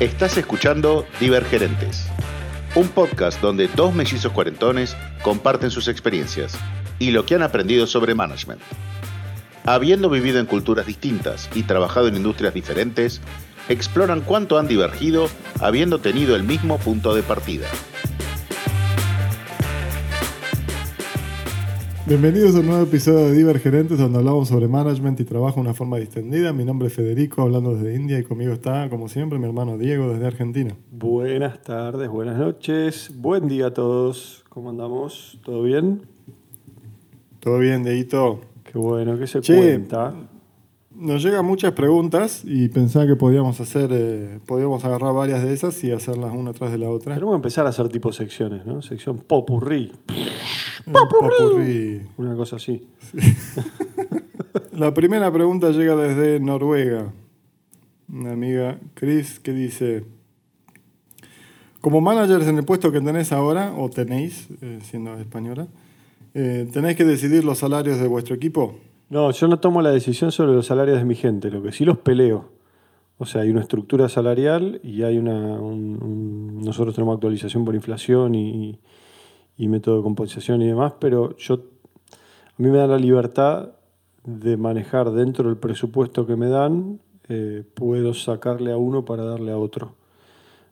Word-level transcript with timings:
Estás 0.00 0.36
escuchando 0.36 1.06
Divergerentes, 1.20 2.06
un 2.74 2.88
podcast 2.88 3.40
donde 3.40 3.68
dos 3.68 3.94
mellizos 3.94 4.30
cuarentones 4.30 4.96
comparten 5.22 5.70
sus 5.70 5.88
experiencias 5.88 6.58
y 6.98 7.12
lo 7.12 7.24
que 7.24 7.34
han 7.34 7.42
aprendido 7.42 7.86
sobre 7.86 8.14
management. 8.14 8.60
Habiendo 9.64 10.10
vivido 10.10 10.38
en 10.38 10.46
culturas 10.46 10.86
distintas 10.86 11.48
y 11.54 11.62
trabajado 11.62 12.08
en 12.08 12.16
industrias 12.16 12.54
diferentes, 12.54 13.20
exploran 13.68 14.20
cuánto 14.20 14.58
han 14.58 14.68
divergido 14.68 15.28
habiendo 15.60 15.98
tenido 15.98 16.36
el 16.36 16.44
mismo 16.44 16.78
punto 16.78 17.14
de 17.14 17.22
partida. 17.22 17.66
Bienvenidos 22.08 22.54
a 22.54 22.60
un 22.60 22.66
nuevo 22.66 22.84
episodio 22.84 23.26
de 23.26 23.32
Divergerentes 23.32 23.98
donde 23.98 24.18
hablamos 24.18 24.46
sobre 24.46 24.68
management 24.68 25.18
y 25.18 25.24
trabajo 25.24 25.56
de 25.56 25.62
una 25.62 25.74
forma 25.74 25.96
distendida. 25.96 26.52
Mi 26.52 26.64
nombre 26.64 26.86
es 26.86 26.94
Federico, 26.94 27.42
hablando 27.42 27.74
desde 27.74 27.96
India 27.96 28.16
y 28.16 28.22
conmigo 28.22 28.52
está, 28.52 28.88
como 28.88 29.08
siempre, 29.08 29.40
mi 29.40 29.46
hermano 29.46 29.76
Diego 29.76 30.12
desde 30.12 30.24
Argentina. 30.24 30.76
Buenas 30.92 31.62
tardes, 31.62 32.08
buenas 32.08 32.38
noches, 32.38 33.10
buen 33.12 33.48
día 33.48 33.66
a 33.66 33.74
todos. 33.74 34.44
¿Cómo 34.50 34.70
andamos? 34.70 35.40
¿Todo 35.44 35.64
bien? 35.64 36.02
¿Todo 37.40 37.58
bien, 37.58 37.82
Deito? 37.82 38.38
Qué 38.62 38.78
bueno, 38.78 39.18
¿qué 39.18 39.26
se 39.26 39.40
Che, 39.40 39.56
cuenta? 39.56 40.14
Nos 40.98 41.22
llegan 41.22 41.44
muchas 41.44 41.72
preguntas 41.72 42.40
y 42.42 42.68
pensaba 42.68 43.06
que 43.06 43.16
podíamos 43.16 43.60
hacer, 43.60 43.90
eh, 43.92 44.38
podíamos 44.46 44.82
agarrar 44.82 45.12
varias 45.12 45.42
de 45.42 45.52
esas 45.52 45.84
y 45.84 45.92
hacerlas 45.92 46.32
una 46.34 46.54
tras 46.54 46.72
de 46.72 46.78
la 46.78 46.88
otra. 46.88 47.12
Tenemos 47.12 47.34
que 47.34 47.36
empezar 47.36 47.66
a 47.66 47.68
hacer 47.68 47.90
tipo 47.90 48.12
secciones, 48.14 48.64
¿no? 48.64 48.80
Sección 48.80 49.18
popurrí, 49.18 49.92
Un 50.86 50.92
popurrí. 50.94 52.00
una 52.16 52.34
cosa 52.34 52.56
así. 52.56 52.88
La 54.72 54.94
primera 54.94 55.30
pregunta 55.30 55.70
llega 55.70 55.96
desde 55.96 56.40
Noruega. 56.40 57.12
Una 58.10 58.32
amiga, 58.32 58.78
Chris, 58.94 59.38
que 59.38 59.52
dice, 59.52 60.04
como 61.82 62.00
managers 62.00 62.46
en 62.46 62.56
el 62.56 62.64
puesto 62.64 62.90
que 62.90 63.02
tenés 63.02 63.32
ahora, 63.32 63.74
o 63.76 63.90
tenéis, 63.90 64.48
eh, 64.62 64.78
siendo 64.82 65.18
española, 65.18 65.68
eh, 66.32 66.66
¿tenéis 66.72 66.96
que 66.96 67.04
decidir 67.04 67.44
los 67.44 67.58
salarios 67.58 67.98
de 68.00 68.08
vuestro 68.08 68.34
equipo? 68.34 68.76
No, 69.08 69.30
yo 69.30 69.46
no 69.48 69.58
tomo 69.60 69.82
la 69.82 69.90
decisión 69.90 70.32
sobre 70.32 70.52
los 70.52 70.66
salarios 70.66 70.98
de 70.98 71.04
mi 71.04 71.14
gente, 71.14 71.50
lo 71.50 71.62
que 71.62 71.72
sí 71.72 71.84
los 71.84 71.98
peleo. 71.98 72.46
O 73.18 73.24
sea, 73.24 73.42
hay 73.42 73.50
una 73.50 73.60
estructura 73.60 74.08
salarial 74.08 74.80
y 74.82 75.02
hay 75.02 75.18
una. 75.18 75.32
un- 75.60 76.02
un- 76.02 76.60
nosotros 76.64 76.94
tenemos 76.94 77.14
actualización 77.14 77.64
por 77.64 77.74
inflación 77.74 78.34
y, 78.34 78.78
y 79.56 79.68
método 79.68 79.98
de 79.98 80.02
compensación 80.02 80.60
y 80.62 80.66
demás, 80.66 80.94
pero 80.98 81.36
yo. 81.36 81.54
A 81.54 82.62
mí 82.62 82.68
me 82.70 82.78
da 82.78 82.86
la 82.86 82.98
libertad 82.98 83.70
de 84.24 84.56
manejar 84.56 85.10
dentro 85.12 85.48
del 85.48 85.58
presupuesto 85.58 86.26
que 86.26 86.36
me 86.36 86.48
dan, 86.48 87.00
eh, 87.28 87.62
puedo 87.74 88.12
sacarle 88.14 88.72
a 88.72 88.76
uno 88.78 89.04
para 89.04 89.24
darle 89.24 89.52
a 89.52 89.58
otro. 89.58 89.94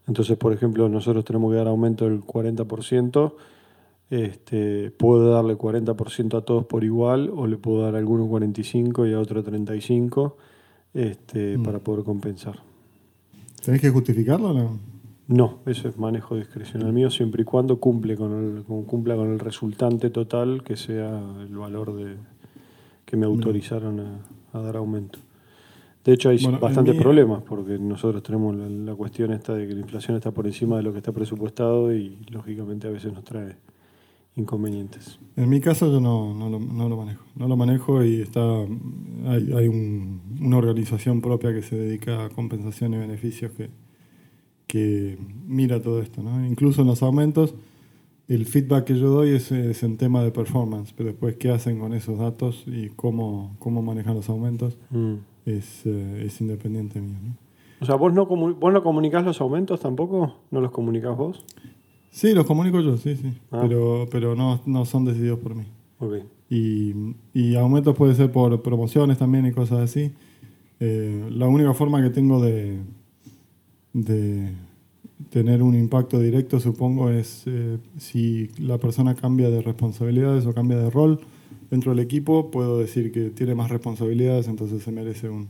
Entonces, 0.09 0.37
por 0.39 0.53
ejemplo, 0.53 0.89
nosotros 0.89 1.25
tenemos 1.25 1.51
que 1.53 1.59
dar 1.59 1.69
aumento 1.69 2.05
del 2.07 2.23
40%. 2.23 3.37
Este, 4.15 4.93
puedo 4.93 5.31
darle 5.31 5.57
40% 5.59 6.39
a 6.39 6.43
todos 6.43 6.67
por 6.67 6.84
igual 6.84 7.31
o 7.34 7.47
le 7.48 7.57
puedo 7.57 7.83
dar 7.83 7.97
a 7.97 7.98
alguno 7.98 8.29
45 8.29 9.06
y 9.09 9.12
a 9.12 9.19
otro 9.19 9.43
35 9.43 10.37
este, 10.95 11.59
para 11.59 11.81
poder 11.81 12.05
compensar. 12.05 12.61
¿Tenéis 13.65 13.83
que 13.83 13.91
justificarlo 13.91 14.51
o 14.51 14.53
no? 14.55 14.79
No, 15.27 15.59
eso 15.67 15.89
es 15.89 15.98
manejo 15.98 16.37
discrecional 16.37 16.93
mío 16.93 17.11
siempre 17.11 17.43
y 17.43 17.45
cuando 17.45 17.81
cumple 17.81 18.15
con 18.17 18.56
el, 18.59 18.62
cumpla 18.84 19.17
con 19.17 19.33
el 19.33 19.39
resultante 19.41 20.11
total 20.11 20.62
que 20.62 20.77
sea 20.77 21.21
el 21.41 21.56
valor 21.56 21.97
de, 21.97 22.15
que 23.06 23.17
me 23.17 23.27
autorizaron 23.27 23.99
a, 24.01 24.19
a 24.53 24.61
dar 24.61 24.77
aumento. 24.77 25.19
De 26.05 26.12
hecho 26.12 26.28
hay 26.28 26.39
Bueno, 26.43 26.61
bastantes 26.61 26.95
mío- 26.95 27.03
problemas 27.03 27.43
porque 27.43 27.78
nosotros 27.78 28.23
tenemos 28.23 28.55
la, 28.55 28.69
la 28.69 28.95
cuestión 28.95 29.33
esta 29.33 29.55
de 29.55 29.67
que 29.67 29.72
la 29.75 29.81
inflación 29.81 30.17
está 30.19 30.31
por 30.31 30.47
encima 30.47 30.77
de 30.77 30.83
lo 30.84 30.93
que 30.93 30.99
está 30.99 31.11
presupuestado 31.11 31.93
y 31.93 32.19
lógicamente 32.31 32.87
a 32.87 32.91
veces 32.91 33.12
nos 33.12 33.25
trae 33.25 33.56
inconvenientes. 34.37 35.19
En 35.37 35.49
mi 35.49 35.61
caso 35.61 35.91
yo 35.91 36.00
no, 36.00 36.34
no, 36.34 36.49
lo, 36.50 36.59
no 36.59 36.89
lo 36.89 36.97
manejo. 36.97 37.25
No 37.37 37.49
lo 37.49 37.56
manejo 37.56 38.05
y 38.05 38.21
está 38.21 38.41
hay, 39.27 39.53
hay 39.53 39.69
un- 39.69 40.21
una 40.41 40.56
organización 40.59 41.21
propia 41.21 41.53
que 41.53 41.62
se 41.62 41.77
dedica 41.77 42.25
a 42.25 42.28
compensación 42.31 42.94
y 42.94 42.99
beneficios 42.99 43.53
que, 43.53 43.71
que 44.67 45.19
mira 45.47 45.81
todo 45.81 46.00
esto. 46.00 46.23
¿no? 46.23 46.47
Incluso 46.47 46.83
en 46.83 46.89
los 46.89 47.03
aumentos, 47.03 47.55
el 48.28 48.47
feedback 48.47 48.84
que 48.84 48.99
yo 48.99 49.11
doy 49.11 49.31
es, 49.31 49.53
es 49.53 49.83
en 49.83 49.97
tema 49.99 50.23
de 50.23 50.31
performance, 50.31 50.93
pero 50.97 51.11
después 51.11 51.37
qué 51.37 51.50
hacen 51.50 51.78
con 51.78 51.93
esos 51.93 52.19
datos 52.19 52.65
y 52.67 52.89
cómo, 52.91 53.55
cómo 53.59 53.83
manejan 53.83 54.15
los 54.15 54.28
aumentos 54.28 54.78
Mm. 54.91 55.15
es, 55.47 55.83
eh, 55.87 56.23
es 56.27 56.41
independiente 56.41 57.00
mío. 57.00 57.19
¿no? 57.23 57.37
O 57.81 57.84
sea, 57.87 57.97
¿vos 57.97 58.15
no, 58.15 58.25
¿vos 58.27 58.73
no 58.73 58.83
comunicás 58.83 59.25
los 59.25 59.41
aumentos 59.41 59.81
tampoco? 59.81 60.37
¿No 60.50 60.61
los 60.61 60.71
comunicás 60.71 61.17
vos? 61.17 61.44
Sí, 62.14 62.32
los 62.32 62.47
comunico 62.47 62.80
yo, 62.80 62.97
sí, 62.97 63.16
sí, 63.16 63.32
Ah. 63.50 63.58
pero, 63.62 64.06
pero 64.08 64.36
no, 64.36 64.60
no 64.66 64.84
son 64.84 65.04
decididos 65.04 65.41
por 65.41 65.56
mí. 65.56 65.64
Y, 66.48 66.94
y 67.32 67.56
aumentos 67.56 67.97
puede 67.97 68.14
ser 68.14 68.30
por 68.30 68.62
promociones 68.62 69.19
también 69.19 69.47
y 69.47 69.50
cosas 69.52 69.80
así. 69.80 70.12
Eh, 70.78 71.28
la 71.32 71.48
única 71.48 71.75
forma 71.75 72.00
que 72.00 72.10
tengo 72.10 72.41
de, 72.41 72.78
de 73.94 74.52
tener 75.30 75.60
un 75.60 75.75
impacto 75.75 76.20
directo, 76.20 76.60
supongo, 76.60 77.10
es 77.10 77.42
eh, 77.47 77.78
si 77.98 78.48
la 78.58 78.78
persona 78.78 79.16
cambia 79.16 79.50
de 79.50 79.60
responsabilidades 79.62 80.46
o 80.46 80.54
cambia 80.54 80.76
de 80.78 80.91
rol 80.91 81.19
dentro 81.69 81.91
del 81.91 81.98
equipo, 82.04 82.48
puedo 82.52 82.78
decir 82.78 83.10
que 83.10 83.31
tiene 83.31 83.56
más 83.56 83.70
responsabilidades, 83.70 84.46
entonces 84.46 84.84
se 84.84 84.92
merece 84.92 85.28
un, 85.28 85.48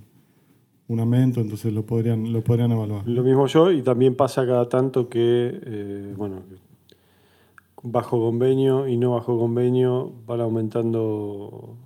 un 0.88 1.00
aumento, 1.00 1.40
entonces 1.40 1.72
lo 1.72 1.84
podrían, 1.84 2.32
lo 2.32 2.42
podrían 2.42 2.72
evaluar. 2.72 3.08
Lo 3.08 3.22
mismo 3.22 3.46
yo, 3.46 3.72
y 3.72 3.82
también 3.82 4.14
pasa 4.14 4.46
cada 4.46 4.68
tanto 4.68 5.08
que, 5.08 5.60
eh, 5.64 6.14
bueno, 6.16 6.42
bajo 7.82 8.18
convenio 8.18 8.88
y 8.88 8.96
no 8.96 9.12
bajo 9.12 9.38
convenio 9.38 10.12
van 10.26 10.40
aumentando 10.40 11.76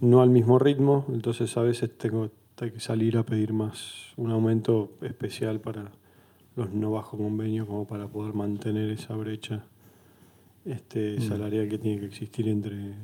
no 0.00 0.22
al 0.22 0.30
mismo 0.30 0.58
ritmo, 0.58 1.06
entonces 1.08 1.56
a 1.56 1.62
veces 1.62 1.96
tengo 1.96 2.30
hay 2.60 2.70
que 2.70 2.80
salir 2.80 3.16
a 3.16 3.24
pedir 3.24 3.52
más, 3.52 4.12
un 4.16 4.30
aumento 4.30 4.92
especial 5.02 5.60
para 5.60 5.90
los 6.56 6.72
no 6.72 6.92
bajo 6.92 7.18
convenio, 7.18 7.66
como 7.66 7.86
para 7.86 8.06
poder 8.06 8.32
mantener 8.34 8.90
esa 8.90 9.16
brecha 9.16 9.64
este, 10.64 11.20
salarial 11.20 11.68
que 11.68 11.78
tiene 11.78 12.00
que 12.00 12.06
existir 12.06 12.48
entre, 12.48 12.94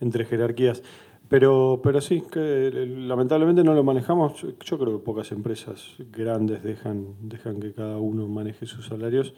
entre 0.00 0.26
jerarquías. 0.26 0.82
Pero, 1.28 1.80
pero 1.82 2.00
sí, 2.00 2.22
que 2.30 2.68
eh, 2.68 2.86
lamentablemente 2.86 3.62
no 3.62 3.74
lo 3.74 3.84
manejamos. 3.84 4.40
Yo, 4.64 4.78
creo 4.78 4.98
que 4.98 5.04
pocas 5.04 5.30
empresas 5.32 5.84
grandes 6.10 6.62
dejan, 6.62 7.06
dejan 7.22 7.60
que 7.60 7.72
cada 7.72 7.98
uno 7.98 8.26
maneje 8.28 8.64
sus 8.66 8.86
salarios. 8.86 9.34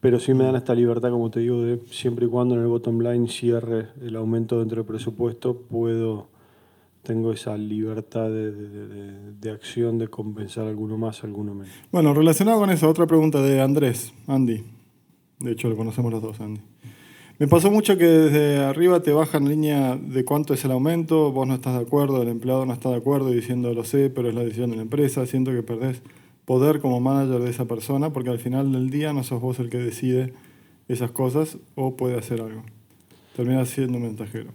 Pero 0.00 0.18
sí 0.18 0.34
me 0.34 0.44
dan 0.44 0.56
esta 0.56 0.74
libertad, 0.74 1.10
como 1.10 1.30
te 1.30 1.40
digo, 1.40 1.62
de 1.62 1.80
siempre 1.90 2.26
y 2.26 2.28
cuando 2.28 2.56
en 2.56 2.60
el 2.62 2.66
bottom 2.66 3.00
line 3.00 3.28
cierre 3.28 3.88
el 4.02 4.16
aumento 4.16 4.58
dentro 4.58 4.76
del 4.82 4.86
presupuesto, 4.86 5.56
puedo, 5.56 6.26
tengo 7.02 7.32
esa 7.32 7.56
libertad 7.56 8.28
de, 8.28 8.52
de- 8.52 8.86
de- 8.88 9.32
de 9.40 9.50
acción 9.50 9.96
de 9.98 10.08
compensar 10.08 10.66
alguno 10.66 10.98
más, 10.98 11.24
alguno 11.24 11.54
menos. 11.54 11.72
Bueno, 11.90 12.12
relacionado 12.12 12.58
con 12.58 12.68
eso, 12.70 12.88
otra 12.88 13.06
pregunta 13.06 13.40
de 13.40 13.62
Andrés, 13.62 14.12
Andy. 14.26 14.62
De 15.40 15.52
hecho, 15.52 15.68
lo 15.70 15.76
conocemos 15.76 16.12
los 16.12 16.20
dos, 16.20 16.38
Andy. 16.40 16.60
Me 17.44 17.48
pasó 17.48 17.70
mucho 17.70 17.98
que 17.98 18.06
desde 18.06 18.64
arriba 18.64 19.00
te 19.00 19.12
bajan 19.12 19.46
línea 19.46 19.96
de 19.96 20.24
cuánto 20.24 20.54
es 20.54 20.64
el 20.64 20.70
aumento, 20.70 21.30
vos 21.30 21.46
no 21.46 21.52
estás 21.52 21.74
de 21.74 21.82
acuerdo, 21.82 22.22
el 22.22 22.28
empleado 22.28 22.64
no 22.64 22.72
está 22.72 22.88
de 22.88 22.96
acuerdo 22.96 23.28
diciendo 23.28 23.74
lo 23.74 23.84
sé, 23.84 24.08
pero 24.08 24.30
es 24.30 24.34
la 24.34 24.40
decisión 24.40 24.70
de 24.70 24.76
la 24.76 24.82
empresa. 24.82 25.26
Siento 25.26 25.50
que 25.50 25.62
perdés 25.62 26.00
poder 26.46 26.80
como 26.80 27.00
manager 27.00 27.42
de 27.42 27.50
esa 27.50 27.66
persona 27.66 28.14
porque 28.14 28.30
al 28.30 28.38
final 28.38 28.72
del 28.72 28.88
día 28.88 29.12
no 29.12 29.22
sos 29.24 29.42
vos 29.42 29.58
el 29.58 29.68
que 29.68 29.76
decide 29.76 30.32
esas 30.88 31.10
cosas 31.10 31.58
o 31.74 31.96
puede 31.96 32.16
hacer 32.16 32.40
algo. 32.40 32.62
Terminas 33.36 33.68
siendo 33.68 33.98
un 33.98 34.04
mensajero. 34.04 34.48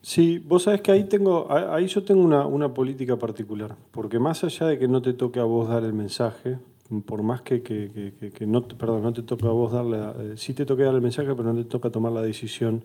Sí, 0.00 0.38
vos 0.38 0.62
sabés 0.62 0.82
que 0.82 0.92
ahí 0.92 1.02
tengo, 1.02 1.48
ahí 1.50 1.88
yo 1.88 2.04
tengo 2.04 2.22
una, 2.22 2.46
una 2.46 2.72
política 2.72 3.16
particular, 3.16 3.74
porque 3.90 4.20
más 4.20 4.44
allá 4.44 4.68
de 4.68 4.78
que 4.78 4.86
no 4.86 5.02
te 5.02 5.14
toque 5.14 5.40
a 5.40 5.44
vos 5.44 5.68
dar 5.68 5.82
el 5.82 5.94
mensaje, 5.94 6.58
por 7.06 7.22
más 7.22 7.42
que, 7.42 7.62
que- 7.62 8.12
que- 8.18 8.30
que- 8.30 8.46
no, 8.46 8.62
te- 8.62 8.74
perdón, 8.74 9.02
no 9.02 9.12
te 9.12 9.22
toca 9.22 9.46
a 9.46 9.52
vos 9.52 9.72
darle, 9.72 9.98
eh, 9.98 10.32
sí 10.36 10.54
te 10.54 10.66
toca 10.66 10.84
dar 10.84 10.94
el 10.94 11.00
mensaje, 11.00 11.28
pero 11.34 11.52
no 11.52 11.54
te 11.54 11.64
toca 11.64 11.90
tomar 11.90 12.12
la 12.12 12.22
decisión, 12.22 12.84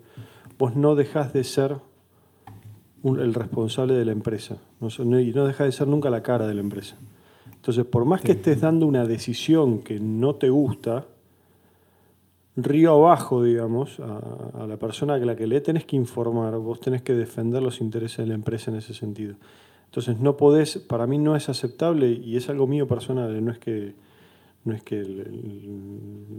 vos 0.58 0.76
no 0.76 0.94
dejás 0.94 1.32
de 1.32 1.42
ser 1.44 1.76
un- 3.02 3.20
el 3.20 3.34
responsable 3.34 3.94
de 3.94 4.04
la 4.04 4.12
empresa, 4.12 4.58
no, 4.80 4.88
no- 5.04 5.20
y 5.20 5.32
no 5.32 5.44
dejás 5.46 5.66
de 5.66 5.72
ser 5.72 5.88
nunca 5.88 6.08
la 6.10 6.22
cara 6.22 6.46
de 6.46 6.54
la 6.54 6.60
empresa. 6.60 6.96
Entonces, 7.54 7.84
por 7.84 8.04
más 8.04 8.20
que 8.20 8.32
estés 8.32 8.60
dando 8.60 8.86
una 8.86 9.04
decisión 9.06 9.80
que 9.80 9.98
no 9.98 10.36
te 10.36 10.50
gusta, 10.50 11.04
río 12.56 12.92
abajo, 12.92 13.42
digamos, 13.42 14.00
a, 14.00 14.62
a 14.62 14.66
la 14.66 14.76
persona 14.78 15.14
a 15.14 15.18
la 15.18 15.36
que 15.36 15.46
le 15.46 15.60
tenés 15.60 15.84
que 15.84 15.96
informar, 15.96 16.56
vos 16.58 16.80
tenés 16.80 17.02
que 17.02 17.12
defender 17.12 17.62
los 17.62 17.80
intereses 17.80 18.18
de 18.18 18.26
la 18.26 18.34
empresa 18.34 18.70
en 18.70 18.78
ese 18.78 18.94
sentido. 18.94 19.34
Entonces 19.86 20.20
no 20.20 20.36
podés, 20.36 20.78
para 20.78 21.06
mí 21.06 21.18
no 21.18 21.36
es 21.36 21.48
aceptable 21.48 22.10
y 22.10 22.36
es 22.36 22.48
algo 22.48 22.66
mío 22.66 22.86
personal, 22.86 23.42
no 23.44 23.50
es 23.50 23.58
que 23.58 23.94
no 24.66 24.74
es 24.74 24.82
que 24.82 25.04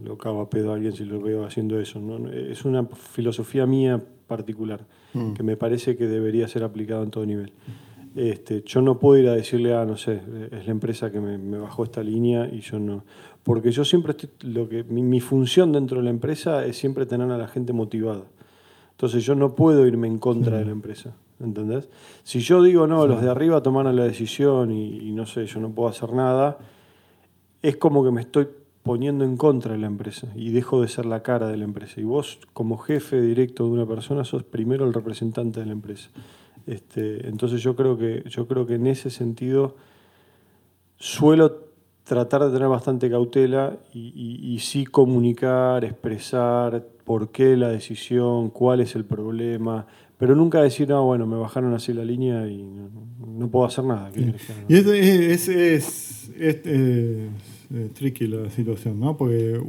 lo 0.03 0.17
cago 0.17 0.41
a 0.41 0.49
pedo 0.49 0.71
a 0.71 0.75
alguien 0.75 0.93
si 0.93 1.05
lo 1.05 1.21
veo 1.21 1.45
haciendo 1.45 1.79
eso. 1.79 1.99
¿no? 1.99 2.29
Es 2.29 2.65
una 2.65 2.85
filosofía 2.85 3.65
mía 3.65 4.03
particular 4.27 4.81
mm. 5.13 5.33
que 5.33 5.43
me 5.43 5.55
parece 5.55 5.95
que 5.95 6.07
debería 6.07 6.47
ser 6.49 6.63
aplicado 6.63 7.03
en 7.03 7.09
todo 7.09 7.25
nivel. 7.25 7.53
Este, 8.15 8.63
yo 8.65 8.81
no 8.81 8.99
puedo 8.99 9.21
ir 9.21 9.29
a 9.29 9.33
decirle, 9.33 9.75
ah, 9.75 9.85
no 9.85 9.95
sé, 9.95 10.21
es 10.51 10.65
la 10.65 10.71
empresa 10.71 11.11
que 11.11 11.21
me, 11.21 11.57
bajó 11.57 11.83
esta 11.83 12.03
línea 12.03 12.49
y 12.51 12.59
yo 12.59 12.79
no. 12.79 13.05
Porque 13.43 13.71
yo 13.71 13.85
siempre 13.85 14.11
estoy, 14.11 14.29
lo 14.41 14.67
que, 14.67 14.83
mi, 14.83 15.21
función 15.21 15.71
dentro 15.71 15.99
de 15.99 16.03
la 16.03 16.09
empresa 16.09 16.65
es 16.65 16.77
siempre 16.77 17.05
tener 17.05 17.31
a 17.31 17.37
la 17.37 17.47
gente 17.47 17.73
motivada. 17.73 18.23
Entonces 18.91 19.23
yo 19.23 19.35
no 19.35 19.55
puedo 19.55 19.85
irme 19.85 20.07
en 20.07 20.17
contra 20.17 20.57
de 20.57 20.65
la 20.65 20.71
empresa. 20.71 21.15
¿Entendés? 21.39 21.89
Si 22.23 22.39
yo 22.39 22.63
digo, 22.63 22.87
no, 22.87 23.05
los 23.05 23.21
de 23.21 23.29
arriba 23.29 23.61
tomaron 23.61 23.95
la 23.95 24.03
decisión 24.03 24.71
y 24.71 25.11
no 25.11 25.25
sé, 25.25 25.45
yo 25.45 25.59
no 25.59 25.69
puedo 25.69 25.89
hacer 25.89 26.13
nada, 26.13 26.57
es 27.61 27.77
como 27.77 28.03
que 28.03 28.11
me 28.11 28.21
estoy 28.21 28.47
poniendo 28.87 29.25
en 29.25 29.35
contra 29.35 29.73
de 29.73 29.79
la 29.79 29.87
empresa 29.87 30.27
y 30.33 30.51
dejo 30.51 30.81
de 30.81 30.87
ser 30.87 31.05
la 31.05 31.21
cara 31.21 31.47
de 31.49 31.57
la 31.57 31.65
empresa. 31.65 31.99
Y 31.99 32.05
vos, 32.05 32.39
como 32.53 32.77
jefe 32.77 33.21
directo 33.21 33.65
de 33.65 33.71
una 33.71 33.85
persona, 33.85 34.23
sos 34.23 34.43
primero 34.43 34.85
el 34.85 34.93
representante 34.93 35.59
de 35.59 35.65
la 35.65 35.73
empresa. 35.73 36.09
Este, 36.65 37.27
entonces 37.27 37.61
yo 37.61 37.75
creo, 37.75 37.97
que, 37.97 38.23
yo 38.29 38.47
creo 38.47 38.65
que 38.65 38.75
en 38.75 38.87
ese 38.87 39.09
sentido 39.09 39.75
suelo 40.97 41.65
tratar 42.05 42.45
de 42.45 42.51
tener 42.51 42.69
bastante 42.69 43.09
cautela 43.09 43.77
y, 43.93 44.39
y, 44.41 44.59
sí 44.59 44.85
comunicar, 44.85 45.83
expresar 45.83 46.85
por 47.03 47.29
qué 47.29 47.57
la 47.57 47.67
decisión, 47.67 48.49
cuál 48.49 48.79
es 48.79 48.95
el 48.95 49.03
problema, 49.03 49.85
pero 50.17 50.35
nunca 50.35 50.61
decir, 50.61 50.89
no, 50.89 51.05
bueno, 51.05 51.27
me 51.27 51.37
bajaron 51.37 51.73
así 51.73 51.93
la 51.93 52.03
línea 52.03 52.47
y 52.47 52.63
no, 52.63 53.49
puedo 53.49 53.65
hacer 53.65 53.83
nada. 53.83 54.11
Y 54.67 54.75
es, 54.75 55.47
es, 55.47 56.31
eh, 56.35 57.29
tricky 57.93 58.27
la 58.27 58.49
situación, 58.49 58.99
¿no? 58.99 59.15
Porque 59.15 59.61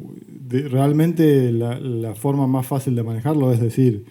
realmente 0.71 1.53
la, 1.53 2.15
forma 2.15 2.47
más 2.47 2.67
fácil 2.67 2.95
de 2.95 3.03
manejarlo 3.03 3.53
es 3.53 3.61
decir, 3.61 4.07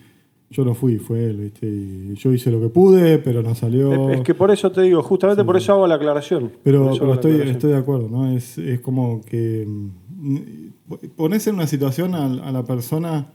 yo 0.52 0.64
no 0.64 0.76
fui, 0.76 1.00
fue 1.00 1.26
él, 1.26 1.38
¿viste? 1.38 1.68
Y 1.68 2.14
yo 2.14 2.32
hice 2.32 2.52
lo 2.52 2.62
que 2.62 2.70
pude, 2.70 3.18
pero 3.18 3.42
no 3.42 3.56
salió. 3.56 4.12
Es 4.12 4.22
que 4.22 4.36
por 4.36 4.52
eso 4.52 4.72
te 4.72 4.82
digo, 4.82 5.02
justamente 5.02 5.44
por 5.44 5.58
eso 5.58 5.74
hago 5.74 5.88
la 5.88 5.96
aclaración. 5.96 6.52
Pero, 6.64 6.92
estoy, 7.14 7.42
estoy 7.42 7.72
de 7.72 7.78
acuerdo, 7.78 8.10
¿no? 8.10 8.32
Es, 8.32 8.60
como 8.84 9.22
que 9.22 9.66
mm, 9.68 11.08
pones 11.16 11.48
en 11.48 11.56
una 11.56 11.66
situación 11.66 12.14
a 12.14 12.52
la 12.52 12.64
persona 12.64 13.34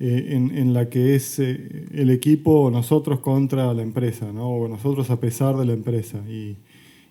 eh, 0.00 0.28
en, 0.30 0.74
la 0.74 0.88
que 0.88 1.16
es 1.16 1.40
eh, 1.40 1.86
el 1.92 2.10
equipo 2.10 2.70
nosotros 2.70 3.18
contra 3.18 3.74
la 3.74 3.82
empresa, 3.82 4.32
¿no? 4.32 4.48
o 4.48 4.68
nosotros 4.68 5.10
a 5.10 5.18
pesar 5.18 5.56
de 5.56 5.66
la 5.66 5.72
empresa. 5.72 6.18
Y, 6.28 6.56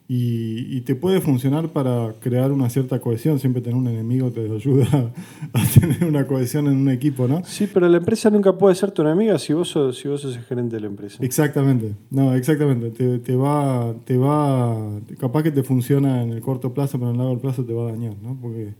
y, 0.09 0.79
te 0.81 0.95
puede 0.95 1.19
funcionar 1.19 1.73
para 1.73 2.13
crear 2.21 2.53
una 2.53 2.69
cierta 2.69 3.01
cohesión, 3.01 3.39
siempre 3.39 3.61
tener 3.61 3.77
un 3.77 3.89
enemigo 3.89 4.31
te 4.31 4.39
ayuda 4.39 5.11
a 5.53 5.65
tener 5.77 6.05
una 6.05 6.25
cohesión 6.25 6.67
en 6.67 6.77
un 6.77 6.89
equipo, 6.89 7.27
¿no? 7.27 7.43
Sí, 7.43 7.67
pero 7.73 7.89
la 7.89 7.97
empresa 7.97 8.29
nunca 8.29 8.57
puede 8.57 8.73
ser 8.75 8.91
tu 8.91 9.01
enemiga 9.01 9.37
si 9.37 9.51
vos 9.51 9.67
sos, 9.67 9.97
si 9.97 10.07
vos 10.07 10.21
sos 10.21 10.37
el 10.37 10.43
gerente 10.43 10.77
de 10.77 10.81
la 10.83 10.87
empresa. 10.87 11.17
Exactamente, 11.21 11.93
no, 12.09 12.35
exactamente. 12.35 12.91
Te, 12.91 13.19
te, 13.19 13.35
va, 13.35 13.93
te 14.05 14.17
va, 14.17 14.77
capaz 15.19 15.43
que 15.43 15.51
te 15.51 15.63
funciona 15.63 16.23
en 16.23 16.29
el 16.29 16.39
corto 16.39 16.73
plazo, 16.73 16.97
pero 16.97 17.09
en 17.09 17.19
el 17.19 17.25
largo 17.25 17.41
plazo 17.41 17.65
te 17.65 17.73
va 17.73 17.89
a 17.89 17.91
dañar, 17.91 18.15
¿no? 18.23 18.37
Porque 18.41 18.75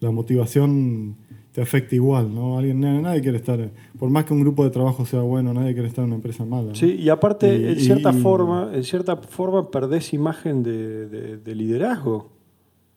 la 0.00 0.10
motivación 0.10 1.16
te 1.52 1.60
afecta 1.60 1.94
igual, 1.94 2.32
¿no? 2.32 2.58
Alguien, 2.58 2.80
nadie 2.80 3.20
quiere 3.20 3.38
estar, 3.38 3.58
por 3.98 4.08
más 4.10 4.24
que 4.24 4.32
un 4.32 4.40
grupo 4.40 4.62
de 4.64 4.70
trabajo 4.70 5.04
sea 5.04 5.20
bueno, 5.20 5.52
nadie 5.52 5.72
quiere 5.72 5.88
estar 5.88 6.02
en 6.02 6.10
una 6.10 6.16
empresa 6.16 6.44
mala. 6.44 6.74
Sí, 6.74 6.94
y 6.94 7.08
aparte, 7.08 7.72
en, 7.72 7.80
cierta 7.80 8.12
forma, 8.12 8.70
en 8.72 8.84
cierta 8.84 9.16
forma 9.16 9.70
perdés 9.70 10.12
imagen 10.12 10.62
de, 10.62 11.54
liderazgo. 11.54 12.30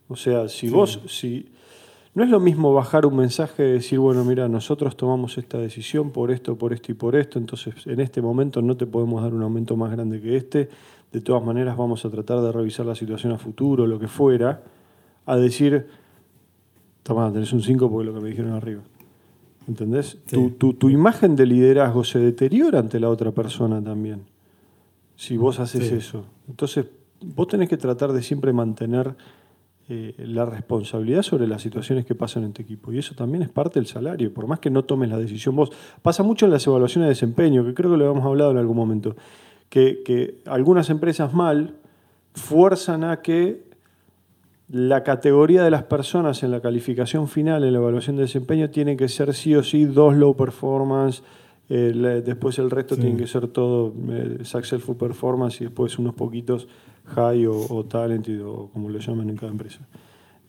O 0.08 0.16
sea, 0.16 0.48
si 0.50 0.70
vos, 0.70 1.02
si 1.08 1.48
no 2.14 2.24
es 2.24 2.30
lo 2.30 2.40
mismo 2.40 2.74
bajar 2.74 3.08
un 3.08 3.16
mensaje 3.16 3.68
y 3.68 3.72
decir, 3.72 3.98
bueno, 3.98 4.24
mira, 4.24 4.48
nosotros 4.48 4.96
tomamos 4.96 5.40
esta 5.40 5.58
decisión 5.58 6.12
por 6.12 6.30
esto, 6.30 6.56
por 6.56 6.74
esto 6.74 6.92
y 6.92 6.96
por 6.96 7.16
esto, 7.16 7.40
entonces 7.40 7.74
en 7.88 8.00
este 8.00 8.22
momento 8.22 8.62
no 8.62 8.78
te 8.78 8.86
podemos 8.86 9.24
dar 9.24 9.34
un 9.34 9.42
aumento 9.42 9.76
más 9.76 9.92
grande 9.92 10.22
que 10.22 10.38
este, 10.38 10.70
de 11.12 11.22
todas 11.22 11.44
maneras 11.44 11.76
vamos 11.76 12.06
a 12.06 12.12
tratar 12.12 12.42
de 12.42 12.52
revisar 12.52 12.86
la 12.86 12.94
situación 12.94 13.34
a 13.34 13.40
futuro, 13.40 13.88
lo 13.88 13.98
que 13.98 14.08
fuera, 14.08 14.62
a 15.26 15.38
decir, 15.38 15.88
Tomá, 17.04 17.32
tenés 17.32 17.52
un 17.52 17.62
5 17.62 17.90
porque 17.90 18.06
lo 18.06 18.14
que 18.14 18.22
me 18.22 18.30
dijeron 18.30 18.54
arriba. 18.54 18.82
¿Entendés? 19.68 20.18
Tu, 20.58 20.90
imagen 20.90 21.36
de 21.36 21.46
liderazgo 21.46 22.04
se 22.04 22.20
deteriora 22.20 22.80
ante 22.80 23.00
la 23.00 23.10
otra 23.10 23.32
persona 23.32 23.82
también. 23.82 24.22
Si 25.16 25.38
vos 25.38 25.60
haces 25.60 25.92
eso. 25.92 26.26
Entonces, 26.50 26.86
vos 27.22 27.48
tenés 27.48 27.70
que 27.70 27.78
tratar 27.78 28.12
de 28.12 28.22
siempre 28.22 28.52
mantener 28.52 29.16
eh, 29.90 30.16
la 30.18 30.46
responsabilidad 30.46 31.22
sobre 31.22 31.48
las 31.48 31.62
situaciones 31.62 32.06
que 32.06 32.16
pasan 32.16 32.44
en 32.44 32.54
tu 32.54 32.62
equipo. 32.62 32.92
Y 32.92 33.00
eso 33.00 33.16
también 33.16 33.44
es 33.44 33.50
parte 33.50 33.80
del 33.80 33.88
salario, 33.88 34.34
por 34.34 34.48
más 34.48 34.60
que 34.60 34.70
no 34.70 34.84
tomes 34.84 35.10
la 35.10 35.18
decisión 35.18 35.56
vos. 35.56 35.72
Pasa 36.02 36.24
mucho 36.24 36.46
en 36.46 36.52
las 36.52 36.66
evaluaciones 36.68 37.08
de 37.08 37.10
desempeño, 37.10 37.66
que 37.66 37.74
creo 37.74 37.92
que 37.92 37.98
lo 37.98 38.06
habíamos 38.06 38.26
hablado 38.26 38.52
en 38.52 38.58
algún 38.58 38.78
momento, 38.78 39.16
que, 39.70 40.02
que 40.04 40.42
algunas 40.46 40.90
empresas 40.90 41.34
mal 41.34 41.76
fuerzan 42.34 43.04
a 43.04 43.22
que 43.22 43.73
la 44.70 45.04
categoría 45.04 45.64
de 45.64 45.72
las 45.72 45.84
personas 45.84 46.44
en 46.44 46.52
la 46.52 46.62
calificación 46.62 47.28
final, 47.28 47.64
en 47.64 47.74
la 47.74 47.80
evaluación 47.80 48.16
de 48.16 48.24
desempeño, 48.24 48.70
tiene 48.70 48.96
que 48.96 49.08
ser 49.08 49.34
sí 49.34 49.56
o 49.56 49.64
sí 49.64 49.86
dos 49.86 50.16
low 50.16 50.36
performance, 50.36 51.22
eh, 51.70 52.22
después 52.26 52.60
el 52.60 52.70
resto 52.70 52.98
tiene 52.98 53.18
que 53.18 53.28
ser 53.28 53.48
todo 53.48 53.94
eh, 54.10 54.40
successful 54.44 54.96
performance 54.96 55.62
y 55.62 55.66
después 55.66 55.98
unos 55.98 56.14
poquitos 56.14 56.68
high 57.16 57.46
o, 57.48 57.86
talented 57.86 58.46
o 58.46 58.70
como 58.72 58.90
lo 58.90 59.00
llaman 59.00 59.30
en 59.30 59.38
cada 59.38 59.52
empresa. 59.52 59.80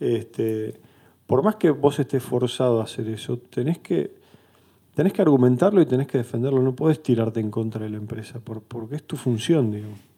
Este, 0.00 0.74
por 1.26 1.42
más 1.42 1.56
que 1.56 1.70
vos 1.70 1.98
estés 1.98 2.22
forzado 2.22 2.80
a 2.80 2.84
hacer 2.84 3.08
eso, 3.08 3.38
tenés 3.38 3.78
que, 3.78 4.12
tenés 4.94 5.12
que 5.12 5.22
argumentarlo 5.22 5.80
y 5.80 5.86
tenés 5.86 6.06
que 6.06 6.18
defenderlo. 6.18 6.62
No 6.62 6.74
podés 6.74 7.02
tirarte 7.02 7.40
en 7.40 7.50
contra 7.50 7.84
de 7.84 7.90
la 7.90 7.96
empresa, 7.96 8.40
porque 8.40 8.96
es 8.96 9.04
tu 9.04 9.16
función, 9.16 9.70
digamos. 9.70 10.13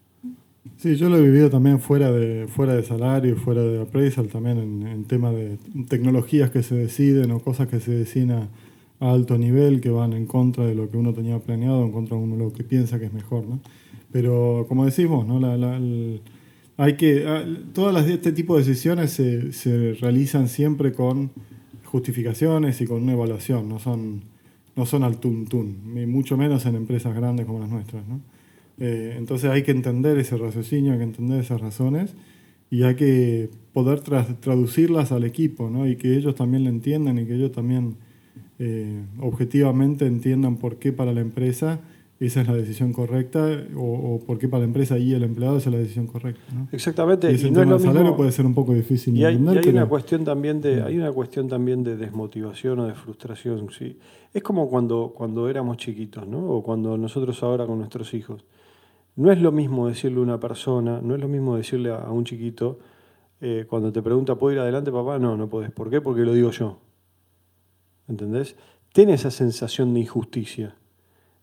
Sí, 0.77 0.97
yo 0.97 1.09
lo 1.09 1.17
he 1.17 1.23
vivido 1.23 1.51
también 1.51 1.81
fuera 1.81 2.13
de, 2.13 2.47
fuera 2.49 2.75
de 2.75 2.83
salario, 2.83 3.37
fuera 3.37 3.63
de 3.63 3.81
appraisal, 3.81 4.29
también 4.29 4.59
en, 4.59 4.87
en 4.87 5.05
temas 5.05 5.35
de 5.35 5.59
tecnologías 5.89 6.51
que 6.51 6.63
se 6.63 6.75
deciden 6.75 7.31
o 7.31 7.41
cosas 7.41 7.69
que 7.69 7.81
se 7.81 7.93
deciden 7.93 8.33
a, 8.33 8.49
alto 9.01 9.37
nivel 9.37 9.81
que 9.81 9.91
van 9.91 10.13
en 10.13 10.27
contra 10.27 10.65
de 10.65 10.75
lo 10.75 10.89
que 10.89 10.97
uno 10.97 11.13
tenía 11.13 11.39
planeado, 11.39 11.85
en 11.85 11.93
contra 11.93 12.17
de 12.17 12.23
uno 12.23 12.37
lo 12.37 12.53
que 12.53 12.65
piensa 12.65 12.99
que 12.99 13.07
es 13.07 13.13
mejor. 13.13 13.47
¿no? 13.47 13.61
Pero 14.11 14.65
como 14.69 14.85
decimos, 14.85 15.27
¿no? 15.27 15.39
La, 15.39 15.79
hay 16.79 16.97
que, 16.97 17.27
ah, 17.27 17.45
todas 17.73 17.95
las, 17.95 18.07
este 18.07 18.33
tipo 18.33 18.57
de 18.57 18.65
decisiones 18.65 19.13
se, 19.13 19.53
se, 19.53 19.95
realizan 19.95 20.49
siempre 20.49 20.93
con 20.93 21.31
justificaciones 21.85 22.81
y 22.81 22.87
con 22.87 23.03
una 23.03 23.13
evaluación, 23.13 23.69
no 23.69 23.79
son, 23.79 24.23
no 24.75 24.85
son 24.85 25.03
al 25.03 25.19
tuntún, 25.19 25.79
mucho 26.11 26.37
menos 26.37 26.67
en 26.67 26.75
empresas 26.75 27.15
grandes 27.15 27.47
como 27.47 27.61
las 27.61 27.71
nuestras. 27.71 28.07
¿no? 28.07 28.21
Eh, 28.79 29.15
entonces 29.17 29.51
hay 29.51 29.63
que 29.63 29.71
entender 29.71 30.19
ese 30.19 30.37
raciocinio, 30.37 30.93
hay 30.93 30.99
que 30.99 31.05
entender 31.05 31.41
esas 31.41 31.61
razones 31.61 32.15
y 32.71 32.83
hay 32.83 32.95
que 32.97 33.51
poder 33.73 34.01
traducirlas 34.01 35.13
al 35.13 35.25
equipo, 35.25 35.71
¿no? 35.71 35.87
Y 35.87 35.97
que 35.97 36.17
ellos 36.17 36.35
también 36.35 36.65
lo 36.65 36.71
entiendan 36.71 37.19
y 37.19 37.27
que 37.27 37.35
ellos 37.35 37.53
también 37.53 37.97
eh, 38.59 39.03
objetivamente 39.21 40.07
entiendan 40.07 40.57
por 40.57 40.77
qué 40.77 40.93
para 40.93 41.13
la 41.13 41.21
empresa 41.21 41.81
esa 42.19 42.41
es 42.41 42.49
la 42.49 42.55
decisión 42.55 42.95
correcta 42.95 43.47
o, 43.77 44.19
por 44.27 44.39
qué 44.39 44.49
para 44.49 44.61
la 44.61 44.67
empresa 44.67 44.97
y 44.97 45.13
el 45.13 45.23
empleado 45.23 45.59
esa 45.59 45.69
es 45.69 45.75
la 45.75 45.81
decisión 45.81 46.07
correcta. 46.07 46.41
Exactamente. 46.73 47.31
Y, 47.31 47.51
no 47.51 47.61
es 47.61 47.69
lo 47.69 47.79
salario 47.79 48.17
puede 48.17 48.33
ser 48.33 48.47
un 48.47 48.55
poco 48.55 48.73
difícil. 48.73 49.15
Y 49.15 49.25
hay, 49.25 49.37
una 49.37 49.87
cuestión 49.87 50.25
también 50.25 50.63
de, 50.63 50.83
hay 50.83 50.97
una 50.97 51.13
cuestión 51.13 51.47
también 51.47 51.85
de 51.85 51.97
desmotivación 51.97 52.79
o 52.79 52.87
de 52.87 52.95
frustración. 52.95 53.69
¿sí? 53.71 53.99
Es 54.33 54.43
como 54.43 54.71
cuando, 54.71 55.13
cuando 55.15 55.51
éramos 55.51 55.77
chiquitos, 55.77 56.27
¿no? 56.27 56.39
O 56.49 56.63
cuando 56.63 56.97
nosotros 56.97 57.43
ahora 57.43 57.67
con 57.67 57.79
nuestros 57.79 58.15
hijos. 58.15 58.45
No 59.17 59.33
es 59.33 59.41
lo 59.41 59.51
mismo 59.51 59.89
decirle 59.89 60.19
a 60.19 60.23
una 60.23 60.39
persona, 60.39 61.01
no 61.03 61.15
es 61.15 61.21
lo 61.21 61.29
mismo 61.29 61.57
decirle 61.57 61.91
a, 61.91 62.11
un 62.11 62.25
chiquito, 62.25 62.79
eh, 63.41 63.65
cuando 63.69 63.91
te 63.93 64.03
pregunta, 64.03 64.35
¿puedo 64.37 64.55
ir 64.55 64.61
adelante, 64.61 64.93
papá? 64.93 65.19
No, 65.19 65.37
no 65.37 65.49
podés. 65.49 65.71
¿Por 65.71 65.91
qué? 65.91 66.01
Porque 66.01 66.23
lo 66.23 66.35
digo 66.35 66.51
yo. 66.51 66.79
¿Entendés? 68.09 68.57
Tiene 68.93 69.15
esa 69.15 69.31
sensación 69.31 69.95
de 69.95 70.01
injusticia. 70.01 70.77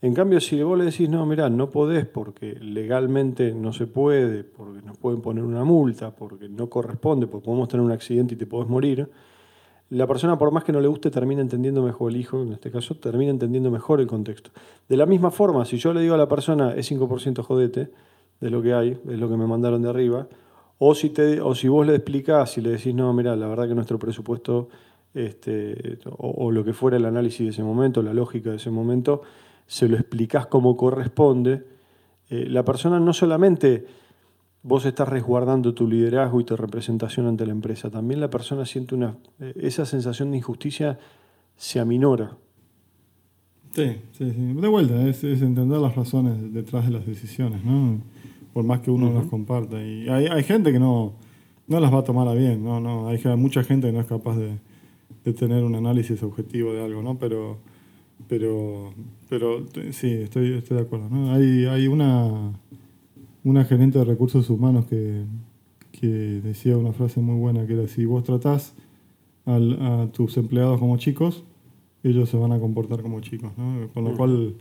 En 0.01 0.13
cambio, 0.13 0.39
si 0.41 0.61
vos 0.61 0.77
le 0.77 0.85
decís, 0.85 1.09
no, 1.09 1.25
mirá, 1.25 1.49
no 1.49 1.71
podés 1.71 2.05
porque 2.05 2.55
legalmente 2.59 3.53
no 3.53 3.71
se 3.71 3.87
puede, 3.87 4.43
porque 4.43 4.81
nos 4.85 4.97
pueden 4.97 5.21
poner 5.21 5.43
una 5.43 5.63
multa, 5.63 6.13
porque 6.13 6.49
no 6.49 6.69
corresponde, 6.69 7.25
porque 7.25 7.45
podemos 7.45 7.69
tener 7.69 7.85
un 7.85 7.91
accidente 7.91 8.33
y 8.35 8.37
te 8.37 8.45
podés 8.45 8.69
morir, 8.69 9.09
la 9.93 10.07
persona, 10.07 10.37
por 10.37 10.51
más 10.51 10.63
que 10.63 10.71
no 10.71 10.81
le 10.81 10.87
guste, 10.87 11.11
termina 11.11 11.41
entendiendo 11.41 11.83
mejor 11.83 12.11
el 12.11 12.17
hijo, 12.17 12.41
en 12.41 12.53
este 12.53 12.71
caso, 12.71 12.95
termina 12.95 13.29
entendiendo 13.31 13.69
mejor 13.69 14.01
el 14.01 14.07
contexto. 14.07 14.49
De 14.89 14.97
la 14.97 15.05
misma 15.05 15.29
forma, 15.29 15.65
si 15.65 15.77
yo 15.77 15.93
le 15.93 16.01
digo 16.01 16.15
a 16.15 16.17
la 16.17 16.27
persona, 16.27 16.73
es 16.73 16.91
5% 16.91 17.43
jodete, 17.43 17.89
de 18.41 18.49
lo 18.49 18.61
que 18.61 18.73
hay, 18.73 18.97
es 19.07 19.19
lo 19.19 19.29
que 19.29 19.37
me 19.37 19.45
mandaron 19.45 19.81
de 19.83 19.89
arriba, 19.89 20.27
o 20.79 20.95
si, 20.95 21.11
te, 21.11 21.39
o 21.39 21.53
si 21.53 21.67
vos 21.67 21.85
le 21.85 21.95
explicás 21.95 22.57
y 22.57 22.61
le 22.61 22.71
decís, 22.71 22.93
no, 22.93 23.13
mira, 23.13 23.35
la 23.35 23.47
verdad 23.47 23.67
que 23.67 23.75
nuestro 23.75 23.99
presupuesto, 23.99 24.67
este, 25.13 25.99
o, 26.17 26.51
lo 26.51 26.63
que 26.63 26.73
fuera 26.73 26.97
el 26.97 27.05
análisis 27.05 27.45
de 27.45 27.49
ese 27.51 27.63
momento, 27.63 28.01
la 28.01 28.13
lógica 28.13 28.49
de 28.49 28.55
ese 28.55 28.71
momento, 28.71 29.21
se 29.67 29.87
lo 29.87 29.95
explicás 29.95 30.47
como 30.47 30.75
corresponde, 30.75 31.63
eh, 32.29 32.47
la 32.49 32.65
persona 32.65 32.99
no 32.99 33.13
solamente 33.13 33.85
vos 34.63 34.85
estás 34.85 35.07
resguardando 35.07 35.73
tu 35.73 35.87
liderazgo 35.87 36.39
y 36.41 36.45
tu 36.45 36.55
representación 36.55 37.27
ante 37.27 37.45
la 37.45 37.51
empresa. 37.51 37.89
También 37.91 38.19
la 38.19 38.29
persona 38.29 38.65
siente 38.65 38.95
una, 38.95 39.17
eh, 39.39 39.53
esa 39.57 39.85
sensación 39.85 40.31
de 40.31 40.37
injusticia 40.37 40.97
se 41.57 41.79
aminora. 41.79 42.37
Sí, 43.71 43.97
sí, 44.17 44.31
sí. 44.31 44.53
De 44.53 44.67
vuelta, 44.67 45.07
es, 45.07 45.23
entender 45.23 45.79
las 45.79 45.95
razones 45.95 46.53
detrás 46.53 46.85
de 46.85 46.91
las 46.91 47.05
decisiones, 47.05 47.63
¿no? 47.63 47.99
Por 48.53 48.63
más 48.63 48.81
que 48.81 48.91
uno 48.91 49.11
las 49.11 49.25
comparta. 49.25 49.83
Y 49.83 50.07
hay, 50.07 50.27
hay, 50.27 50.43
gente 50.43 50.71
que 50.71 50.79
no, 50.79 51.13
no 51.67 51.79
las 51.79 51.91
va 51.91 51.99
a 51.99 52.03
tomar 52.03 52.27
a 52.27 52.33
bien, 52.33 52.63
¿no? 52.63 52.79
no 52.79 53.07
hay 53.07 53.19
mucha 53.35 53.63
gente 53.63 53.87
que 53.87 53.93
no 53.93 53.99
es 53.99 54.05
capaz 54.05 54.37
de, 54.37 54.59
de 55.25 55.33
tener 55.33 55.63
un 55.63 55.75
análisis 55.75 56.21
objetivo 56.21 56.71
de 56.73 56.83
algo, 56.83 57.01
¿no? 57.01 57.17
Pero, 57.17 57.57
pero, 58.27 58.93
pero 59.27 59.65
sí, 59.91 60.11
estoy, 60.11 60.53
estoy 60.53 60.77
de 60.77 60.83
acuerdo. 60.83 61.09
¿no? 61.09 61.33
Hay, 61.33 61.65
hay 61.65 61.87
una, 61.87 62.53
una 63.43 63.65
gerente 63.65 63.99
de 63.99 64.05
recursos 64.05 64.49
humanos 64.49 64.85
que, 64.85 65.23
que 65.91 66.07
decía 66.07 66.77
una 66.77 66.93
frase 66.93 67.19
muy 67.19 67.39
buena, 67.39 67.65
que 67.67 67.73
era, 67.73 67.87
si 67.87 68.05
vos 68.05 68.23
tratás 68.23 68.73
a 69.45 70.07
tus 70.13 70.37
empleados 70.37 70.79
como 70.79 70.97
chicos, 70.97 71.43
ellos 72.03 72.29
se 72.29 72.37
van 72.37 72.51
a 72.51 72.59
comportar 72.59 73.01
como 73.01 73.19
chicos. 73.21 73.51
¿no? 73.57 73.89
Con 73.93 74.03
lo 74.03 74.11
mm. 74.11 74.17
cual, 74.17 74.55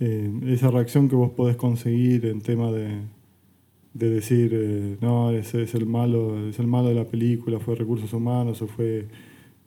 eh, 0.00 0.40
esa 0.46 0.70
reacción 0.70 1.08
que 1.08 1.16
vos 1.16 1.30
podés 1.30 1.56
conseguir 1.56 2.26
en 2.26 2.40
tema 2.40 2.70
de, 2.70 3.00
de 3.94 4.10
decir, 4.10 4.50
eh, 4.52 4.96
no, 5.00 5.30
ese 5.30 5.62
es 5.62 5.74
el 5.74 5.86
malo, 5.86 6.48
es 6.48 6.58
el 6.58 6.66
malo 6.66 6.88
de 6.88 6.94
la 6.94 7.04
película, 7.04 7.60
fue 7.60 7.74
recursos 7.76 8.12
humanos, 8.12 8.60
o 8.60 8.66
fue 8.66 9.06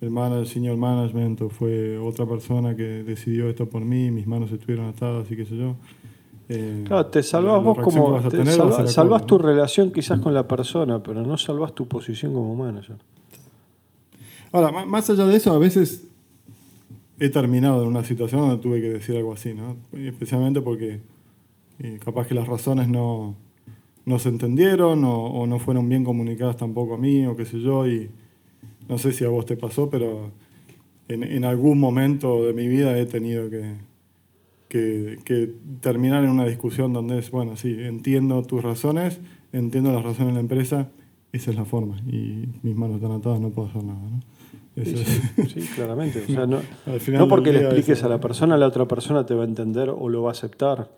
el 0.02 0.12
manager, 0.12 0.48
senior 0.48 0.78
management, 0.78 1.42
o 1.42 1.50
fue 1.50 1.98
otra 1.98 2.26
persona 2.28 2.76
que 2.76 3.04
decidió 3.04 3.50
esto 3.50 3.68
por 3.68 3.84
mí, 3.84 4.12
mis 4.12 4.28
manos 4.28 4.52
estuvieron 4.52 4.86
atadas 4.88 5.32
y 5.32 5.36
qué 5.36 5.46
sé 5.46 5.58
yo. 5.58 5.76
Eh, 6.50 6.84
claro, 6.88 7.08
te 7.08 7.24
salvas 7.24 7.62
vos 7.64 7.78
como. 7.80 8.22
salvas 8.88 9.26
tu 9.26 9.38
relación 9.38 9.92
quizás 9.92 10.20
con 10.20 10.34
la 10.34 10.48
persona, 10.48 11.04
pero 11.04 11.22
no 11.24 11.38
salvas 11.38 11.74
tu 11.74 11.88
posición 11.88 12.34
como 12.34 12.56
manager. 12.56 12.96
Ahora, 14.52 14.86
más 14.86 15.10
allá 15.10 15.26
de 15.26 15.36
eso, 15.36 15.52
a 15.52 15.58
veces 15.58 16.08
he 17.20 17.30
terminado 17.30 17.82
en 17.82 17.90
una 17.90 18.04
situación 18.04 18.42
donde 18.42 18.58
tuve 18.62 18.80
que 18.80 18.90
decir 18.90 19.18
algo 19.18 19.34
así, 19.34 19.54
¿no? 19.54 19.76
Especialmente 19.92 20.62
porque 20.62 21.02
eh, 21.80 22.00
capaz 22.04 22.28
que 22.28 22.36
las 22.36 22.48
razones 22.48 22.88
no, 22.88 23.36
no 24.06 24.20
se 24.20 24.30
entendieron 24.30 25.04
o, 25.04 25.46
no 25.48 25.60
fueron 25.60 25.90
bien 25.90 26.04
comunicadas 26.04 26.56
tampoco 26.58 26.94
a 26.94 26.98
mí 26.98 27.26
o 27.26 27.36
qué 27.36 27.46
sé 27.46 27.60
yo, 27.60 27.88
y 27.88 28.10
no 28.88 28.98
sé 28.98 29.12
si 29.12 29.26
a 29.26 29.30
vos 29.30 29.46
te 29.46 29.58
pasó, 29.58 29.90
pero 29.90 30.32
en, 31.10 31.24
en 31.24 31.44
algún 31.44 31.80
momento 31.80 32.46
de 32.46 32.54
mi 32.54 32.68
vida 32.68 32.98
he 32.98 33.06
tenido 33.06 33.50
que, 33.50 33.74
que, 34.68 35.20
que, 35.24 35.54
terminar 35.82 36.24
en 36.24 36.30
una 36.30 36.46
discusión 36.46 36.94
donde 36.94 37.20
es, 37.20 37.32
bueno, 37.32 37.56
sí, 37.56 37.76
entiendo 37.80 38.42
tus 38.44 38.64
razones, 38.64 39.20
entiendo 39.54 39.92
las 39.92 40.04
razones 40.04 40.28
de 40.28 40.34
la 40.34 40.40
empresa, 40.40 40.90
esa 41.32 41.52
es 41.52 41.58
la 41.58 41.66
forma, 41.66 41.98
y 42.08 42.48
mis 42.64 42.76
manos 42.76 42.98
están 42.98 43.12
atadas, 43.12 43.40
no 43.40 43.50
puedo 43.50 43.70
hacer 43.70 43.84
nada, 43.84 44.00
¿no? 44.00 44.20
Sí, 44.86 45.68
claramente. 45.76 46.24
no, 46.48 47.28
porque 47.28 47.52
le 47.52 47.62
expliques 47.62 48.04
a 48.04 48.10
la 48.10 48.20
persona, 48.20 48.58
la 48.58 48.68
otra 48.68 48.88
persona 48.88 49.26
te 49.26 49.34
va 49.34 49.44
a 49.44 49.48
entender 49.48 49.90
o 49.90 50.08
lo 50.10 50.22
va 50.22 50.30
a 50.30 50.32
aceptar, 50.34 50.92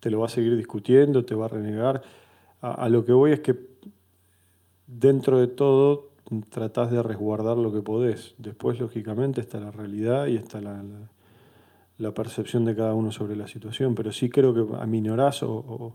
te 0.00 0.10
lo 0.10 0.20
va 0.20 0.26
a 0.26 0.28
seguir 0.28 0.56
discutiendo, 0.56 1.24
te 1.24 1.34
va 1.34 1.44
a 1.44 1.48
renegar. 1.48 2.02
A, 2.60 2.88
lo 2.88 3.04
que 3.04 3.12
voy 3.12 3.32
es 3.32 3.40
que 3.40 3.56
dentro 4.86 5.38
de 5.38 5.46
todo 5.46 6.10
tratás 6.50 6.90
de 6.90 7.02
resguardar 7.02 7.56
lo 7.56 7.72
que 7.72 7.80
podés. 7.80 8.34
Después, 8.38 8.80
lógicamente, 8.80 9.40
está 9.40 9.60
la 9.60 9.70
realidad 9.70 10.26
y 10.26 10.36
está 10.36 10.60
la, 10.60 10.82
la, 10.82 11.08
percepción 12.12 12.64
de 12.64 12.74
cada 12.74 12.94
uno 12.94 13.12
sobre 13.12 13.36
la 13.36 13.46
situación. 13.46 13.94
Pero 13.94 14.12
sí 14.12 14.30
creo 14.30 14.54
que 14.54 14.76
aminorás 14.80 15.42
o 15.42 15.94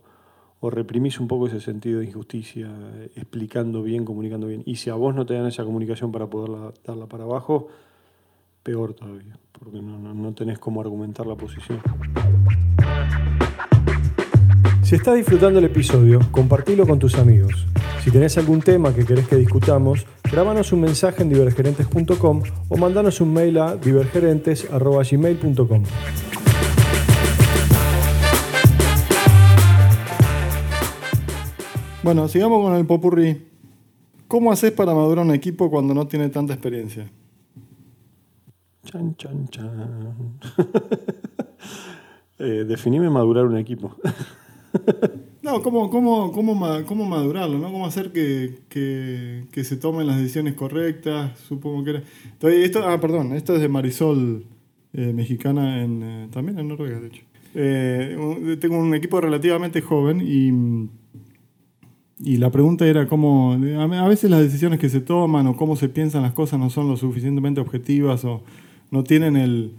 o 0.59 0.69
reprimís 0.69 1.19
un 1.19 1.27
poco 1.27 1.47
ese 1.47 1.59
sentido 1.59 1.99
de 1.99 2.07
injusticia, 2.07 2.69
explicando 3.15 3.83
bien, 3.83 4.05
comunicando 4.05 4.47
bien. 4.47 4.63
Y 4.65 4.77
si 4.77 4.89
a 4.89 4.95
vos 4.95 5.13
no 5.13 5.25
te 5.25 5.33
dan 5.33 5.45
esa 5.45 5.63
comunicación 5.63 6.11
para 6.11 6.27
poder 6.27 6.73
darla 6.83 7.05
para 7.05 7.23
abajo, 7.23 7.67
peor 8.63 8.93
todavía, 8.93 9.37
porque 9.51 9.79
no, 9.81 10.33
tenés 10.33 10.57
cómo 10.57 10.81
argumentar 10.81 11.27
la 11.27 11.35
posición. 11.35 11.79
Si 14.81 14.95
estás 14.95 15.15
disfrutando 15.15 15.59
el 15.59 15.65
episodio, 15.65 16.19
compartilo 16.31 16.87
con 16.87 16.99
tus 16.99 17.15
amigos. 17.15 17.67
Si 18.03 18.11
tenés 18.11 18.37
algún 18.37 18.61
tema 18.61 18.93
que 18.93 19.05
querés 19.05 19.27
que 19.27 19.35
discutamos, 19.35 20.05
grábanos 20.35 20.71
un 20.73 20.81
mensaje 20.81 21.23
en 21.23 21.29
divergerentes.com 21.29 22.43
o 22.67 22.75
mandanos 22.75 23.21
un 23.21 23.31
mail 23.31 23.57
a 23.57 23.77
divergerentes.gmail.com. 23.77 25.83
Bueno, 32.03 32.27
sigamos 32.27 32.61
con 32.61 32.75
el 32.75 32.85
popurrí. 32.85 33.47
¿Cómo 34.27 34.51
haces 34.51 34.73
para 34.73 34.93
madurar 34.93 35.25
un 35.25 35.33
equipo 35.33 35.71
cuando 35.71 35.93
no 35.93 36.05
tiene 36.05 36.27
tanta 36.27 36.51
experiencia? 36.51 37.09
Chan, 38.83 39.15
chan, 39.15 39.47
chan. 39.47 40.37
eh, 42.39 42.65
definime 42.67 43.09
madurar 43.09 43.45
un 43.45 43.57
equipo. 43.57 43.95
no, 45.45 45.61
¿cómo, 45.61 45.91
cómo, 45.91 46.31
cómo, 46.31 46.83
cómo 46.87 47.05
madurarlo? 47.05 47.59
¿no? 47.59 47.71
¿Cómo 47.71 47.85
hacer 47.85 48.11
que, 48.11 48.61
que, 48.67 49.63
se 49.63 49.77
tomen 49.77 50.07
las 50.07 50.17
decisiones 50.17 50.55
correctas? 50.55 51.37
Supongo 51.47 51.83
que 51.83 51.89
era. 51.91 52.03
Esto, 52.41 52.83
ah, 52.83 52.99
perdón, 52.99 53.31
esto 53.33 53.53
es 53.53 53.61
de 53.61 53.69
Marisol, 53.69 54.43
eh, 54.93 55.13
mexicana, 55.13 55.83
en, 55.83 56.01
eh, 56.01 56.27
también 56.31 56.57
en 56.57 56.67
Noruega, 56.67 56.99
de 56.99 57.07
hecho. 57.07 57.21
Eh, 57.53 58.57
tengo 58.59 58.79
un 58.79 58.95
equipo 58.95 59.21
relativamente 59.21 59.81
joven 59.81 60.21
y 60.21 60.89
y 62.17 62.37
la 62.37 62.49
pregunta 62.49 62.87
era 62.87 63.07
cómo, 63.07 63.53
a 63.53 64.07
veces 64.07 64.31
las 64.31 64.39
decisiones 64.39 64.79
que 64.79 64.87
se 64.87 65.01
toman 65.01 65.47
o 65.47 65.57
cómo 65.57 65.75
se 65.75 65.89
piensan 65.89 66.21
las 66.21 66.31
cosas 66.31 66.57
no 66.59 66.69
son 66.69 66.87
lo 66.87 66.95
suficientemente 66.95 67.59
objetivas 67.59 68.23
o 68.23 68.41
no 68.89 69.03
tienen, 69.03 69.35
el, 69.35 69.73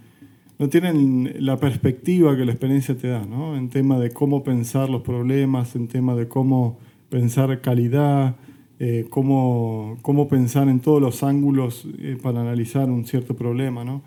no 0.58 0.68
tienen 0.68 1.36
la 1.40 1.58
perspectiva 1.58 2.36
que 2.36 2.44
la 2.44 2.52
experiencia 2.52 2.96
te 2.96 3.08
da, 3.08 3.24
¿no? 3.24 3.56
En 3.56 3.68
tema 3.68 3.98
de 3.98 4.10
cómo 4.10 4.42
pensar 4.42 4.88
los 4.88 5.02
problemas, 5.02 5.76
en 5.76 5.88
tema 5.88 6.14
de 6.14 6.28
cómo 6.28 6.78
pensar 7.08 7.60
calidad, 7.60 8.36
eh, 8.78 9.06
cómo, 9.10 9.98
cómo, 10.02 10.28
pensar 10.28 10.68
en 10.68 10.80
todos 10.80 11.00
los 11.00 11.22
ángulos 11.22 11.86
eh, 11.98 12.18
para 12.22 12.40
analizar 12.40 12.90
un 12.90 13.04
cierto 13.04 13.36
problema, 13.36 13.84
¿no? 13.84 14.02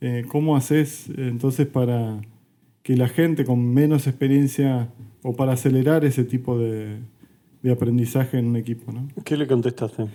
Eh, 0.00 0.24
¿Cómo 0.28 0.56
haces 0.56 1.08
entonces 1.16 1.66
para 1.66 2.20
que 2.82 2.96
la 2.96 3.08
gente 3.08 3.44
con 3.44 3.72
menos 3.72 4.06
experiencia 4.06 4.90
o 5.22 5.34
para 5.34 5.52
acelerar 5.52 6.04
ese 6.04 6.24
tipo 6.24 6.58
de, 6.58 6.98
de 7.62 7.70
aprendizaje 7.70 8.38
en 8.38 8.48
un 8.48 8.56
equipo. 8.56 8.92
¿no? 8.92 9.08
¿Qué 9.24 9.36
le 9.36 9.46
contestaste? 9.46 10.06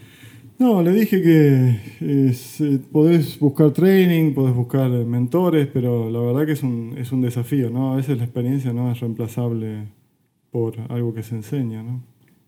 No, 0.60 0.82
le 0.82 0.92
dije 0.92 1.22
que 1.22 1.80
eh, 2.02 2.80
podés 2.92 3.40
buscar 3.40 3.72
training, 3.72 4.34
podés 4.34 4.56
buscar 4.56 4.90
mentores, 4.90 5.68
pero 5.68 6.10
la 6.10 6.20
verdad 6.20 6.48
que 6.48 6.54
es 6.54 6.64
un, 6.64 6.96
es 6.98 7.12
un 7.12 7.22
desafío, 7.22 7.70
¿no? 7.70 7.94
A 7.94 7.98
veces 7.98 8.18
la 8.18 8.24
experiencia 8.24 8.74
no 8.74 8.92
es 8.92 9.00
reemplazable 9.00 9.88
por 10.52 10.76
algo 10.90 11.14
que 11.14 11.22
se 11.22 11.36
enseña, 11.36 11.84
¿no? 11.84 12.02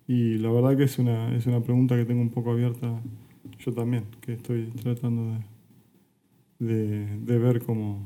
Y 0.07 0.39
la 0.39 0.51
verdad 0.51 0.75
que 0.75 0.85
es 0.85 0.97
una, 0.97 1.35
es 1.35 1.45
una 1.45 1.61
pregunta 1.61 1.95
que 1.95 2.05
tengo 2.05 2.21
un 2.21 2.31
poco 2.31 2.51
abierta 2.51 2.99
yo 3.59 3.73
también, 3.73 4.05
que 4.21 4.33
estoy 4.33 4.71
tratando 4.81 5.37
de, 6.57 7.05
de 7.17 7.37
ver 7.37 7.61
cómo, 7.63 7.99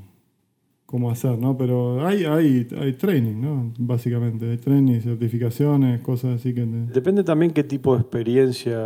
cómo 0.93 1.09
hacer, 1.09 1.39
¿no? 1.39 1.57
Pero 1.57 2.05
hay, 2.05 2.23
hay, 2.23 2.67
hay 2.79 2.93
training, 2.93 3.41
¿no? 3.41 3.73
Básicamente, 3.79 4.51
hay 4.51 4.57
training, 4.57 5.01
certificaciones, 5.01 6.01
cosas 6.01 6.39
así 6.39 6.53
que... 6.53 6.67
Depende 6.67 7.23
también 7.23 7.51
qué 7.51 7.63
tipo 7.63 7.95
de 7.95 8.01
experiencia, 8.01 8.77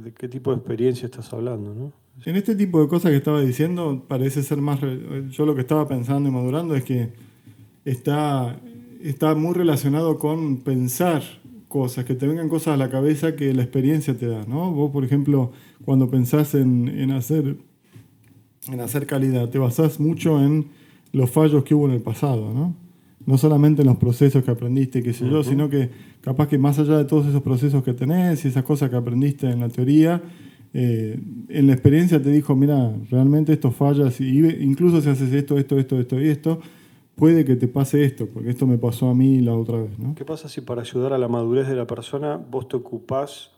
de 0.00 0.12
qué 0.12 0.28
tipo 0.28 0.52
de 0.52 0.58
experiencia 0.58 1.06
estás 1.06 1.32
hablando, 1.32 1.74
¿no? 1.74 1.92
En 2.24 2.36
este 2.36 2.54
tipo 2.54 2.80
de 2.80 2.86
cosas 2.86 3.10
que 3.10 3.16
estaba 3.16 3.40
diciendo, 3.40 4.04
parece 4.06 4.44
ser 4.44 4.58
más... 4.58 4.78
Yo 5.30 5.44
lo 5.44 5.56
que 5.56 5.62
estaba 5.62 5.88
pensando 5.88 6.28
y 6.28 6.32
madurando 6.32 6.76
es 6.76 6.84
que 6.84 7.08
está, 7.84 8.60
está 9.02 9.34
muy 9.34 9.52
relacionado 9.52 10.18
con 10.20 10.58
pensar 10.58 11.24
cosas, 11.66 12.04
que 12.04 12.14
te 12.14 12.28
vengan 12.28 12.48
cosas 12.48 12.74
a 12.74 12.76
la 12.76 12.90
cabeza 12.90 13.34
que 13.34 13.52
la 13.54 13.62
experiencia 13.62 14.16
te 14.16 14.26
da, 14.26 14.44
¿no? 14.46 14.70
Vos, 14.70 14.92
por 14.92 15.04
ejemplo, 15.04 15.50
cuando 15.84 16.08
pensás 16.08 16.54
en, 16.54 16.86
en 16.88 17.10
hacer, 17.10 17.56
en 18.68 18.80
hacer 18.80 19.08
calidad, 19.08 19.48
te 19.48 19.58
basás 19.58 19.98
mucho 19.98 20.40
en 20.40 20.78
los 21.12 21.30
fallos 21.30 21.64
que 21.64 21.74
hubo 21.74 21.86
en 21.86 21.92
el 21.92 22.02
pasado, 22.02 22.52
¿no? 22.52 22.74
No 23.26 23.36
solamente 23.36 23.82
en 23.82 23.88
los 23.88 23.98
procesos 23.98 24.42
que 24.42 24.50
aprendiste, 24.50 25.02
qué 25.02 25.12
sé 25.12 25.28
yo, 25.28 25.44
sino 25.44 25.68
que 25.68 25.90
capaz 26.22 26.48
que 26.48 26.56
más 26.56 26.78
allá 26.78 26.96
de 26.96 27.04
todos 27.04 27.26
esos 27.26 27.42
procesos 27.42 27.82
que 27.82 27.92
tenés 27.92 28.44
y 28.44 28.48
esas 28.48 28.64
cosas 28.64 28.88
que 28.88 28.96
aprendiste 28.96 29.48
en 29.48 29.60
la 29.60 29.68
teoría, 29.68 30.22
eh, 30.72 31.20
en 31.48 31.66
la 31.66 31.72
experiencia 31.74 32.22
te 32.22 32.30
dijo, 32.30 32.56
mira, 32.56 32.92
realmente 33.10 33.52
esto 33.52 33.70
fallas, 33.72 34.20
y 34.20 34.38
incluso 34.62 35.00
si 35.00 35.10
haces 35.10 35.32
esto, 35.32 35.58
esto, 35.58 35.78
esto, 35.78 36.00
esto 36.00 36.20
y 36.20 36.28
esto, 36.28 36.60
puede 37.14 37.44
que 37.44 37.56
te 37.56 37.68
pase 37.68 38.04
esto, 38.04 38.26
porque 38.26 38.50
esto 38.50 38.66
me 38.66 38.78
pasó 38.78 39.10
a 39.10 39.14
mí 39.14 39.40
la 39.40 39.54
otra 39.54 39.78
vez. 39.78 39.98
¿no? 39.98 40.14
¿Qué 40.14 40.24
pasa 40.24 40.48
si 40.48 40.62
para 40.62 40.80
ayudar 40.80 41.12
a 41.12 41.18
la 41.18 41.28
madurez 41.28 41.68
de 41.68 41.74
la 41.74 41.86
persona 41.86 42.36
vos 42.36 42.68
te 42.68 42.76
ocupás 42.76 43.50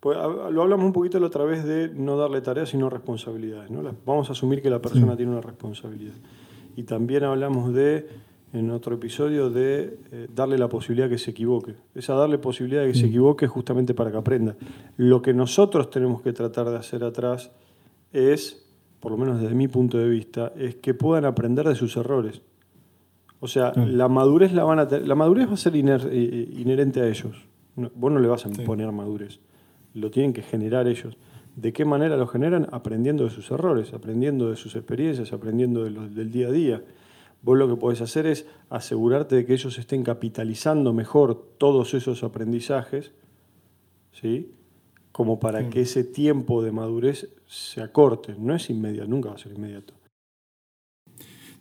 pues, 0.00 0.16
lo 0.52 0.62
hablamos 0.62 0.86
un 0.86 0.92
poquito 0.92 1.18
la 1.18 1.26
otra 1.26 1.44
vez 1.44 1.64
de 1.64 1.88
no 1.88 2.16
darle 2.16 2.40
tareas 2.40 2.68
sino 2.68 2.90
responsabilidades. 2.90 3.70
¿no? 3.70 3.82
Vamos 4.04 4.28
a 4.28 4.32
asumir 4.32 4.62
que 4.62 4.70
la 4.70 4.80
persona 4.80 5.16
tiene 5.16 5.32
una 5.32 5.40
responsabilidad. 5.40 6.14
Y 6.76 6.84
también 6.84 7.24
hablamos 7.24 7.72
de 7.72 8.06
en 8.52 8.70
otro 8.70 8.94
episodio 8.94 9.50
de 9.50 9.98
eh, 10.12 10.28
darle 10.34 10.56
la 10.56 10.68
posibilidad 10.68 11.08
que 11.08 11.18
se 11.18 11.32
equivoque. 11.32 11.74
Esa 11.94 12.14
darle 12.14 12.38
posibilidad 12.38 12.82
de 12.82 12.92
que 12.92 12.98
se 12.98 13.06
equivoque 13.06 13.46
justamente 13.46 13.92
para 13.92 14.10
que 14.10 14.16
aprenda. 14.16 14.56
Lo 14.96 15.20
que 15.20 15.34
nosotros 15.34 15.90
tenemos 15.90 16.22
que 16.22 16.32
tratar 16.32 16.70
de 16.70 16.76
hacer 16.76 17.04
atrás 17.04 17.50
es, 18.12 18.66
por 19.00 19.12
lo 19.12 19.18
menos 19.18 19.40
desde 19.40 19.54
mi 19.54 19.68
punto 19.68 19.98
de 19.98 20.08
vista, 20.08 20.52
es 20.56 20.76
que 20.76 20.94
puedan 20.94 21.24
aprender 21.24 21.68
de 21.68 21.74
sus 21.74 21.96
errores. 21.96 22.40
O 23.40 23.48
sea, 23.48 23.72
la 23.74 24.08
madurez 24.08 24.52
la 24.52 24.64
van 24.64 24.78
a 24.78 24.84
la 24.84 25.14
madurez 25.14 25.48
va 25.48 25.54
a 25.54 25.58
ser 25.58 25.74
eh, 25.76 26.48
inherente 26.56 27.02
a 27.02 27.08
ellos. 27.08 27.36
vos 27.74 28.12
no 28.12 28.18
le 28.18 28.28
vas 28.28 28.46
a 28.46 28.48
imponer 28.48 28.90
madurez. 28.92 29.40
Lo 29.92 30.10
tienen 30.10 30.32
que 30.32 30.42
generar 30.42 30.88
ellos. 30.88 31.16
¿De 31.56 31.72
qué 31.72 31.86
manera 31.86 32.18
lo 32.18 32.26
generan? 32.26 32.68
Aprendiendo 32.70 33.24
de 33.24 33.30
sus 33.30 33.50
errores, 33.50 33.94
aprendiendo 33.94 34.50
de 34.50 34.56
sus 34.56 34.76
experiencias, 34.76 35.32
aprendiendo 35.32 35.84
del 35.84 36.30
día 36.30 36.48
a 36.48 36.52
día. 36.52 36.84
Vos 37.40 37.56
lo 37.56 37.66
que 37.66 37.76
podés 37.76 38.02
hacer 38.02 38.26
es 38.26 38.46
asegurarte 38.68 39.36
de 39.36 39.46
que 39.46 39.54
ellos 39.54 39.78
estén 39.78 40.02
capitalizando 40.02 40.92
mejor 40.92 41.54
todos 41.56 41.94
esos 41.94 42.22
aprendizajes, 42.24 43.12
¿sí? 44.12 44.52
como 45.12 45.40
para 45.40 45.70
que 45.70 45.80
ese 45.80 46.04
tiempo 46.04 46.62
de 46.62 46.72
madurez 46.72 47.30
se 47.46 47.80
acorte. 47.80 48.34
No 48.38 48.54
es 48.54 48.68
inmediato, 48.68 49.08
nunca 49.08 49.30
va 49.30 49.36
a 49.36 49.38
ser 49.38 49.52
inmediato. 49.52 49.94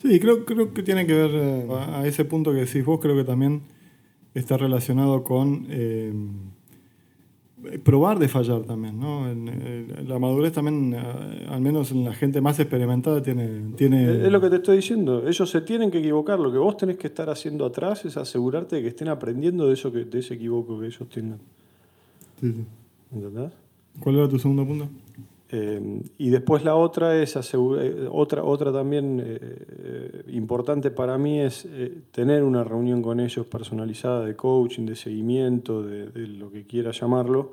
Sí, 0.01 0.19
creo, 0.19 0.43
creo 0.43 0.73
que 0.73 0.83
tiene 0.83 1.07
que 1.07 1.13
ver 1.13 1.31
eh, 1.33 1.67
a 1.71 2.05
ese 2.05 2.25
punto 2.25 2.51
que 2.51 2.65
decís 2.65 2.83
vos, 2.83 2.99
creo 2.99 3.15
que 3.15 3.23
también 3.23 3.61
está 4.33 4.57
relacionado 4.57 5.23
con 5.23 5.67
eh, 5.69 6.13
probar 7.83 8.19
de 8.19 8.27
fallar 8.27 8.63
también, 8.63 8.99
¿no? 8.99 9.25
la 10.07 10.19
madurez 10.19 10.53
también, 10.53 10.93
eh, 10.93 11.47
al 11.49 11.61
menos 11.61 11.91
en 11.91 12.05
la 12.05 12.13
gente 12.13 12.41
más 12.41 12.59
experimentada, 12.59 13.21
tiene, 13.21 13.73
tiene... 13.75 14.25
Es 14.25 14.31
lo 14.31 14.41
que 14.41 14.49
te 14.49 14.57
estoy 14.57 14.77
diciendo, 14.77 15.27
ellos 15.27 15.49
se 15.49 15.61
tienen 15.61 15.91
que 15.91 15.99
equivocar, 15.99 16.39
lo 16.39 16.51
que 16.51 16.57
vos 16.57 16.77
tenés 16.77 16.97
que 16.97 17.07
estar 17.07 17.29
haciendo 17.29 17.65
atrás 17.65 18.05
es 18.05 18.17
asegurarte 18.17 18.77
de 18.77 18.81
que 18.81 18.87
estén 18.89 19.07
aprendiendo 19.07 19.67
de, 19.67 19.73
eso 19.73 19.91
que, 19.91 20.05
de 20.05 20.19
ese 20.19 20.35
equivoco 20.35 20.79
que 20.79 20.87
ellos 20.87 21.07
tengan. 21.09 21.39
Sí, 22.39 22.51
sí. 22.51 22.65
¿Entendés? 23.13 23.51
¿Cuál 23.99 24.15
era 24.15 24.27
tu 24.27 24.39
segundo 24.39 24.65
punto? 24.65 24.89
Eh, 25.49 26.01
y 26.17 26.29
después 26.29 26.63
la 26.63 26.75
otra 26.75 27.21
es 27.21 27.35
eh, 27.35 28.07
otra, 28.11 28.43
otra 28.43 28.73
también 28.73 29.21
eh, 29.23 30.23
importante 30.29 30.89
para 30.89 31.19
mí 31.19 31.39
es 31.39 31.67
tener 32.11 32.43
una 32.43 32.63
reunión 32.63 33.03
con 33.03 33.19
ellos 33.19 33.45
personalizada 33.45 34.25
de 34.25 34.35
coaching, 34.35 34.85
de 34.85 34.95
seguimiento, 34.95 35.83
de, 35.83 36.27
lo 36.27 36.51
que 36.51 36.65
quiera 36.65 36.91
llamarlo. 36.91 37.51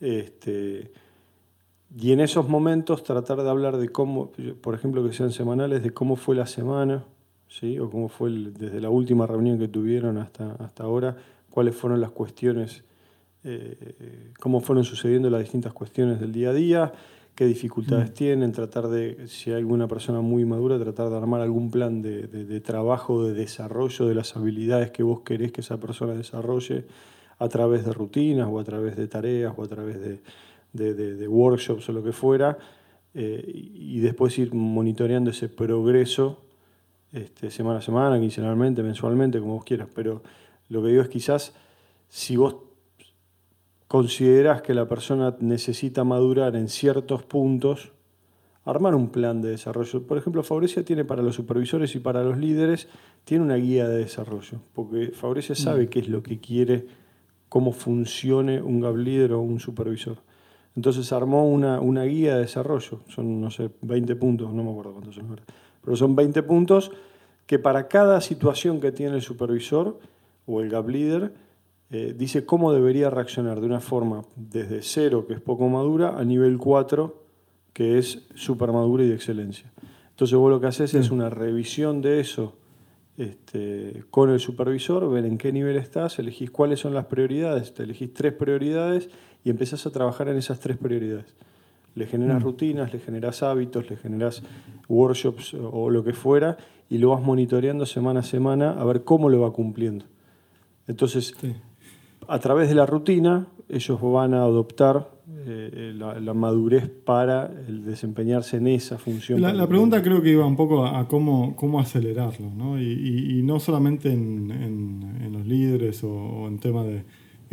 Este, 0.00 0.92
y 1.98 2.12
en 2.12 2.20
esos 2.20 2.48
momentos 2.48 3.02
tratar 3.02 3.42
de 3.42 3.50
hablar 3.50 3.76
de 3.76 3.90
cómo, 3.90 4.32
por 4.62 4.74
ejemplo, 4.74 5.06
que 5.06 5.12
sean 5.12 5.32
semanales, 5.32 5.82
de 5.82 5.90
cómo 5.92 6.16
fue 6.16 6.36
la 6.36 6.46
semana, 6.46 7.04
¿sí? 7.48 7.78
o 7.78 7.90
cómo 7.90 8.08
fue 8.08 8.30
desde 8.30 8.80
la 8.80 8.88
última 8.88 9.26
reunión 9.26 9.58
que 9.58 9.68
tuvieron 9.68 10.16
hasta, 10.16 10.52
hasta 10.52 10.84
ahora, 10.84 11.16
cuáles 11.50 11.74
fueron 11.74 12.00
las 12.00 12.12
cuestiones 12.12 12.82
eh, 13.44 14.32
cómo 14.38 14.60
fueron 14.60 14.84
sucediendo 14.84 15.30
las 15.30 15.40
distintas 15.40 15.72
cuestiones 15.72 16.20
del 16.20 16.32
día 16.32 16.50
a 16.50 16.52
día, 16.52 16.92
qué 17.34 17.46
dificultades 17.46 18.10
mm. 18.10 18.14
tienen, 18.14 18.52
tratar 18.52 18.88
de, 18.88 19.26
si 19.28 19.50
hay 19.50 19.56
alguna 19.56 19.88
persona 19.88 20.20
muy 20.20 20.44
madura, 20.44 20.78
tratar 20.78 21.08
de 21.10 21.16
armar 21.16 21.40
algún 21.40 21.70
plan 21.70 22.02
de, 22.02 22.26
de, 22.26 22.60
trabajo, 22.60 23.24
de 23.24 23.34
desarrollo 23.34 24.06
de 24.06 24.14
las 24.14 24.36
habilidades 24.36 24.90
que 24.90 25.02
vos 25.02 25.20
querés 25.20 25.52
que 25.52 25.62
esa 25.62 25.78
persona 25.78 26.14
desarrolle 26.14 26.84
a 27.38 27.48
través 27.48 27.84
de 27.84 27.92
rutinas 27.92 28.46
o 28.50 28.58
a 28.58 28.64
través 28.64 28.96
de 28.96 29.08
tareas 29.08 29.54
o 29.56 29.62
a 29.62 29.68
través 29.68 30.20
de, 30.72 31.28
workshops 31.28 31.88
o 31.88 31.92
lo 31.92 32.04
que 32.04 32.12
fuera, 32.12 32.58
eh, 33.14 33.42
y 33.46 33.98
después 34.00 34.38
ir 34.38 34.54
monitoreando 34.54 35.30
ese 35.30 35.48
progreso 35.48 36.42
este, 37.12 37.50
semana 37.50 37.78
a 37.78 37.82
semana, 37.82 38.20
quincenalmente, 38.20 38.82
mensualmente, 38.82 39.40
como 39.40 39.54
vos 39.54 39.64
quieras. 39.64 39.88
Pero 39.94 40.22
lo 40.68 40.82
que 40.82 40.88
digo 40.88 41.02
es 41.02 41.08
quizás 41.08 41.54
si 42.08 42.36
vos 42.36 42.56
consideras 43.90 44.62
que 44.62 44.72
la 44.72 44.86
persona 44.86 45.34
necesita 45.40 46.04
madurar 46.04 46.54
en 46.54 46.68
ciertos 46.68 47.24
puntos, 47.24 47.90
armar 48.64 48.94
un 48.94 49.08
plan 49.08 49.42
de 49.42 49.50
desarrollo. 49.50 50.06
Por 50.06 50.16
ejemplo, 50.16 50.44
Favorecia 50.44 50.84
tiene 50.84 51.04
para 51.04 51.22
los 51.22 51.34
supervisores 51.34 51.96
y 51.96 51.98
para 51.98 52.22
los 52.22 52.38
líderes, 52.38 52.86
tiene 53.24 53.42
una 53.42 53.56
guía 53.56 53.88
de 53.88 53.98
desarrollo, 53.98 54.60
porque 54.74 55.08
Favorecia 55.08 55.56
sabe 55.56 55.86
mm. 55.86 55.88
qué 55.88 55.98
es 55.98 56.08
lo 56.08 56.22
que 56.22 56.38
quiere, 56.38 56.86
cómo 57.48 57.72
funcione 57.72 58.62
un 58.62 58.80
gap 58.80 58.94
leader 58.94 59.32
o 59.32 59.40
un 59.40 59.58
supervisor. 59.58 60.18
Entonces 60.76 61.12
armó 61.12 61.48
una, 61.48 61.80
una 61.80 62.04
guía 62.04 62.36
de 62.36 62.42
desarrollo, 62.42 63.00
son, 63.08 63.40
no 63.40 63.50
sé, 63.50 63.70
20 63.82 64.14
puntos, 64.14 64.52
no 64.52 64.62
me 64.62 64.70
acuerdo 64.70 64.92
cuántos 64.92 65.16
son, 65.16 65.40
pero 65.82 65.96
son 65.96 66.14
20 66.14 66.44
puntos 66.44 66.92
que 67.44 67.58
para 67.58 67.88
cada 67.88 68.20
situación 68.20 68.80
que 68.80 68.92
tiene 68.92 69.16
el 69.16 69.22
supervisor 69.22 69.98
o 70.46 70.60
el 70.60 70.70
gap 70.70 70.88
leader, 70.88 71.32
eh, 71.90 72.14
dice 72.16 72.46
cómo 72.46 72.72
debería 72.72 73.10
reaccionar 73.10 73.60
de 73.60 73.66
una 73.66 73.80
forma 73.80 74.22
desde 74.36 74.82
cero, 74.82 75.26
que 75.26 75.34
es 75.34 75.40
poco 75.40 75.68
madura, 75.68 76.16
a 76.18 76.24
nivel 76.24 76.56
4, 76.56 77.24
que 77.72 77.98
es 77.98 78.26
super 78.34 78.72
madura 78.72 79.04
y 79.04 79.08
de 79.08 79.14
excelencia. 79.14 79.72
Entonces 80.10 80.36
vos 80.36 80.50
lo 80.50 80.60
que 80.60 80.66
haces 80.66 80.94
es 80.94 81.10
una 81.10 81.30
revisión 81.30 82.00
de 82.02 82.20
eso 82.20 82.56
este, 83.16 84.04
con 84.10 84.30
el 84.30 84.38
supervisor, 84.38 85.10
ver 85.10 85.24
en 85.24 85.36
qué 85.36 85.52
nivel 85.52 85.76
estás, 85.76 86.18
elegís 86.18 86.50
cuáles 86.50 86.80
son 86.80 86.94
las 86.94 87.06
prioridades, 87.06 87.74
te 87.74 87.82
elegís 87.82 88.12
tres 88.14 88.32
prioridades 88.32 89.10
y 89.44 89.50
empezás 89.50 89.84
a 89.86 89.90
trabajar 89.90 90.28
en 90.28 90.36
esas 90.36 90.60
tres 90.60 90.76
prioridades. 90.76 91.34
Le 91.94 92.06
generas 92.06 92.40
mm. 92.40 92.44
rutinas, 92.44 92.92
le 92.92 93.00
generas 93.00 93.42
hábitos, 93.42 93.90
le 93.90 93.96
generas 93.96 94.42
workshops 94.88 95.54
o 95.54 95.90
lo 95.90 96.04
que 96.04 96.12
fuera 96.12 96.56
y 96.88 96.98
lo 96.98 97.10
vas 97.10 97.22
monitoreando 97.22 97.84
semana 97.84 98.20
a 98.20 98.22
semana 98.22 98.72
a 98.72 98.84
ver 98.84 99.04
cómo 99.04 99.28
lo 99.28 99.40
va 99.40 99.52
cumpliendo. 99.52 100.04
Entonces, 100.86 101.34
a 102.30 102.38
través 102.38 102.68
de 102.68 102.76
la 102.76 102.86
rutina, 102.86 103.48
ellos 103.68 104.00
van 104.00 104.34
a 104.34 104.42
adoptar 104.42 105.10
eh, 105.46 105.92
la, 105.96 106.34
madurez 106.34 106.88
para 106.88 107.50
el 107.66 107.84
desempeñarse 107.84 108.58
en 108.58 108.68
esa 108.68 108.98
función. 108.98 109.40
La, 109.40 109.66
pregunta 109.66 110.00
creo 110.02 110.22
que 110.22 110.30
iba 110.30 110.46
un 110.46 110.56
poco 110.56 110.86
a, 110.86 111.08
cómo, 111.08 111.56
cómo 111.56 111.80
acelerarlo, 111.80 112.50
¿no? 112.54 112.80
Y, 112.80 113.42
no 113.42 113.58
solamente 113.58 114.12
en, 114.12 115.32
los 115.32 115.46
líderes 115.46 116.04
o, 116.04 116.46
en 116.46 116.58
temas 116.58 116.86
de, 116.86 117.04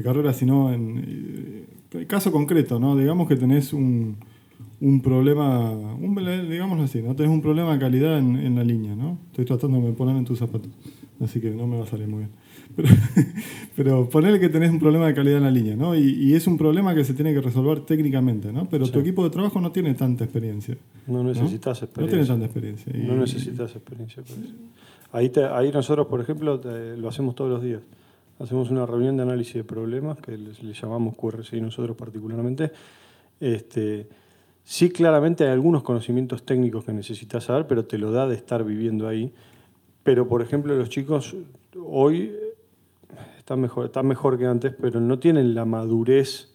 carrera, 0.04 0.32
sino 0.32 0.72
en 0.72 1.66
el 1.92 2.06
caso 2.06 2.32
concreto, 2.32 2.80
¿no? 2.80 2.96
Digamos 2.96 3.28
que 3.28 3.36
tenés 3.36 3.74
un, 3.74 4.18
problema, 5.02 5.72
un, 5.72 6.16
digámoslo 6.50 6.84
así, 6.84 7.02
¿no? 7.02 7.16
Tenés 7.16 7.32
un 7.32 7.42
problema 7.42 7.74
de 7.74 7.80
calidad 7.80 8.20
en, 8.20 8.36
en 8.36 8.56
la 8.56 8.64
línea, 8.64 8.96
¿no? 8.96 9.18
Estoy 9.32 9.46
tratando 9.46 9.82
de 9.82 9.94
poner 9.94 10.16
en 10.18 10.26
tus 10.26 10.38
zapatos, 10.38 10.70
así 11.20 11.42
que 11.42 11.50
no 11.50 11.66
me 11.66 11.78
va 11.78 11.86
a 11.86 11.88
salir 11.88 12.08
muy 12.08 12.20
bien. 12.20 12.47
Pero, 12.78 12.90
pero 13.76 14.10
ponele 14.10 14.40
que 14.40 14.50
tenés 14.50 14.70
un 14.70 14.80
problema 14.80 15.08
de 15.08 15.16
calidad 15.16 15.38
en 15.38 15.44
la 15.44 15.52
línea, 15.52 15.76
¿no? 15.76 15.96
Y, 15.96 16.34
es 16.34 16.46
un 16.46 16.58
problema 16.58 16.94
que 16.94 17.04
se 17.04 17.14
tiene 17.14 17.34
que 17.34 17.42
resolver 17.42 17.82
técnicamente, 17.82 18.54
¿no? 18.54 18.70
Pero 18.70 18.88
tu 18.90 19.00
equipo 19.00 19.24
de 19.24 19.32
trabajo 19.32 19.60
no 19.60 19.72
tiene 19.72 19.96
tanta 19.96 20.24
experiencia. 20.24 20.78
No 21.08 21.24
necesitas 21.24 21.82
experiencia. 21.82 22.02
No 22.02 22.08
tiene 22.08 22.26
tanta 22.26 22.46
experiencia. 22.46 22.94
No 22.96 23.16
necesitas 23.16 23.76
experiencia. 23.76 24.24
Ahí, 25.12 25.32
ahí 25.52 25.72
nosotros, 25.72 26.08
por 26.08 26.22
ejemplo, 26.22 26.62
lo 26.98 27.10
hacemos 27.10 27.34
todos 27.34 27.50
los 27.50 27.64
días. 27.64 27.82
Hacemos 28.40 28.70
una 28.70 28.86
reunión 28.86 29.18
de 29.18 29.24
análisis 29.24 29.56
de 29.56 29.64
problemas, 29.64 30.20
que 30.20 30.38
le, 30.38 30.52
llamamos 30.74 31.16
QRCI 31.18 31.60
nosotros 31.60 31.98
particularmente. 31.98 32.72
Este, 33.40 34.08
sí, 34.64 34.92
claramente 34.92 35.44
hay 35.46 35.50
algunos 35.50 35.82
conocimientos 35.82 36.44
técnicos 36.44 36.86
que 36.86 36.94
necesitas 36.94 37.46
saber, 37.46 37.66
pero 37.66 37.86
te 37.86 37.98
lo 37.98 38.12
da 38.12 38.28
de 38.28 38.36
estar 38.36 38.64
viviendo 38.64 39.08
ahí. 39.08 39.34
Pero, 40.04 40.28
por 40.28 40.44
ejemplo, 40.44 40.76
los 40.76 40.90
chicos 40.90 41.36
hoy 41.84 42.32
están 43.48 43.62
mejor, 43.62 44.04
mejor 44.04 44.38
que 44.38 44.46
antes, 44.46 44.74
pero 44.74 45.00
no 45.00 45.20
tienen 45.20 45.56
la 45.56 45.64
madurez 45.64 46.54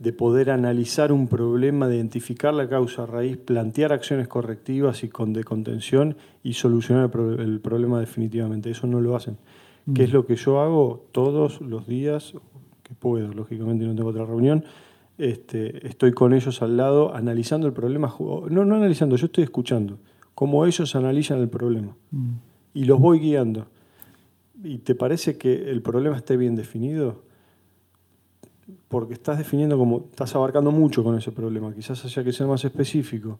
de 0.00 0.12
poder 0.12 0.50
analizar 0.50 1.12
un 1.12 1.28
problema, 1.28 1.86
de 1.86 1.94
identificar 1.94 2.52
la 2.54 2.68
causa 2.68 3.06
raíz, 3.06 3.36
plantear 3.36 3.92
acciones 3.92 4.26
correctivas 4.26 5.04
y 5.04 5.08
con 5.08 5.32
de 5.32 5.44
contención 5.44 6.16
y 6.42 6.54
solucionar 6.54 7.08
el, 7.38 7.60
problema 7.60 8.00
definitivamente. 8.00 8.68
Eso 8.68 8.88
no 8.88 9.00
lo 9.00 9.14
hacen. 9.14 9.36
¿Qué 9.94 10.02
es 10.02 10.10
mm. 10.10 10.14
lo 10.14 10.26
que 10.26 10.34
yo 10.34 10.60
hago 10.60 11.06
todos 11.12 11.60
los 11.60 11.86
días? 11.86 12.34
Que 12.82 12.96
puedo, 12.96 13.32
lógicamente 13.32 13.84
no 13.84 13.94
tengo 13.94 14.08
otra 14.08 14.26
reunión. 14.26 14.64
Este, 15.18 15.86
estoy 15.86 16.12
con 16.12 16.34
ellos 16.34 16.62
al 16.62 16.76
lado 16.76 17.14
analizando 17.14 17.68
el 17.68 17.72
problema. 17.72 18.12
No, 18.18 18.64
no 18.64 18.74
analizando, 18.74 19.14
yo 19.14 19.26
estoy 19.26 19.44
escuchando 19.44 19.98
cómo 20.34 20.66
ellos 20.66 20.96
analizan 20.96 21.38
el 21.38 21.48
problema. 21.48 21.94
Mm. 22.10 22.32
Y 22.74 22.84
los 22.86 22.98
voy 22.98 23.20
guiando. 23.20 23.68
¿Y 24.62 24.78
te 24.78 24.94
parece 24.94 25.38
que 25.38 25.70
el 25.70 25.82
problema 25.82 26.16
esté 26.16 26.36
bien 26.36 26.56
definido? 26.56 27.22
Porque 28.88 29.14
estás 29.14 29.38
definiendo 29.38 29.78
como, 29.78 30.06
estás 30.10 30.34
abarcando 30.34 30.70
mucho 30.70 31.04
con 31.04 31.16
ese 31.16 31.32
problema, 31.32 31.72
quizás 31.72 32.04
haya 32.04 32.24
que 32.24 32.32
ser 32.32 32.46
más 32.46 32.64
específico. 32.64 33.38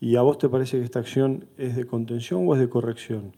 ¿Y 0.00 0.16
a 0.16 0.22
vos 0.22 0.38
te 0.38 0.48
parece 0.48 0.78
que 0.78 0.84
esta 0.84 1.00
acción 1.00 1.44
es 1.58 1.76
de 1.76 1.86
contención 1.86 2.46
o 2.46 2.54
es 2.54 2.60
de 2.60 2.68
corrección? 2.68 3.32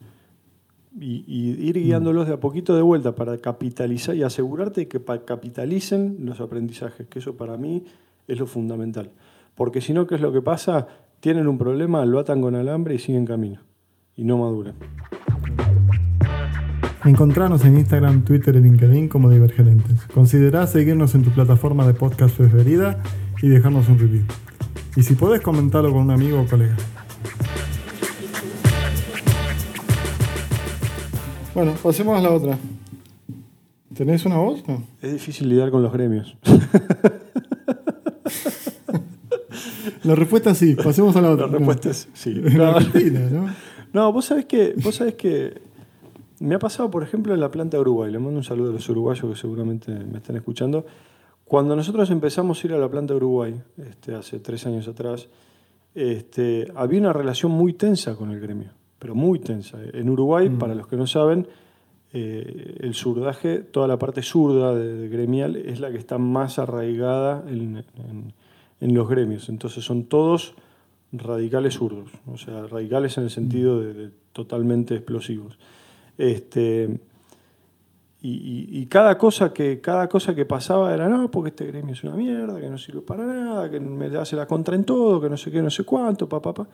Y, 0.98 1.24
ir 1.26 1.78
mm. 1.78 1.82
guiándolos 1.82 2.28
de 2.28 2.34
a 2.34 2.40
poquito 2.40 2.76
de 2.76 2.82
vuelta 2.82 3.14
para 3.14 3.38
capitalizar 3.38 4.14
y 4.14 4.22
asegurarte 4.22 4.86
que 4.86 5.00
capitalicen 5.24 6.18
los 6.20 6.40
aprendizajes, 6.40 7.08
que 7.08 7.18
eso 7.18 7.36
para 7.36 7.56
mí 7.56 7.84
es 8.28 8.38
lo 8.38 8.46
fundamental. 8.46 9.10
Porque 9.54 9.80
si 9.80 9.92
no, 9.92 10.06
¿qué 10.06 10.16
es 10.16 10.20
lo 10.20 10.32
que 10.32 10.42
pasa? 10.42 10.86
Tienen 11.20 11.48
un 11.48 11.58
problema, 11.58 12.04
lo 12.04 12.18
atan 12.18 12.40
con 12.40 12.54
alambre 12.54 12.94
y 12.94 12.98
siguen 12.98 13.24
camino. 13.24 13.60
Y 14.16 14.24
no 14.24 14.38
maduran. 14.38 14.74
Encontranos 17.04 17.64
en 17.64 17.78
Instagram, 17.78 18.22
Twitter 18.24 18.54
y 18.56 18.60
LinkedIn 18.60 19.08
como 19.08 19.28
Divergerentes. 19.28 20.02
Considerá 20.14 20.66
seguirnos 20.68 21.14
en 21.16 21.24
tu 21.24 21.30
plataforma 21.30 21.84
de 21.86 21.94
podcast 21.94 22.36
preferida 22.36 23.02
y 23.42 23.48
dejarnos 23.48 23.88
un 23.88 23.98
review. 23.98 24.22
Y 24.94 25.02
si 25.02 25.14
podés 25.14 25.40
comentarlo 25.40 25.90
con 25.92 26.02
un 26.02 26.10
amigo 26.12 26.40
o 26.40 26.46
colega. 26.46 26.76
Bueno, 31.54 31.74
pasemos 31.82 32.16
a 32.18 32.22
la 32.22 32.30
otra. 32.30 32.56
¿Tenés 33.94 34.24
una 34.24 34.36
voz? 34.36 34.62
No. 34.68 34.84
Es 35.02 35.12
difícil 35.12 35.48
lidiar 35.48 35.70
con 35.70 35.82
los 35.82 35.92
gremios. 35.92 36.36
La 40.04 40.14
respuesta 40.16 40.52
sí, 40.54 40.74
pasemos 40.74 41.14
a 41.14 41.20
la 41.20 41.30
otra. 41.30 41.46
La 41.46 41.58
respuesta 41.58 41.90
es 41.90 42.08
sí. 42.12 42.30
En 42.44 42.58
No. 42.58 42.64
Argentina, 42.76 43.20
¿no? 43.30 43.46
No, 43.92 44.12
vos 44.12 44.24
sabés 44.24 44.46
que, 44.46 44.74
vos 44.82 44.96
sabés 44.96 45.14
que 45.14 45.60
me 46.42 46.54
ha 46.56 46.58
pasado, 46.58 46.90
por 46.90 47.02
ejemplo, 47.02 47.32
en 47.34 47.40
la 47.40 47.50
planta 47.50 47.76
de 47.76 47.80
Uruguay. 47.82 48.10
Le 48.10 48.18
mando 48.18 48.38
un 48.38 48.44
saludo 48.44 48.70
a 48.70 48.72
los 48.74 48.88
uruguayos 48.88 49.24
que 49.30 49.40
seguramente 49.40 49.92
me 49.92 50.18
están 50.18 50.36
escuchando. 50.36 50.84
Cuando 51.44 51.76
nosotros 51.76 52.10
empezamos 52.10 52.62
a 52.62 52.66
ir 52.66 52.72
a 52.74 52.78
la 52.78 52.88
planta 52.90 53.14
de 53.14 53.18
Uruguay, 53.18 53.54
este, 53.88 54.14
hace 54.14 54.38
tres 54.40 54.66
años 54.66 54.88
atrás, 54.88 55.28
este, 55.94 56.70
había 56.74 57.00
una 57.00 57.12
relación 57.12 57.52
muy 57.52 57.74
tensa 57.74 58.16
con 58.16 58.30
el 58.30 58.40
gremio, 58.40 58.70
pero 58.98 59.14
muy 59.14 59.38
tensa. 59.38 59.78
En 59.92 60.08
Uruguay, 60.08 60.48
para 60.48 60.74
los 60.74 60.86
que 60.86 60.96
no 60.96 61.06
saben, 61.06 61.46
eh, 62.14 62.76
el 62.80 62.94
surdaje, 62.94 63.58
toda 63.58 63.86
la 63.88 63.98
parte 63.98 64.22
zurda 64.22 64.74
de, 64.74 64.94
de 64.94 65.08
gremial 65.08 65.56
es 65.56 65.80
la 65.80 65.90
que 65.90 65.98
está 65.98 66.18
más 66.18 66.58
arraigada 66.58 67.44
en, 67.48 67.76
en- 67.78 68.32
en 68.80 68.94
los 68.94 69.08
gremios. 69.08 69.48
Entonces 69.48 69.84
son 69.84 70.04
todos 70.04 70.54
radicales 71.12 71.74
zurdos, 71.74 72.10
o 72.26 72.36
sea, 72.36 72.66
radicales 72.66 73.16
en 73.18 73.24
el 73.24 73.30
sentido 73.30 73.80
de, 73.80 73.92
de 73.94 74.10
totalmente 74.32 74.94
explosivos. 74.96 75.58
Este, 76.22 77.00
y, 78.20 78.30
y- 78.30 78.68
y 78.82 78.86
cada, 78.86 79.18
cosa 79.18 79.52
que, 79.52 79.80
cada 79.80 80.08
cosa 80.08 80.36
que 80.36 80.44
pasaba 80.46 80.94
era, 80.94 81.08
no, 81.08 81.28
porque 81.32 81.48
este 81.50 81.66
gremio 81.66 81.94
es 81.94 82.04
una 82.04 82.14
mierda, 82.14 82.60
que 82.60 82.70
no 82.70 82.78
sirve 82.78 83.00
para 83.00 83.26
nada, 83.26 83.68
que 83.68 83.80
me 83.80 84.06
hace 84.16 84.36
la 84.36 84.46
contra 84.46 84.76
en 84.76 84.84
todo, 84.84 85.20
que 85.20 85.28
no 85.28 85.36
sé 85.36 85.50
qué, 85.50 85.60
no 85.60 85.70
sé 85.70 85.82
cuánto, 85.82 86.28
pa, 86.28 86.40
pa, 86.40 86.54
pa. 86.54 86.68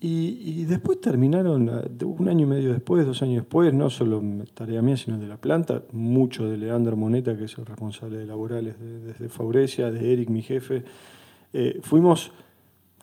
Y, 0.00 0.60
y 0.60 0.64
después 0.64 1.00
terminaron, 1.00 1.70
de 1.88 2.04
un 2.04 2.28
año 2.28 2.42
y 2.42 2.46
medio 2.50 2.72
después, 2.72 3.06
dos 3.06 3.22
años 3.22 3.36
después, 3.44 3.72
no 3.72 3.88
solo 3.90 4.20
tarea 4.54 4.82
mía, 4.82 4.96
sino 4.96 5.18
de 5.18 5.28
la 5.28 5.36
planta, 5.36 5.82
mucho 5.92 6.48
de 6.50 6.56
Leandro 6.56 6.96
Moneta, 6.96 7.36
que 7.36 7.44
es 7.44 7.56
el 7.58 7.64
responsable 7.64 8.18
de 8.18 8.26
laborales 8.26 8.78
de- 8.80 8.98
desde 9.00 9.28
Faurecia, 9.28 9.90
de 9.92 10.12
Eric, 10.12 10.28
mi 10.30 10.42
jefe, 10.42 10.82
eh, 11.52 11.78
fuimos 11.82 12.32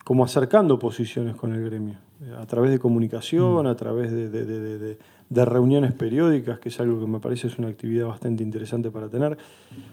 como 0.04 0.22
acercando 0.22 0.78
posiciones 0.78 1.34
con 1.34 1.54
el 1.54 1.64
gremio, 1.64 1.94
eh, 2.22 2.34
a 2.38 2.44
través 2.46 2.70
de 2.70 2.78
comunicación, 2.78 3.66
a 3.66 3.74
través 3.74 4.12
de, 4.12 4.28
de- 4.28 4.44
de- 4.78 4.98
de- 5.28 5.44
reuniones 5.44 5.92
periódicas, 5.92 6.58
que 6.58 6.68
es 6.68 6.80
algo 6.80 7.00
que 7.00 7.06
me 7.06 7.20
parece 7.20 7.46
es 7.48 7.58
una 7.58 7.68
actividad 7.68 8.06
bastante 8.06 8.42
interesante 8.42 8.90
para 8.90 9.08
tener. 9.08 9.36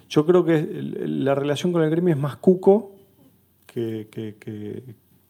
Yo 0.09 0.25
creo 0.25 0.43
que 0.45 0.67
la 1.05 1.35
relación 1.35 1.71
con 1.71 1.83
el 1.83 1.89
gremio 1.89 2.13
es 2.13 2.19
más 2.19 2.35
cuco 2.37 2.91
que, 3.65 4.07
que- 4.11 4.35
que- 4.39 4.83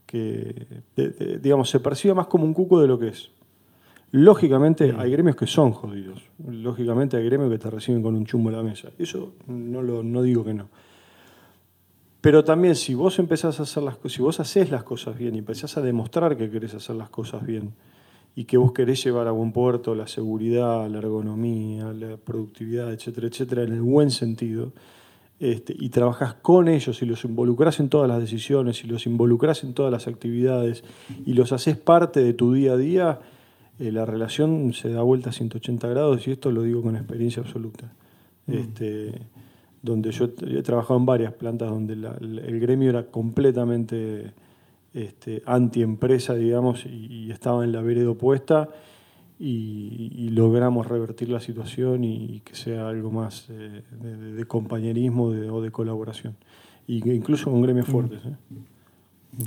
que, 0.06 0.68
de- 0.96 1.10
de- 1.10 1.40
digamos, 1.40 1.70
se 1.70 1.80
percibe 1.80 2.14
más 2.14 2.28
como 2.28 2.44
un 2.44 2.54
cuco 2.54 2.82
de 2.82 2.88
lo 2.88 3.00
que 3.00 3.10
es. 3.10 3.32
Lógicamente 4.14 4.94
hay 4.98 5.10
gremios 5.12 5.38
que 5.38 5.48
son 5.48 5.72
jodidos. 5.72 6.22
Lógicamente 6.46 7.16
hay 7.16 7.24
gremios 7.24 7.50
que 7.50 7.58
te 7.60 7.70
reciben 7.70 8.02
con 8.04 8.14
un 8.16 8.26
chumbo 8.26 8.50
en 8.50 8.58
la 8.58 8.64
mesa. 8.64 8.90
Eso 9.00 9.36
no, 9.48 9.82
lo, 9.82 10.04
no 10.04 10.22
digo 10.22 10.44
que 10.44 10.54
no. 10.54 10.68
Pero 12.20 12.44
también 12.44 12.76
si 12.76 12.94
vos 12.94 13.18
empezás 13.20 13.60
a 13.60 13.64
hacer 13.64 13.82
las 13.84 13.96
cosas, 13.96 14.12
si 14.16 14.22
vos 14.22 14.40
haces 14.40 14.70
las 14.70 14.84
cosas 14.84 15.18
bien 15.18 15.34
y 15.36 15.40
empezás 15.40 15.78
a 15.78 15.82
demostrar 15.82 16.36
que 16.38 16.50
querés 16.52 16.74
hacer 16.74 16.96
las 16.98 17.10
cosas 17.10 17.46
bien 17.46 17.72
y 18.36 18.46
que 18.46 18.58
vos 18.58 18.72
querés 18.72 19.04
llevar 19.04 19.28
a 19.28 19.32
buen 19.32 19.52
puerto 19.52 19.94
la 19.96 20.08
seguridad, 20.08 20.90
la 20.90 21.00
ergonomía, 21.00 21.92
la 21.94 22.18
productividad, 22.18 22.92
etcétera, 22.94 23.28
etcétera, 23.28 23.64
en 23.64 23.74
el 23.74 23.82
buen 23.82 24.10
sentido, 24.12 24.72
este, 25.40 25.76
y 25.78 25.90
trabajás 25.90 26.36
con 26.36 26.68
ellos 26.68 27.02
y 27.02 27.06
los 27.06 27.26
involucrás 27.26 27.80
en 27.80 27.90
todas 27.90 28.08
las 28.08 28.20
decisiones 28.20 28.84
y 28.84 28.88
los 28.88 29.06
involucrás 29.08 29.64
en 29.64 29.74
todas 29.74 29.92
las 29.92 30.08
actividades 30.08 30.84
y 31.26 31.34
los 31.34 31.52
haces 31.52 31.76
parte 31.78 32.24
de 32.24 32.34
tu 32.34 32.54
día 32.54 32.74
a 32.74 32.78
día, 32.78 33.20
eh, 33.80 33.92
la 33.92 34.06
relación 34.06 34.72
se 34.74 34.90
da 34.90 35.02
vuelta 35.02 35.32
a 35.32 35.34
180 35.34 35.88
grados 35.88 36.28
y 36.28 36.32
esto 36.32 36.52
lo 36.52 36.62
digo 36.62 36.84
con 36.84 36.96
experiencia 36.96 37.42
absoluta. 37.42 37.92
Este, 38.48 39.14
donde 39.82 40.12
yo 40.12 40.26
he 40.26 40.62
trabajado 40.62 41.00
en 41.00 41.06
varias 41.08 41.34
plantas 41.34 41.70
donde 41.70 41.96
la- 41.96 42.16
el 42.20 42.60
gremio 42.60 42.90
era 42.92 43.08
completamente 43.08 44.32
este, 44.94 45.42
anti-empresa, 45.46 46.36
digamos, 46.36 46.86
y, 46.86 46.90
y 47.28 47.32
estaba 47.32 47.64
en 47.64 47.72
la 47.72 47.82
vereda 47.82 48.10
opuesta 48.10 48.70
y, 49.40 50.12
y 50.16 50.30
logramos 50.30 50.88
revertir 50.88 51.30
la 51.30 51.40
situación 51.40 52.04
y, 52.04 52.26
y 52.36 52.40
que 52.42 52.56
sea 52.56 52.90
algo 52.90 53.10
más 53.12 53.48
eh, 53.50 53.84
de, 54.02 54.18
de- 54.18 54.34
de 54.34 54.46
compañerismo 54.46 55.32
de- 55.32 55.50
o 55.50 55.62
de 55.62 55.72
colaboración. 55.72 56.36
Y 56.88 57.02
que 57.02 57.14
incluso 57.14 57.50
con 57.50 57.62
gremios 57.62 57.88
fuertes. 57.88 58.20
¿eh? 58.26 58.36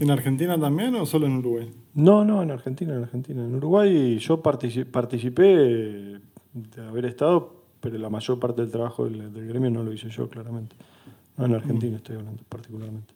¿En 0.00 0.10
Argentina 0.10 0.58
también 0.58 0.94
o 0.94 1.04
solo 1.04 1.26
en 1.26 1.36
Uruguay? 1.36 1.70
No, 1.94 2.24
no, 2.24 2.42
en 2.42 2.50
Argentina, 2.50 2.94
en 2.96 3.02
Argentina. 3.02 3.44
En 3.44 3.54
Uruguay 3.54 4.18
yo 4.18 4.42
partici- 4.42 4.86
participé 4.86 5.44
de 5.44 6.20
haber 6.88 7.04
estado, 7.04 7.62
pero 7.80 7.98
la 7.98 8.08
mayor 8.08 8.38
parte 8.40 8.62
del 8.62 8.70
trabajo 8.70 9.04
del, 9.04 9.32
del 9.32 9.46
gremio 9.46 9.70
no 9.70 9.82
lo 9.82 9.92
hice 9.92 10.08
yo, 10.08 10.28
claramente. 10.28 10.74
No, 11.36 11.44
en 11.46 11.54
Argentina 11.54 11.96
estoy 11.98 12.16
hablando 12.16 12.42
particularmente. 12.48 13.12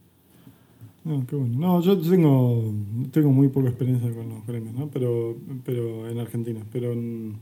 No, 1.05 1.25
qué 1.27 1.37
bueno. 1.37 1.59
No, 1.59 1.81
yo 1.81 1.97
tengo, 1.99 2.65
tengo 3.13 3.31
muy 3.31 3.49
poca 3.49 3.69
experiencia 3.69 4.13
con 4.13 4.29
los 4.29 4.47
gremios, 4.47 4.75
¿no? 4.75 4.89
Pero, 4.89 5.37
pero 5.65 6.09
en 6.09 6.19
Argentina. 6.19 6.61
Pero 6.73 6.93
en- 6.93 7.37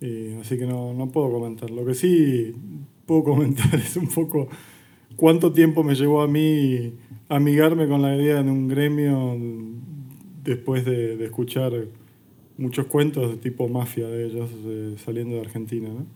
eh, 0.00 0.38
así 0.40 0.58
que 0.58 0.66
no, 0.66 0.92
no 0.94 1.08
puedo 1.10 1.30
comentar. 1.32 1.70
Lo 1.70 1.84
que 1.84 1.94
sí 1.94 2.52
puedo 3.06 3.24
comentar 3.24 3.74
es 3.74 3.96
un 3.96 4.08
poco 4.08 4.48
cuánto 5.16 5.52
tiempo 5.52 5.82
me 5.82 5.94
llevó 5.94 6.20
a 6.22 6.28
mí 6.28 6.92
amigarme 7.28 7.88
con 7.88 8.02
la 8.02 8.14
idea 8.16 8.42
de 8.42 8.50
un 8.50 8.68
gremio 8.68 9.36
después 10.44 10.84
de, 10.84 11.16
de 11.16 11.24
escuchar 11.24 11.72
muchos 12.58 12.86
cuentos 12.86 13.30
de 13.30 13.36
tipo 13.36 13.68
mafia 13.68 14.08
de 14.08 14.26
ellos 14.26 14.50
eh, 14.66 14.94
saliendo 15.04 15.36
de 15.36 15.42
Argentina, 15.42 15.88
¿no? 15.88 16.06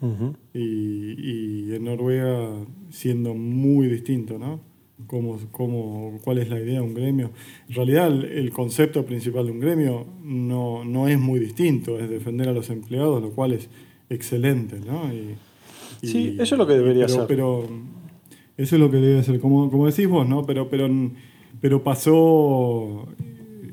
Y, 0.54 1.68
y 1.70 1.74
en 1.74 1.84
Noruega 1.84 2.50
siendo 2.90 3.34
muy 3.34 3.86
distinto, 3.88 4.38
¿no? 4.38 4.60
Cómo, 5.06 5.38
cómo, 5.50 6.18
¿Cuál 6.24 6.38
es 6.38 6.48
la 6.48 6.58
idea 6.60 6.74
de 6.74 6.80
un 6.80 6.94
gremio? 6.94 7.30
En 7.68 7.74
realidad 7.74 8.06
el, 8.08 8.24
el 8.24 8.50
concepto 8.50 9.04
principal 9.04 9.46
de 9.46 9.52
un 9.52 9.60
gremio 9.60 10.06
no, 10.22 10.84
no 10.84 11.08
es 11.08 11.18
muy 11.18 11.38
distinto, 11.40 11.98
es 11.98 12.08
defender 12.08 12.48
a 12.48 12.52
los 12.52 12.70
empleados, 12.70 13.22
lo 13.22 13.30
cual 13.30 13.52
es 13.52 13.68
excelente, 14.10 14.78
¿no? 14.86 15.12
Y- 15.12 15.34
y- 16.02 16.08
Sí, 16.08 16.36
eso 16.40 16.54
es 16.54 16.58
lo 16.58 16.66
que 16.66 16.74
debería 16.74 17.06
pero, 17.06 17.18
ser. 17.18 17.26
Pero 17.28 17.66
eso 18.56 18.76
es 18.76 18.80
lo 18.80 18.90
que 18.90 18.96
debe 18.98 19.22
ser, 19.22 19.40
como, 19.40 19.70
como 19.70 19.86
decís 19.86 20.08
vos, 20.08 20.28
¿no? 20.28 20.44
Pero, 20.44 20.68
pero, 20.68 20.88
pero 21.60 21.82
pasó, 21.82 23.06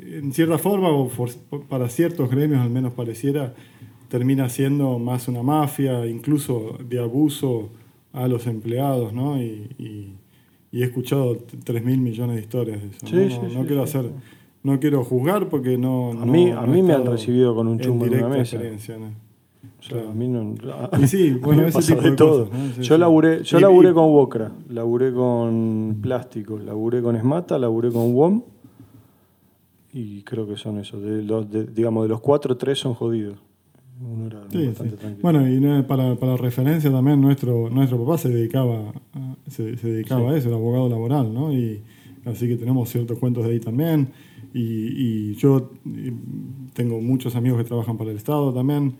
en 0.05 0.31
cierta 0.33 0.57
forma, 0.57 0.89
o 0.89 1.09
for- 1.09 1.31
para 1.69 1.89
ciertos 1.89 2.29
gremios 2.29 2.61
al 2.61 2.69
menos 2.69 2.93
pareciera, 2.93 3.53
termina 4.09 4.49
siendo 4.49 4.97
más 4.99 5.27
una 5.27 5.43
mafia, 5.43 6.05
incluso 6.07 6.77
de 6.87 6.99
abuso 6.99 7.69
a 8.13 8.27
los 8.27 8.47
empleados, 8.47 9.13
¿no? 9.13 9.41
Y, 9.41 9.69
y- 9.77 10.13
y 10.71 10.81
he 10.81 10.85
escuchado 10.85 11.37
3 11.63 11.83
mil 11.83 11.99
millones 11.99 12.35
de 12.37 12.41
historias 12.41 12.81
de 12.81 12.87
eso. 12.89 13.07
Sí, 13.07 13.15
¿no? 13.15 13.29
sí, 13.29 13.37
No- 13.43 13.49
sí, 13.49 13.55
no 13.57 13.65
quiero 13.65 13.83
hacer, 13.83 14.11
no 14.63 14.79
quiero 14.79 15.03
juzgar 15.03 15.49
porque 15.49 15.77
no. 15.77 16.11
A 16.11 16.25
mí- 16.25 16.51
no 16.51 16.59
a 16.59 16.65
mí 16.67 16.81
me 16.81 16.93
han 16.93 17.05
recibido 17.05 17.55
con 17.55 17.67
un 17.67 17.79
chumbo 17.79 18.05
en 18.05 18.13
una 18.15 18.27
mesa. 18.29 18.55
experiencia. 18.57 18.97
O 19.79 19.81
sea, 19.81 20.09
a 20.09 20.13
mí 20.13 20.27
no, 20.27 20.55
Y 21.01 21.07
sí, 21.07 21.31
bueno, 21.41 21.65
ese 21.65 21.81
tipo 21.93 22.01
de 22.01 22.09
de 22.11 22.15
todo. 22.15 22.45
cosas, 22.49 22.59
¿no? 22.67 22.73
Sí, 22.75 22.81
yo 22.81 22.97
laburé, 22.97 23.43
yo 23.43 23.57
Y- 23.57 23.61
laburé 23.61 23.89
y- 23.89 23.93
con 23.93 24.05
Wokra, 24.11 24.51
laburé 24.69 25.13
con 25.13 25.97
plásticos, 26.01 26.63
laburé 26.63 27.01
con 27.01 27.15
Esmata, 27.15 27.57
laburé 27.57 27.89
con 27.91 28.13
WOM 28.13 28.41
y 29.93 30.21
creo 30.23 30.47
que 30.47 30.55
son 30.57 30.79
esos. 30.79 31.01
De 31.01 31.23
los, 31.23 31.49
de- 31.49 31.65
digamos, 31.65 32.03
de 32.03 32.09
los 32.09 32.19
cuatro, 32.21 32.55
tres 32.57 32.77
son 32.79 32.93
jodidos. 32.93 33.37
Uno 34.01 34.27
era 34.27 34.41
Sí, 34.49 34.67
bastante 34.67 34.91
sí. 34.95 34.97
tranquilo. 34.97 35.21
Bueno, 35.21 35.49
y 35.49 35.59
no- 35.59 35.85
para, 35.85 36.15
para 36.15 36.37
referencia 36.37 36.91
también, 36.91 37.19
nuestro, 37.19 37.69
nuestro 37.69 37.97
papá 38.03 38.17
se 38.17 38.29
dedicaba, 38.29 38.93
a, 39.13 39.35
se, 39.49 39.75
se 39.77 39.87
dedicaba 39.89 40.31
a 40.31 40.37
eso, 40.37 40.47
era 40.47 40.57
abogado 40.57 40.87
laboral, 40.89 41.33
¿no? 41.33 41.51
Y 41.53 41.81
así 42.25 42.47
que 42.47 42.55
tenemos 42.55 42.89
ciertos 42.89 43.17
cuentos 43.19 43.45
de 43.45 43.51
ahí 43.51 43.59
también. 43.59 44.09
Y, 44.53 44.61
y 45.31 45.35
yo 45.35 45.71
tengo 46.73 47.01
muchos 47.01 47.35
amigos 47.35 47.59
que 47.59 47.65
trabajan 47.65 47.97
para 47.97 48.11
el 48.11 48.17
Estado 48.17 48.53
también, 48.53 48.95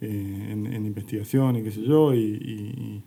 eh, 0.00 0.48
en, 0.52 0.66
en 0.66 0.86
investigación 0.86 1.56
y 1.56 1.62
qué 1.62 1.70
sé 1.70 1.82
yo, 1.82 2.14
y, 2.14 2.18
y- 2.20 3.02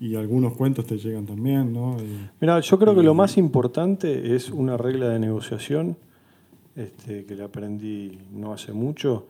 y 0.00 0.14
algunos 0.14 0.52
cuentos 0.56 0.86
te 0.86 0.96
llegan 0.96 1.26
también, 1.26 1.72
¿no? 1.72 1.96
Mira, 2.40 2.60
yo 2.60 2.78
creo 2.78 2.94
que 2.94 3.02
lo 3.02 3.14
más 3.14 3.36
importante 3.36 4.36
es 4.36 4.48
una 4.48 4.76
regla 4.76 5.08
de 5.08 5.18
negociación 5.18 5.96
este, 6.76 7.24
que 7.24 7.34
le 7.34 7.42
aprendí 7.42 8.16
no 8.32 8.52
hace 8.52 8.72
mucho, 8.72 9.26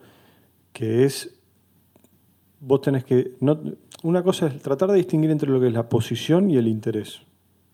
que 0.71 1.05
es 1.05 1.38
vos 2.61 2.81
tenés 2.81 3.03
que 3.05 3.35
no, 3.41 3.59
una 4.03 4.23
cosa 4.23 4.47
es 4.47 4.61
tratar 4.61 4.89
de 4.91 4.97
distinguir 4.97 5.31
entre 5.31 5.49
lo 5.49 5.59
que 5.59 5.67
es 5.67 5.73
la 5.73 5.87
posición 5.89 6.49
y 6.49 6.57
el 6.57 6.67
interés 6.67 7.21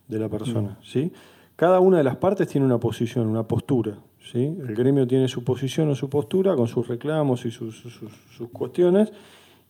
de 0.08 0.19
la 0.19 0.30
persona, 0.30 0.78
¿sí? 0.84 1.12
Cada 1.56 1.80
una 1.80 1.98
de 1.98 2.04
las 2.04 2.17
partes 2.17 2.48
tiene 2.48 2.65
una 2.65 2.80
posición, 2.80 3.28
una 3.28 3.43
postura, 3.48 3.98
¿sí? 4.32 4.39
El 4.45 4.76
gremio 4.76 5.08
tiene 5.08 5.28
su 5.28 5.43
posición 5.43 5.89
o 5.89 5.95
su 5.95 6.10
postura 6.10 6.56
con 6.56 6.67
sus 6.67 6.88
reclamos 6.88 7.45
y 7.45 7.52
sus, 7.52 7.80
sus- 7.80 8.00
sus 8.36 8.50
cuestiones 8.50 9.12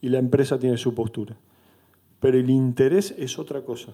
y 0.02 0.10
la 0.10 0.18
empresa 0.18 0.58
tiene 0.60 0.78
su 0.78 0.94
postura. 0.96 1.36
Pero 2.20 2.38
el 2.38 2.50
interés 2.50 3.14
es 3.18 3.38
otra 3.38 3.62
cosa. 3.62 3.92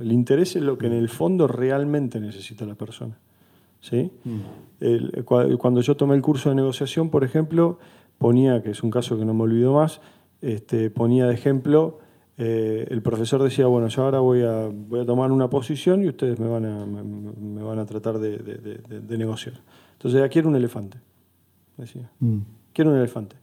El 0.00 0.10
interés 0.12 0.56
es 0.56 0.62
lo 0.62 0.76
que 0.78 0.86
en 0.86 0.94
el 0.94 1.08
fondo 1.08 1.46
realmente 1.46 2.18
necesita 2.20 2.64
la 2.64 2.74
persona. 2.74 3.18
¿sí? 3.80 4.10
cuando 5.58 5.80
yo 5.82 5.96
tomé 5.96 6.14
el 6.14 6.22
curso 6.22 6.48
de 6.48 6.54
negociación, 6.54 7.10
por 7.10 7.22
ejemplo, 7.22 7.78
ponía, 8.18 8.62
que 8.62 8.70
es 8.70 8.82
un 8.82 8.90
caso 8.90 9.18
que 9.18 9.24
no 9.24 9.34
me 9.34 9.42
olvido 9.42 9.74
más, 9.74 10.00
este, 10.44 10.90
ponía 10.90 11.26
de 11.26 11.34
ejemplo, 11.34 11.98
eh, 12.36 12.86
el 12.90 13.00
profesor 13.02 13.42
decía, 13.42 13.66
bueno, 13.66 13.88
yo 13.88 14.02
ahora 14.02 14.20
voy 14.20 14.42
a, 14.42 14.68
voy 14.70 15.00
a 15.00 15.06
tomar 15.06 15.30
una 15.32 15.48
posición 15.48 16.02
y 16.02 16.08
ustedes 16.08 16.38
me 16.38 16.48
van 16.48 16.64
a, 16.64 16.84
me, 16.84 17.62
van 17.62 17.78
a 17.78 17.86
tratar 17.86 18.18
de, 18.18 19.16
negociar. 19.16 19.60
Entonces, 19.92 20.22
aquí 20.22 20.40
era 20.40 20.48
un 20.48 20.56
elefante, 20.56 20.98
decía. 21.76 22.10
Mm. 22.18 22.40
Quiero 22.72 22.90
un 22.90 22.98
elefante. 22.98 23.36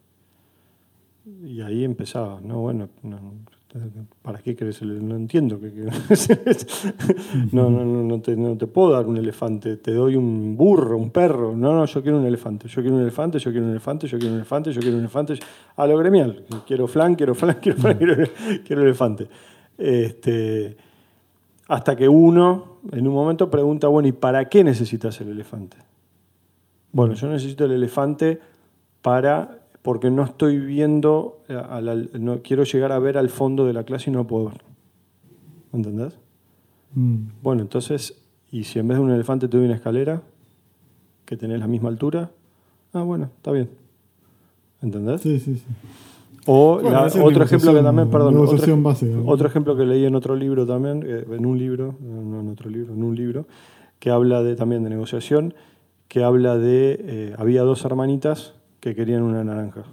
Y 1.44 1.62
ahí 1.62 1.84
empezaba, 1.84 2.40
¿no? 2.42 2.60
Bueno, 2.62 2.90
¿para 4.22 4.40
qué 4.40 4.56
querés 4.56 4.82
el 4.82 5.08
No 5.08 5.16
entiendo. 5.16 5.60
no, 7.52 7.70
no, 7.70 7.86
no, 7.86 8.04
no, 8.04 8.22
te, 8.22 8.36
no 8.36 8.58
te 8.58 8.68
puedo 8.68 8.92
dar 8.92 9.06
un 9.06 9.18
elefante, 9.18 9.78
te 9.78 9.94
doy 9.94 10.16
un 10.16 10.58
burro, 10.58 10.98
un 10.98 11.12
perro. 11.12 11.56
No, 11.56 11.74
no, 11.74 11.86
yo 11.86 12.02
quiero 12.02 12.20
un 12.20 12.26
elefante, 12.26 12.68
yo 12.68 12.82
quiero 12.82 12.98
un 12.98 13.02
elefante, 13.02 13.40
yo 13.40 13.52
quiero 13.52 13.66
un 13.66 13.72
elefante, 13.72 14.08
yo 14.08 14.18
quiero 14.18 14.34
un 14.34 14.40
elefante, 14.40 14.72
yo 14.72 14.82
quiero 14.82 14.96
un 14.96 15.02
elefante. 15.02 15.36
A 15.76 15.88
lo 15.88 15.98
gremial, 15.98 16.44
quiero 16.68 16.88
flan, 16.88 17.16
quiero 17.16 17.36
flan, 17.36 17.58
quiero 17.62 17.78
flan, 17.78 17.98
quiero, 17.98 18.82
elefante. 18.82 19.28
Este, 19.78 20.76
hasta 21.68 21.96
que 21.96 22.10
uno, 22.10 22.80
en 22.92 23.08
un 23.08 23.14
momento, 23.14 23.50
pregunta, 23.50 23.88
bueno, 23.88 24.10
¿y 24.10 24.12
para 24.12 24.50
qué 24.50 24.64
necesitas 24.64 25.20
el 25.22 25.30
elefante? 25.30 25.78
Bueno, 26.92 27.14
yo 27.14 27.30
necesito 27.30 27.66
el 27.66 27.72
elefante 27.72 28.40
para 29.02 29.61
porque 29.82 30.12
no 30.12 30.24
estoy 30.24 30.60
viendo, 30.60 31.40
eh, 31.48 32.10
no 32.20 32.42
quiero 32.42 32.64
llegar 32.64 32.92
a 32.92 33.00
ver 33.00 33.18
al 33.18 33.30
fondo 33.30 33.66
de 33.66 33.74
la 33.74 33.84
clase 33.84 34.10
y 34.10 34.14
no 34.14 34.28
puedo 34.28 34.46
ver. 34.46 34.62
¿Entendés? 35.74 36.14
Mm. 36.94 37.16
Bueno, 37.42 37.62
entonces, 37.62 38.22
¿y 38.52 38.64
si 38.66 38.80
en 38.80 38.88
vez 38.88 38.98
de 38.98 39.04
un 39.04 39.12
elefante 39.12 39.48
te 39.48 39.58
doy 39.58 39.66
una 39.66 39.76
escalera 39.76 40.22
que 41.26 41.38
tenés 41.38 41.60
la 41.60 41.68
misma 41.68 41.90
altura? 41.90 42.32
Ah, 42.94 43.04
bueno, 43.04 43.30
está 43.38 43.52
bien. 43.52 43.70
¿Entendés? 44.82 45.22
Sí, 45.22 45.40
sí, 45.40 45.56
sí. 45.56 45.66
O 46.48 46.82
otro 47.24 47.44
ejemplo 47.44 47.74
que 47.74 47.84
también, 47.84 48.10
perdón, 48.10 48.36
otro, 48.38 49.48
ejemplo 49.48 49.78
que 49.78 49.86
leí 49.86 50.06
en 50.06 50.16
otro 50.16 50.36
libro 50.36 50.66
también, 50.66 51.04
eh, 51.06 51.24
en 51.30 51.46
un 51.46 51.58
libro, 51.60 51.96
no 52.02 52.40
en 52.40 52.50
otro 52.50 52.68
libro, 52.68 52.94
en 52.94 53.04
un 53.04 53.16
libro, 53.16 53.46
que 54.00 54.10
habla 54.10 54.42
de, 54.42 54.56
también 54.56 54.84
de 54.84 54.90
negociación, 54.90 55.54
que 56.08 56.24
habla 56.24 56.58
de, 56.58 57.00
eh, 57.00 57.36
había 57.38 57.62
dos 57.62 57.86
hermanitas 57.86 58.56
que 58.82 58.96
querían 58.96 59.22
una 59.22 59.44
naranja. 59.44 59.84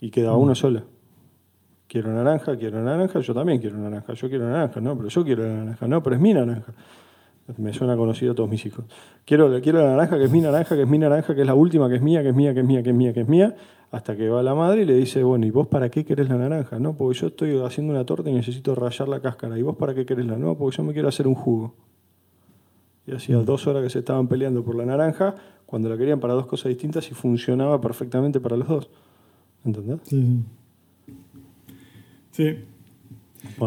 Y 0.00 0.10
quedaba 0.10 0.36
una 0.36 0.54
sola. 0.54 0.84
Quiero 1.88 2.12
naranja, 2.12 2.56
quiero 2.56 2.82
naranja, 2.82 3.20
yo 3.20 3.34
también 3.34 3.60
quiero 3.60 3.78
naranja, 3.78 4.12
yo 4.12 4.28
quiero 4.28 4.48
naranja, 4.48 4.80
no, 4.80 4.96
pero 4.96 5.08
yo 5.08 5.24
quiero 5.24 5.42
la 5.44 5.54
naranja, 5.54 5.88
no, 5.88 6.02
pero 6.02 6.16
es 6.16 6.22
mi 6.22 6.34
naranja. 6.34 6.72
Me 7.58 7.72
suena 7.72 7.96
conocido 7.96 8.32
a 8.32 8.34
todos 8.34 8.50
mis 8.50 8.66
hijos. 8.66 8.84
Quiero, 9.24 9.60
quiero 9.60 9.80
la 9.80 9.90
naranja, 9.90 10.18
que 10.18 10.24
es 10.24 10.30
mi 10.30 10.40
naranja, 10.40 10.74
que 10.74 10.82
es 10.82 10.88
mi 10.88 10.98
naranja, 10.98 11.34
que 11.34 11.40
es 11.42 11.46
la 11.46 11.54
última, 11.54 11.88
que 11.88 11.94
es 11.94 12.02
mía, 12.02 12.22
que 12.22 12.30
es 12.30 12.34
mía, 12.34 12.52
que 12.52 12.60
es 12.60 12.66
mía, 12.66 12.82
que 12.82 12.90
es 12.90 12.96
mía, 12.96 13.12
que 13.12 13.20
es 13.20 13.28
mía, 13.28 13.54
hasta 13.92 14.16
que 14.16 14.28
va 14.28 14.42
la 14.42 14.54
madre 14.54 14.82
y 14.82 14.84
le 14.84 14.94
dice, 14.94 15.22
bueno, 15.22 15.46
¿y 15.46 15.50
vos 15.50 15.68
para 15.68 15.88
qué 15.88 16.04
querés 16.04 16.28
la 16.28 16.36
naranja? 16.36 16.80
No, 16.80 16.96
porque 16.96 17.18
yo 17.20 17.28
estoy 17.28 17.58
haciendo 17.64 17.92
una 17.92 18.04
torta 18.04 18.28
y 18.28 18.34
necesito 18.34 18.74
rayar 18.74 19.08
la 19.08 19.20
cáscara. 19.20 19.56
¿Y 19.56 19.62
vos 19.62 19.76
para 19.76 19.94
qué 19.94 20.04
querés 20.04 20.26
la? 20.26 20.36
No, 20.36 20.58
porque 20.58 20.76
yo 20.76 20.82
me 20.82 20.92
quiero 20.92 21.08
hacer 21.08 21.28
un 21.28 21.36
jugo. 21.36 21.74
Y 23.06 23.14
hacía 23.14 23.36
dos 23.36 23.66
horas 23.68 23.84
que 23.84 23.90
se 23.90 24.00
estaban 24.00 24.26
peleando 24.26 24.64
por 24.64 24.74
la 24.74 24.84
naranja, 24.84 25.36
cuando 25.66 25.88
la 25.88 25.98
querían 25.98 26.20
para 26.20 26.34
dos 26.34 26.46
cosas 26.46 26.70
distintas 26.70 27.10
y 27.10 27.14
funcionaba 27.14 27.80
perfectamente 27.80 28.40
para 28.40 28.56
los 28.56 28.68
dos. 28.68 28.90
¿Entendés? 29.64 30.00
Sí. 30.04 30.42
Sí. 32.30 32.56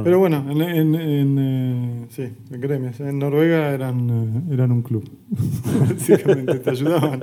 Pero 0.03 0.19
bueno, 0.19 0.45
en, 0.49 0.62
en, 0.62 0.95
en 0.95 1.38
eh, 1.39 2.05
sí, 2.09 2.23
en 2.51 2.62
gremios. 2.62 2.99
En 2.99 3.17
Noruega 3.17 3.71
eran, 3.71 4.09
eh, 4.09 4.53
eran 4.53 4.71
un 4.71 4.81
club. 4.81 5.09
Básicamente 5.89 6.59
te 6.59 6.69
ayudaban. 6.69 7.21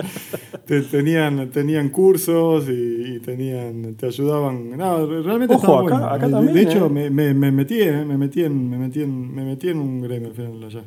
Te, 0.65 0.83
tenían, 0.83 1.51
tenían 1.51 1.91
cursos 1.91 2.67
y, 2.69 3.21
tenían, 3.21 3.95
te 3.95 4.07
ayudaban. 4.07 4.77
No, 4.77 5.07
realmente 5.23 5.55
Ojo, 5.55 5.87
acá, 5.87 6.15
acá, 6.15 6.29
también. 6.29 6.55
De 6.55 6.63
hecho, 6.63 6.89
me, 6.89 7.09
me, 7.11 7.35
me, 7.35 7.53
metí, 7.53 7.81
eh, 7.81 8.05
me, 8.05 8.19
metí 8.19 8.43
en, 8.43 8.69
me, 8.69 8.79
metí 8.79 9.03
en, 9.03 9.35
me 9.35 9.45
metí 9.45 9.69
en 9.69 9.79
un 9.79 10.01
gremio 10.01 10.29
al 10.29 10.35
final 10.35 10.65
allá. 10.65 10.85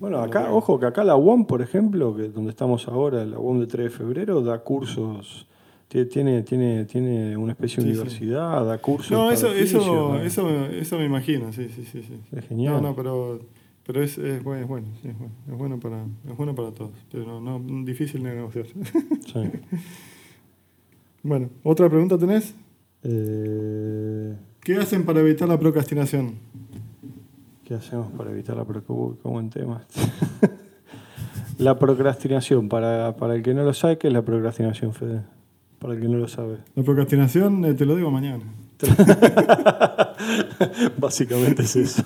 Bueno, 0.00 0.18
acá, 0.20 0.50
ojo, 0.50 0.80
que 0.80 0.86
acá 0.86 1.04
la 1.04 1.14
UOM, 1.14 1.44
por 1.44 1.60
ejemplo, 1.60 2.16
que 2.16 2.30
donde 2.30 2.50
estamos 2.50 2.88
ahora, 2.88 3.24
la 3.26 3.38
UOM 3.38 3.60
de 3.60 3.66
3 3.66 3.84
de 3.84 3.90
febrero, 3.90 4.40
da 4.40 4.58
cursos, 4.60 5.46
tiene, 5.88 6.42
tiene, 6.42 6.86
tiene 6.86 7.36
una 7.36 7.52
especie 7.52 7.84
de 7.84 7.90
universidad, 7.90 8.64
da 8.64 8.78
cursos. 8.78 9.10
No, 9.10 9.30
eso, 9.30 9.52
eso, 9.52 10.16
eso, 10.22 10.66
eso, 10.66 10.98
me 10.98 11.04
imagino, 11.04 11.52
sí, 11.52 11.68
sí, 11.68 11.84
sí. 11.84 12.02
Es 12.32 12.48
genial. 12.48 12.74
No, 12.74 12.80
no, 12.80 12.96
pero, 12.96 13.40
pero 13.86 14.02
es, 14.02 14.16
es, 14.16 14.42
bueno, 14.42 14.62
es, 14.62 14.68
bueno, 14.68 14.86
es, 15.04 15.58
bueno, 15.58 15.78
para, 15.78 16.02
es 16.02 16.36
bueno 16.36 16.54
para 16.54 16.70
todos. 16.70 16.92
Pero 17.12 17.38
no, 17.38 17.60
difícil 17.84 18.22
de 18.22 18.36
negociar. 18.36 18.66
Sí. 18.66 19.50
bueno, 21.22 21.50
¿otra 21.62 21.90
pregunta 21.90 22.16
tenés? 22.16 22.54
Eh... 23.02 24.34
¿Qué 24.62 24.76
hacen 24.76 25.04
para 25.04 25.20
evitar 25.20 25.46
la 25.46 25.58
procrastinación? 25.58 26.36
¿Qué 27.70 27.76
hacemos 27.76 28.08
para 28.18 28.32
evitar 28.32 28.56
la 28.56 28.64
procrastinación? 28.64 29.32
buen 29.32 29.48
tema. 29.48 29.86
la 31.58 31.78
procrastinación, 31.78 32.68
para, 32.68 33.14
para, 33.14 33.36
el 33.36 33.44
que 33.44 33.54
no 33.54 33.62
lo 33.62 33.72
sabe, 33.72 33.96
¿qué 33.96 34.08
es 34.08 34.12
la 34.12 34.22
procrastinación, 34.22 34.92
Fede? 34.92 35.22
Para 35.78 35.94
el 35.94 36.00
que 36.00 36.08
no 36.08 36.18
lo 36.18 36.26
sabe. 36.26 36.56
La 36.74 36.82
procrastinación, 36.82 37.64
eh, 37.64 37.74
te 37.74 37.86
lo 37.86 37.94
digo 37.94 38.10
mañana. 38.10 38.42
Básicamente 40.98 41.62
es 41.62 41.76
eso. 41.76 42.02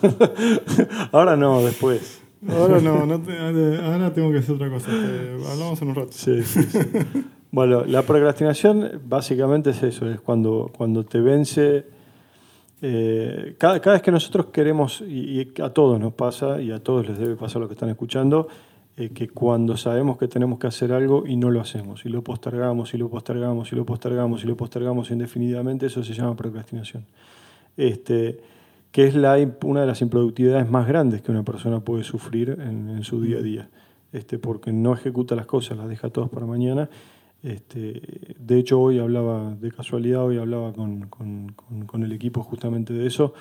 ahora 1.13 1.35
no, 1.35 1.63
después. 1.63 2.21
Ahora 2.47 2.79
no, 2.83 3.07
no 3.07 3.15
ahora 3.87 4.13
tengo 4.13 4.33
que 4.33 4.41
hacer 4.41 4.57
otra 4.57 4.69
cosa. 4.69 4.91
hablamos 5.51 5.81
en 5.81 5.89
un 5.89 5.95
rato. 5.95 6.13
Sí, 6.13 6.43
sí, 6.43 6.63
sí. 6.65 6.79
Bueno, 7.51 7.87
la 7.87 8.03
procrastinación 8.03 9.01
básicamente 9.07 9.71
es 9.71 9.83
eso, 9.83 10.11
es 10.11 10.21
cuando, 10.21 10.71
cuando 10.77 11.07
te 11.07 11.21
vence 11.23 11.87
eh, 12.83 13.55
cada, 13.59 13.79
vez 13.79 14.03
que 14.03 14.11
nosotros 14.11 14.47
queremos, 14.47 15.01
y, 15.01 15.49
a 15.61 15.71
todos 15.71 15.99
nos 15.99 16.13
pasa, 16.13 16.61
y 16.61 16.71
a 16.71 16.81
todos 16.81 17.09
les 17.09 17.19
debe 17.19 17.37
pasar 17.37 17.61
lo 17.61 17.69
que 17.69 17.75
están 17.75 17.89
escuchando, 17.89 18.49
eh, 18.97 19.11
que 19.11 19.29
cuando 19.29 19.77
sabemos 19.77 20.19
que 20.19 20.29
tenemos 20.29 20.59
que 20.59 20.67
hacer 20.67 20.93
algo 20.93 21.27
y 21.27 21.37
no 21.37 21.51
lo 21.51 21.61
hacemos, 21.61 22.05
y 22.05 22.09
lo 22.09 22.23
postergamos, 22.23 22.95
y 22.95 22.99
lo 22.99 23.09
postergamos, 23.09 23.73
y 23.73 23.77
lo 23.77 23.87
postergamos, 23.87 24.45
y 24.45 24.47
lo 24.47 24.57
postergamos 24.57 25.11
indefinidamente, 25.11 25.87
eso 25.87 26.03
se 26.03 26.15
llama 26.15 26.37
procrastinación. 26.37 27.07
Este, 27.77 28.41
que 28.93 29.07
es 29.07 29.15
una 29.15 29.81
de 29.81 29.87
las 29.87 30.01
improductividades 30.03 30.71
más 30.71 30.87
grandes 30.87 31.23
que 31.23 31.33
una 31.33 31.43
persona 31.43 31.81
puede 31.81 32.05
sufrir 32.05 32.51
en, 32.51 32.91
en 32.91 33.03
su 33.03 33.21
día 33.21 33.39
a 33.39 33.43
día, 33.43 33.69
este, 34.13 34.39
porque 34.39 34.73
no 34.73 34.95
ejecuta 34.95 35.35
las 35.35 35.47
cosas, 35.47 35.77
las 35.77 35.89
deja 35.89 36.11
todas 36.11 36.31
para 36.31 36.47
mañana 36.47 36.89
este, 37.45 38.01
de 38.39 38.59
hecho, 38.59 38.81
hoy 38.81 38.99
hablaba, 38.99 39.55
de 39.55 39.71
casualidad, 39.71 40.25
hoy 40.25 40.39
hablaba 40.39 40.73
con, 40.73 42.03
el 42.03 42.13
equipo 42.13 42.43
justamente 42.43 42.95
de 42.95 43.07
eso, 43.07 43.35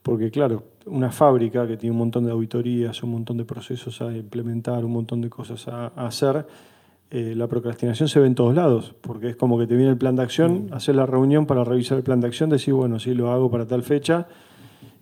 porque 0.00 0.30
claro, 0.30 0.62
una 0.86 1.10
fábrica 1.10 1.66
que 1.66 1.76
tiene 1.76 1.90
un 1.90 1.98
montón 1.98 2.24
de 2.24 2.30
auditorías, 2.30 3.02
un 3.02 3.10
montón 3.10 3.36
de 3.36 3.44
procesos 3.44 4.00
a 4.00 4.16
implementar, 4.16 4.84
un 4.84 4.92
montón 4.92 5.20
de 5.20 5.28
cosas 5.28 5.66
a, 5.66 5.88
hacer, 5.88 6.46
eh, 7.10 7.34
la 7.36 7.48
procrastinación 7.48 8.08
se 8.08 8.20
ve 8.20 8.28
en 8.28 8.36
todos 8.36 8.54
lados, 8.54 8.94
porque 9.00 9.30
es 9.30 9.36
como 9.36 9.58
que 9.58 9.66
te 9.66 9.74
viene 9.74 9.90
el 9.90 9.98
plan 9.98 10.14
de 10.14 10.22
acción, 10.22 10.68
hacer 10.70 10.94
la 10.94 11.06
reunión 11.06 11.44
para 11.46 11.64
revisar 11.64 11.98
el 11.98 12.04
plan 12.04 12.20
de 12.20 12.28
acción, 12.28 12.50
decir, 12.50 12.74
bueno, 12.74 13.00
sí, 13.00 13.12
lo 13.12 13.32
hago 13.32 13.50
para 13.50 13.66
tal 13.66 13.82
fecha, 13.82 14.28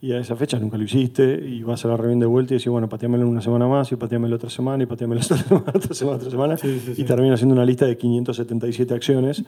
y 0.00 0.12
a 0.12 0.18
esa 0.18 0.36
fecha 0.36 0.58
nunca 0.58 0.76
lo 0.76 0.84
hiciste 0.84 1.40
y 1.46 1.62
vas 1.62 1.84
a 1.84 1.88
la 1.88 1.96
reunión 1.96 2.20
de 2.20 2.26
vuelta 2.26 2.54
y 2.54 2.58
decís, 2.58 2.70
bueno, 2.70 2.88
pateámelo 2.88 3.26
una 3.28 3.40
semana 3.40 3.66
más 3.66 3.90
y 3.92 3.96
pateámelo 3.96 4.36
otra 4.36 4.50
semana 4.50 4.82
y 4.82 4.86
pateámelo 4.86 5.20
otra 5.24 5.36
semana, 5.36 5.72
otra 5.74 5.94
semana, 5.94 6.16
otra 6.16 6.30
semana 6.30 6.56
y 6.96 7.04
termina 7.04 7.34
haciendo 7.34 7.54
una 7.54 7.64
lista 7.64 7.86
de 7.86 7.96
577 7.96 8.94
acciones 8.94 9.44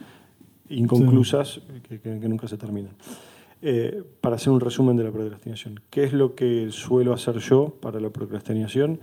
inconclusas 0.69 1.61
que, 1.87 2.09
nunca 2.27 2.47
se 2.47 2.57
terminan. 2.57 2.91
Eh, 3.61 4.03
para 4.21 4.37
hacer 4.37 4.53
un 4.53 4.61
resumen 4.61 4.95
de 4.95 5.03
la 5.03 5.11
procrastinación, 5.11 5.81
¿qué 5.89 6.05
es 6.05 6.13
lo 6.13 6.33
que 6.33 6.67
suelo 6.71 7.13
hacer 7.13 7.39
yo 7.39 7.75
para 7.81 7.99
la 7.99 8.09
procrastinación? 8.09 8.99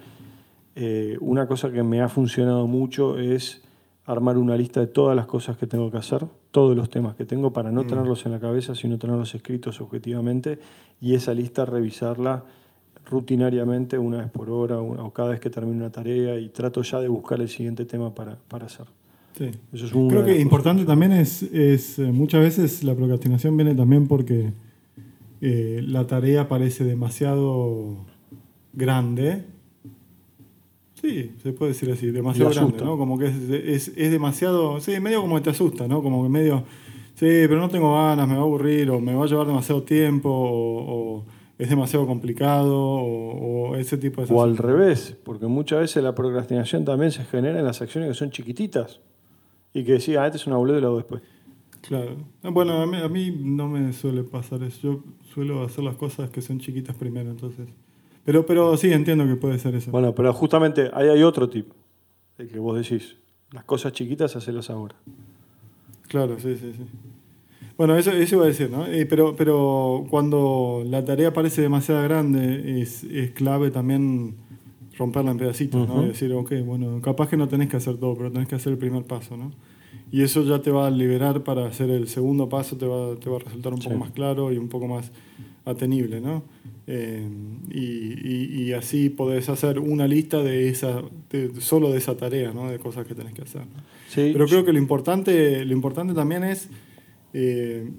Eh, 0.75 1.17
una 1.21 1.47
cosa 1.47 1.71
que 1.71 1.83
me 1.83 2.01
ha 2.01 2.09
funcionado 2.09 2.67
mucho 2.67 3.19
es 3.19 3.63
armar 4.07 4.39
una 4.39 4.57
lista 4.57 4.81
de 4.81 4.87
todas 4.87 5.17
las 5.17 5.27
cosas 5.27 5.57
que 5.57 5.67
tengo 5.67 5.91
que 5.91 5.99
hacer, 5.99 6.25
todos 6.53 6.77
los 6.77 6.89
temas 6.89 7.17
que 7.17 7.25
tengo, 7.25 7.53
para 7.53 7.71
no 7.73 7.83
mm. 7.83 7.87
tenerlos 7.89 8.25
en 8.25 8.33
la 8.33 8.41
cabeza, 8.41 8.75
sino 8.75 8.99
tenerlos 8.99 9.35
escritos 9.35 9.81
objetivamente, 9.81 10.59
y 11.01 11.15
esa 11.15 11.35
lista 11.35 11.67
revisarla 11.67 12.45
rutinariamente 13.09 13.99
una 13.99 14.19
vez 14.19 14.31
por 14.31 14.51
hora 14.51 14.79
o 14.81 15.13
cada 15.13 15.31
vez 15.31 15.41
que 15.41 15.51
termino 15.51 15.79
una 15.79 15.91
tarea 15.91 16.39
y 16.39 16.49
trato 16.49 16.83
ya 16.83 17.01
de 17.01 17.09
buscar 17.09 17.41
el 17.41 17.49
siguiente 17.49 17.85
tema 17.85 18.15
para, 18.15 18.37
para 18.49 18.67
hacer. 18.67 18.87
Sí. 19.37 19.51
Eso 19.73 19.87
es 19.87 19.93
Creo 19.93 20.25
que 20.25 20.41
importante 20.41 20.85
también 20.85 21.13
es, 21.13 21.43
es, 21.43 21.99
eh, 21.99 22.11
muchas 22.11 22.41
veces 22.41 22.83
la 22.85 22.95
procrastinación 22.95 23.57
viene 23.57 23.75
también 23.75 24.09
porque 24.09 24.53
eh, 25.41 25.83
la 25.87 26.07
tarea 26.07 26.49
parece 26.49 26.85
demasiado 26.85 28.07
grande 28.73 29.45
Sí, 31.07 31.33
se 31.41 31.53
puede 31.53 31.73
decir 31.73 31.91
así, 31.91 32.11
demasiado 32.11 32.51
grande, 32.51 32.85
¿no? 32.85 32.99
Como 32.99 33.17
que 33.17 33.27
es, 33.27 33.93
es, 33.97 34.11
demasiado, 34.11 34.81
sí, 34.81 34.99
medio 34.99 35.21
como 35.21 35.41
te 35.41 35.51
asusta, 35.51 35.87
¿no? 35.87 36.03
Como 36.03 36.25
que 36.25 36.29
medio 36.29 36.65
sí, 37.15 37.27
pero 37.49 37.61
no 37.61 37.69
tengo 37.69 37.95
ganas, 37.95 38.27
me 38.27 38.35
va 38.35 38.41
a 38.41 38.43
aburrir, 38.43 38.91
o 38.91 39.01
me 39.01 39.15
va 39.15 39.25
a 39.25 39.29
llevar 39.29 39.47
demasiado 39.47 39.85
tiempo, 39.85 40.29
o, 40.29 41.19
o 41.19 41.25
es 41.59 41.71
demasiado 41.71 42.07
complicado, 42.07 42.77
o, 42.77 43.71
o 43.71 43.77
ese 43.77 43.99
tipo 43.99 44.25
de 44.25 44.35
O 44.35 44.43
al 44.43 44.57
revés, 44.57 45.17
porque 45.23 45.47
muchas 45.47 45.81
veces 45.81 46.03
la 46.03 46.15
procrastinación 46.15 46.85
también 46.85 47.13
se 47.13 47.25
genera 47.25 47.59
en 47.59 47.65
las 47.65 47.81
acciones 47.81 48.09
que 48.09 48.15
son 48.15 48.31
chiquititas 48.31 49.01
y 49.73 49.85
que 49.85 49.93
decís, 49.93 50.17
ah, 50.17 50.27
este 50.27 50.39
es 50.39 50.47
una 50.49 50.57
boludez 50.57 50.79
y 50.79 50.83
lo 50.83 50.89
hago 50.89 50.97
después. 50.97 51.23
Claro. 51.83 52.17
Ah, 52.43 52.51
Bueno, 52.51 52.83
a 52.83 52.87
mí, 52.87 52.97
a 52.97 53.09
mí 53.09 53.31
no 53.31 53.69
me 53.69 53.93
suele 53.93 54.25
pasar 54.25 54.63
eso. 54.65 54.81
Yo 54.83 55.05
suelo 55.33 55.63
hacer 55.63 55.85
las 55.85 55.95
cosas 55.95 56.31
que 56.31 56.43
son 56.43 56.59
chiquitas 56.59 56.97
primero, 56.97 57.31
entonces. 57.31 57.69
Pero, 58.27 58.45
pero 58.45 58.77
sí, 58.77 58.93
entiendo 58.93 59.25
que 59.27 59.37
puede 59.37 59.59
ser 59.59 59.77
eso. 59.77 59.93
Bueno, 59.93 60.15
pero 60.15 60.33
justamente 60.35 60.91
ahí 60.93 61.09
hay 61.09 61.23
otro 61.23 61.49
tipo, 61.49 61.75
el 62.39 62.49
que 62.49 62.59
vos 62.59 62.77
decís, 62.77 63.17
las 63.53 63.65
cosas 63.65 63.93
chiquitas 63.93 64.35
hacelas 64.35 64.69
ahora. 64.69 64.97
Claro, 66.09 66.37
sí, 66.39 66.57
sí, 66.57 66.73
sí. 66.77 66.85
Bueno, 67.79 67.97
eso, 67.97 68.11
eso 68.11 68.37
iba 68.37 68.45
a 68.45 68.49
decir, 68.49 68.69
¿no? 68.69 68.85
Eh, 68.87 69.07
pero, 69.07 69.37
pero 69.37 70.07
cuando 70.11 70.83
la 70.85 71.05
tarea 71.05 71.33
parece 71.33 71.63
demasiado 71.63 72.03
grande, 72.03 72.81
es, 72.81 73.05
es 73.05 73.31
clave 73.31 73.71
también 73.71 74.35
romperla 74.99 75.31
en 75.31 75.39
pedacitos, 75.39 75.87
¿no? 75.87 76.03
Y 76.03 76.09
decir, 76.09 76.33
ok, 76.33 76.53
bueno, 76.65 77.01
capaz 77.01 77.29
que 77.29 77.37
no 77.37 77.47
tenés 77.47 77.69
que 77.69 77.77
hacer 77.77 77.97
todo, 77.97 78.17
pero 78.17 78.33
tenés 78.33 78.49
que 78.49 78.57
hacer 78.57 78.73
el 78.73 78.79
primer 78.79 79.05
paso, 79.05 79.37
¿no? 79.37 79.53
Y 80.11 80.23
eso 80.23 80.43
ya 80.43 80.61
te 80.61 80.73
va 80.73 80.89
a 80.89 80.91
liberar 80.91 81.45
para 81.45 81.67
hacer 81.67 81.91
el 81.91 82.09
segundo 82.09 82.49
paso, 82.49 82.77
te 82.77 82.87
va, 82.87 83.15
te 83.17 83.31
va 83.31 83.37
a 83.37 83.39
resultar 83.41 83.73
un 83.73 83.79
poco 83.79 83.97
más 83.97 84.11
claro 84.11 84.53
y 84.53 84.59
un 84.59 84.69
poco 84.69 84.89
más 84.89 85.13
atenible, 85.67 86.21
¿no? 86.21 86.45
Eh, 86.87 87.29
y, 87.71 87.81
y- 87.81 88.63
y 88.63 88.73
así 88.73 89.11
podés 89.11 89.49
hacer 89.51 89.79
una 89.81 90.07
lista 90.09 90.43
de 90.43 90.69
esa, 90.69 91.03
de- 91.31 91.61
solo 91.61 91.91
de 91.91 91.99
esa 91.99 92.17
tarea, 92.17 92.53
¿no? 92.53 92.71
De 92.71 92.79
cosas 92.79 93.07
que 93.07 93.15
tenés 93.15 93.35
que 93.35 93.43
hacer. 93.43 93.63
¿no? 93.63 93.83
Sí, 94.09 94.31
Pero 94.33 94.47
creo 94.47 94.65
que 94.65 94.73
lo 94.73 94.79
importante, 94.79 95.65
lo 95.65 95.73
importante 95.73 96.15
también 96.15 96.45
es 96.45 96.69
eh, 97.35 97.91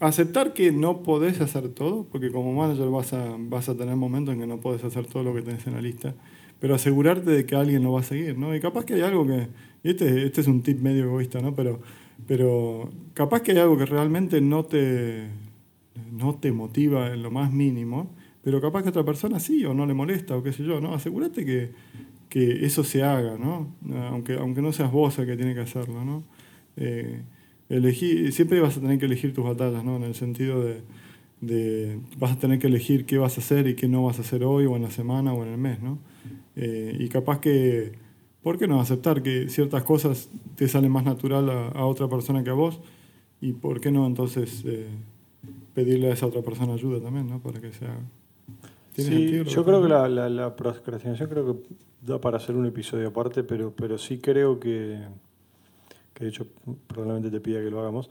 aceptar 0.00 0.52
que 0.52 0.72
no 0.72 1.02
podés 1.02 1.40
hacer 1.40 1.68
todo, 1.68 2.06
porque 2.10 2.30
como 2.30 2.52
manager 2.52 2.88
vas 2.88 3.12
a, 3.12 3.36
vas 3.38 3.68
a 3.68 3.76
tener 3.76 3.96
momentos 3.96 4.34
en 4.34 4.40
que 4.40 4.46
no 4.46 4.58
podés 4.60 4.82
hacer 4.84 5.06
todo 5.06 5.22
lo 5.22 5.34
que 5.34 5.42
tenés 5.42 5.66
en 5.66 5.74
la 5.74 5.80
lista, 5.82 6.14
pero 6.58 6.74
asegurarte 6.74 7.30
de 7.30 7.46
que 7.46 7.54
alguien 7.54 7.82
lo 7.82 7.92
va 7.92 8.00
a 8.00 8.04
seguir, 8.04 8.36
¿no? 8.36 8.54
Y 8.54 8.60
capaz 8.60 8.84
que 8.84 8.94
hay 8.94 9.02
algo 9.02 9.26
que, 9.26 9.46
y 9.84 9.90
este, 9.90 10.26
este 10.26 10.40
es 10.40 10.46
un 10.46 10.62
tip 10.62 10.80
medio 10.80 11.04
egoísta, 11.04 11.40
¿no? 11.40 11.54
Pero, 11.54 11.80
pero 12.26 12.90
capaz 13.14 13.42
que 13.42 13.52
hay 13.52 13.58
algo 13.58 13.76
que 13.78 13.86
realmente 13.86 14.40
no 14.40 14.64
te, 14.64 15.26
no 16.12 16.34
te 16.36 16.52
motiva 16.52 17.12
en 17.12 17.22
lo 17.22 17.30
más 17.30 17.52
mínimo, 17.52 18.10
pero 18.42 18.60
capaz 18.60 18.82
que 18.82 18.88
otra 18.90 19.04
persona 19.04 19.38
sí, 19.40 19.64
o 19.64 19.74
no 19.74 19.86
le 19.86 19.94
molesta, 19.94 20.36
o 20.36 20.42
qué 20.42 20.52
sé 20.52 20.64
yo, 20.64 20.80
¿no? 20.80 20.94
Asegúrate 20.94 21.44
que, 21.44 21.72
que 22.28 22.64
eso 22.64 22.84
se 22.84 23.02
haga, 23.02 23.36
¿no? 23.36 23.74
Aunque, 24.08 24.34
aunque 24.34 24.62
no 24.62 24.72
seas 24.72 24.90
vos 24.90 25.18
el 25.18 25.26
que 25.26 25.36
tiene 25.36 25.54
que 25.54 25.60
hacerlo, 25.60 26.04
¿no? 26.04 26.24
Eh, 26.76 27.22
siempre 28.32 28.60
vas 28.60 28.76
a 28.78 28.80
tener 28.80 28.98
que 28.98 29.06
elegir 29.06 29.34
tus 29.34 29.44
batallas, 29.44 29.84
¿no? 29.84 29.96
En 29.96 30.04
el 30.04 30.14
sentido 30.14 30.64
de, 30.64 30.82
de 31.40 31.98
vas 32.18 32.32
a 32.32 32.38
tener 32.38 32.58
que 32.58 32.66
elegir 32.66 33.06
qué 33.06 33.18
vas 33.18 33.36
a 33.36 33.40
hacer 33.40 33.66
y 33.66 33.74
qué 33.74 33.88
no 33.88 34.04
vas 34.04 34.18
a 34.18 34.22
hacer 34.22 34.44
hoy 34.44 34.66
o 34.66 34.76
en 34.76 34.82
la 34.82 34.90
semana 34.90 35.32
o 35.32 35.44
en 35.44 35.52
el 35.52 35.58
mes, 35.58 35.80
¿no? 35.80 35.98
Eh, 36.56 36.96
y 36.98 37.08
capaz 37.08 37.40
que, 37.40 37.92
¿por 38.42 38.58
qué 38.58 38.66
no 38.66 38.80
aceptar 38.80 39.22
que 39.22 39.48
ciertas 39.48 39.82
cosas 39.84 40.30
te 40.56 40.68
salen 40.68 40.92
más 40.92 41.04
natural 41.04 41.48
a, 41.50 41.68
a 41.68 41.84
otra 41.84 42.08
persona 42.08 42.42
que 42.42 42.50
a 42.50 42.54
vos? 42.54 42.80
Y 43.40 43.52
¿por 43.52 43.80
qué 43.80 43.90
no 43.90 44.06
entonces 44.06 44.62
eh, 44.66 44.88
pedirle 45.74 46.10
a 46.10 46.14
esa 46.14 46.26
otra 46.26 46.42
persona 46.42 46.74
ayuda 46.74 47.00
también, 47.00 47.28
¿no? 47.28 47.40
Para 47.40 47.60
que 47.60 47.72
se 47.72 47.84
haga. 47.86 48.00
¿Tiene 48.92 49.10
Sí, 49.10 49.16
sentido 49.16 49.44
yo 49.44 49.64
creo 49.64 49.82
que 49.82 49.88
la, 49.88 50.08
la- 50.08 50.28
la 50.28 50.56
procrastinación 50.56 51.28
creo 51.28 51.46
que 51.46 51.68
da 52.02 52.20
para 52.20 52.38
hacer 52.38 52.56
un 52.56 52.66
episodio 52.66 53.08
aparte, 53.08 53.44
pero, 53.44 53.72
pero 53.74 53.96
sí 53.98 54.18
creo 54.18 54.58
que, 54.58 54.98
que 56.14 56.24
de 56.24 56.30
hecho 56.30 56.46
probablemente 56.86 57.30
te 57.30 57.40
pida 57.40 57.60
que 57.60 57.70
lo 57.70 57.80
hagamos, 57.80 58.10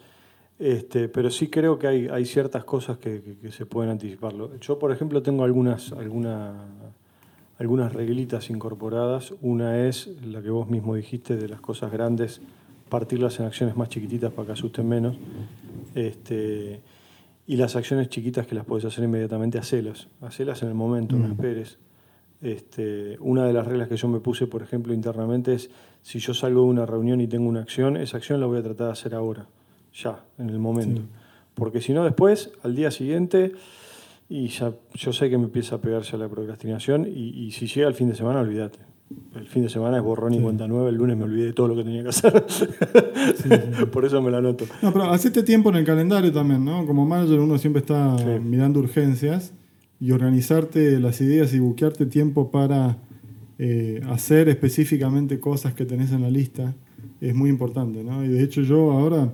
este, 0.57 1.09
pero 1.09 1.29
sí 1.29 1.47
creo 1.49 1.77
que 1.79 1.87
hay, 1.87 2.07
hay 2.07 2.25
ciertas 2.25 2.63
cosas 2.63 2.97
que, 2.97 3.21
que- 3.21 3.37
que 3.37 3.51
se 3.51 3.65
pueden 3.65 3.91
anticiparlo. 3.91 4.55
Yo, 4.59 4.77
por 4.79 4.91
ejemplo, 4.91 5.21
tengo 5.21 5.43
algunas, 5.43 5.91
alguna, 5.93 6.53
algunas 7.57 7.93
reglitas 7.93 8.49
incorporadas. 8.49 9.33
Una 9.41 9.85
es 9.85 10.07
la 10.25 10.41
que 10.41 10.49
vos 10.49 10.69
mismo 10.69 10.95
dijiste 10.95 11.35
de 11.35 11.47
las 11.49 11.59
cosas 11.61 11.91
grandes, 11.91 12.41
partirlas 12.89 13.39
en 13.39 13.45
acciones 13.47 13.75
más 13.75 13.89
chiquititas 13.89 14.31
para 14.31 14.47
que 14.47 14.51
asusten 14.53 14.87
menos. 14.87 15.17
Este, 15.95 16.81
y 17.49 17.55
las 17.57 17.75
acciones 17.75 18.09
chiquitas 18.09 18.45
que 18.45 18.53
las 18.53 18.63
podés 18.63 18.85
hacer 18.85 19.03
inmediatamente, 19.03 19.57
hacelas. 19.57 20.07
Hacelas 20.21 20.61
en 20.61 20.67
el 20.69 20.75
momento, 20.75 21.15
no 21.15 21.27
Mm. 21.27 21.31
esperes. 21.31 21.79
Este, 22.41 23.17
una 23.21 23.43
de 23.45 23.53
las 23.53 23.65
reglas 23.65 23.87
que 23.89 23.97
yo 23.97 24.07
me 24.07 24.19
puse, 24.19 24.45
por 24.45 24.61
ejemplo, 24.61 24.93
internamente 24.93 25.55
es, 25.55 25.71
si 26.03 26.19
yo 26.19 26.35
salgo 26.35 26.61
de 26.61 26.67
una 26.67 26.85
reunión 26.85 27.19
y 27.21 27.27
tengo 27.27 27.49
una 27.49 27.61
acción, 27.61 27.97
esa 27.97 28.17
acción 28.17 28.39
la 28.39 28.45
voy 28.45 28.59
a 28.59 28.61
tratar 28.61 28.85
de 28.87 28.93
hacer 28.93 29.15
ahora, 29.15 29.47
ya, 29.95 30.23
en 30.37 30.49
el 30.51 30.59
momento. 30.59 31.01
Sí. 31.01 31.07
Porque 31.55 31.81
si 31.81 31.91
no, 31.91 32.03
después, 32.03 32.51
al 32.63 32.75
día 32.75 32.91
siguiente, 32.91 33.53
y 34.29 34.47
ya, 34.49 34.71
yo 34.93 35.11
sé 35.11 35.29
que 35.31 35.39
me 35.39 35.45
empieza 35.45 35.77
a 35.77 35.81
pegarse 35.81 36.19
la 36.19 36.29
procrastinación, 36.29 37.07
y, 37.07 37.29
y 37.47 37.51
si 37.51 37.65
llega 37.65 37.87
el 37.87 37.95
fin 37.95 38.09
de 38.09 38.15
semana, 38.15 38.41
olvídate. 38.41 38.77
El 39.35 39.47
fin 39.47 39.63
de 39.63 39.69
semana 39.69 39.97
es 39.97 40.03
borrón 40.03 40.33
y 40.33 40.37
Sí. 40.37 40.43
cuenta 40.43 40.67
nueva, 40.67 40.89
el 40.89 40.95
lunes 40.95 41.17
me 41.17 41.23
olvidé 41.23 41.45
de 41.47 41.53
todo 41.53 41.67
lo 41.67 41.75
que 41.75 41.83
tenía 41.83 42.03
que 42.03 42.09
hacer. 42.09 42.45
por 43.91 44.05
eso 44.05 44.21
me 44.21 44.31
la 44.31 44.37
anoto. 44.39 44.65
No, 44.81 44.91
pero 44.91 45.05
hacete 45.11 45.43
tiempo 45.43 45.69
en 45.69 45.77
el 45.77 45.85
calendario 45.85 46.31
también, 46.31 46.63
¿no? 46.65 46.85
Como 46.85 47.05
manager 47.05 47.39
uno 47.39 47.57
siempre 47.57 47.79
está 47.81 48.17
Sí. 48.17 48.25
mirando 48.43 48.79
urgencias 48.79 49.53
y 49.99 50.11
organizarte 50.11 50.99
las 50.99 51.19
ideas 51.21 51.53
y 51.53 51.59
buquearte 51.59 52.05
tiempo 52.05 52.51
para 52.51 52.97
eh, 53.61 53.99
hacer 54.07 54.47
específicamente 54.47 55.39
cosas 55.39 55.73
que 55.73 55.85
tenés 55.85 56.11
en 56.13 56.21
la 56.21 56.29
lista 56.29 56.73
es 57.19 57.35
muy 57.35 57.49
importante, 57.49 58.03
¿no? 58.05 58.23
Y 58.23 58.29
de 58.29 58.41
hecho 58.43 58.61
yo 58.61 58.91
ahora 58.91 59.33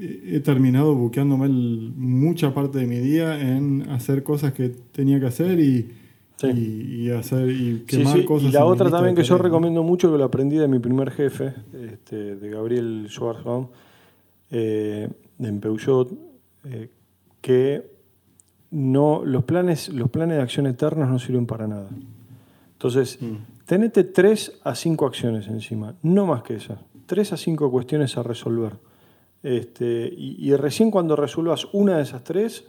he 0.00 0.36
he 0.36 0.40
terminado 0.40 0.96
buqueándome 0.96 1.46
el- 1.46 1.92
mucha 1.96 2.52
parte 2.54 2.78
de 2.78 2.86
mi 2.88 2.98
día 2.98 3.40
en 3.40 3.82
hacer 3.90 4.24
cosas 4.24 4.52
que 4.52 4.70
tenía 4.70 5.20
que 5.20 5.26
hacer 5.26 5.60
y, 5.60 5.88
Sí. 6.50 6.96
y, 7.00 7.06
y 7.06 7.10
hacer 7.10 7.48
y 7.50 7.84
quemar 7.86 8.18
sí, 8.18 8.24
cosas. 8.24 8.48
Y 8.48 8.52
la 8.52 8.64
otra 8.64 8.90
también 8.90 9.14
que 9.14 9.22
yo 9.22 9.38
recomiendo 9.38 9.82
mucho, 9.82 10.10
que 10.12 10.18
lo 10.18 10.24
aprendí 10.24 10.56
de 10.56 10.68
mi 10.68 10.78
primer 10.78 11.10
jefe, 11.10 11.54
este, 11.72 12.36
de 12.36 12.50
Gabriel 12.50 13.06
Schwarzbaum, 13.08 13.68
eh, 14.50 15.08
en 15.38 15.60
Peugeot, 15.60 16.10
eh, 16.64 16.90
que 17.40 17.90
no, 18.70 19.22
los, 19.24 19.44
planes, 19.44 19.88
los 19.88 20.10
planes 20.10 20.36
de 20.36 20.42
acción 20.42 20.66
eternos 20.66 21.08
no 21.08 21.18
sirven 21.18 21.46
para 21.46 21.66
nada. 21.66 21.88
Entonces, 22.72 23.18
Mm. 23.20 23.36
tenete 23.66 24.04
tres 24.04 24.58
a 24.64 24.74
cinco 24.74 25.06
acciones 25.06 25.46
encima, 25.48 25.94
no 26.02 26.26
más 26.26 26.42
que 26.42 26.56
esas. 26.56 26.78
Tres 27.06 27.32
a 27.32 27.36
cinco 27.36 27.70
cuestiones 27.70 28.16
a 28.16 28.22
resolver. 28.22 28.72
Este, 29.42 30.12
y, 30.16 30.36
y 30.48 30.54
recién 30.56 30.90
cuando 30.90 31.16
resuelvas 31.16 31.66
una 31.72 31.96
de 31.96 32.02
esas 32.04 32.22
tres, 32.24 32.64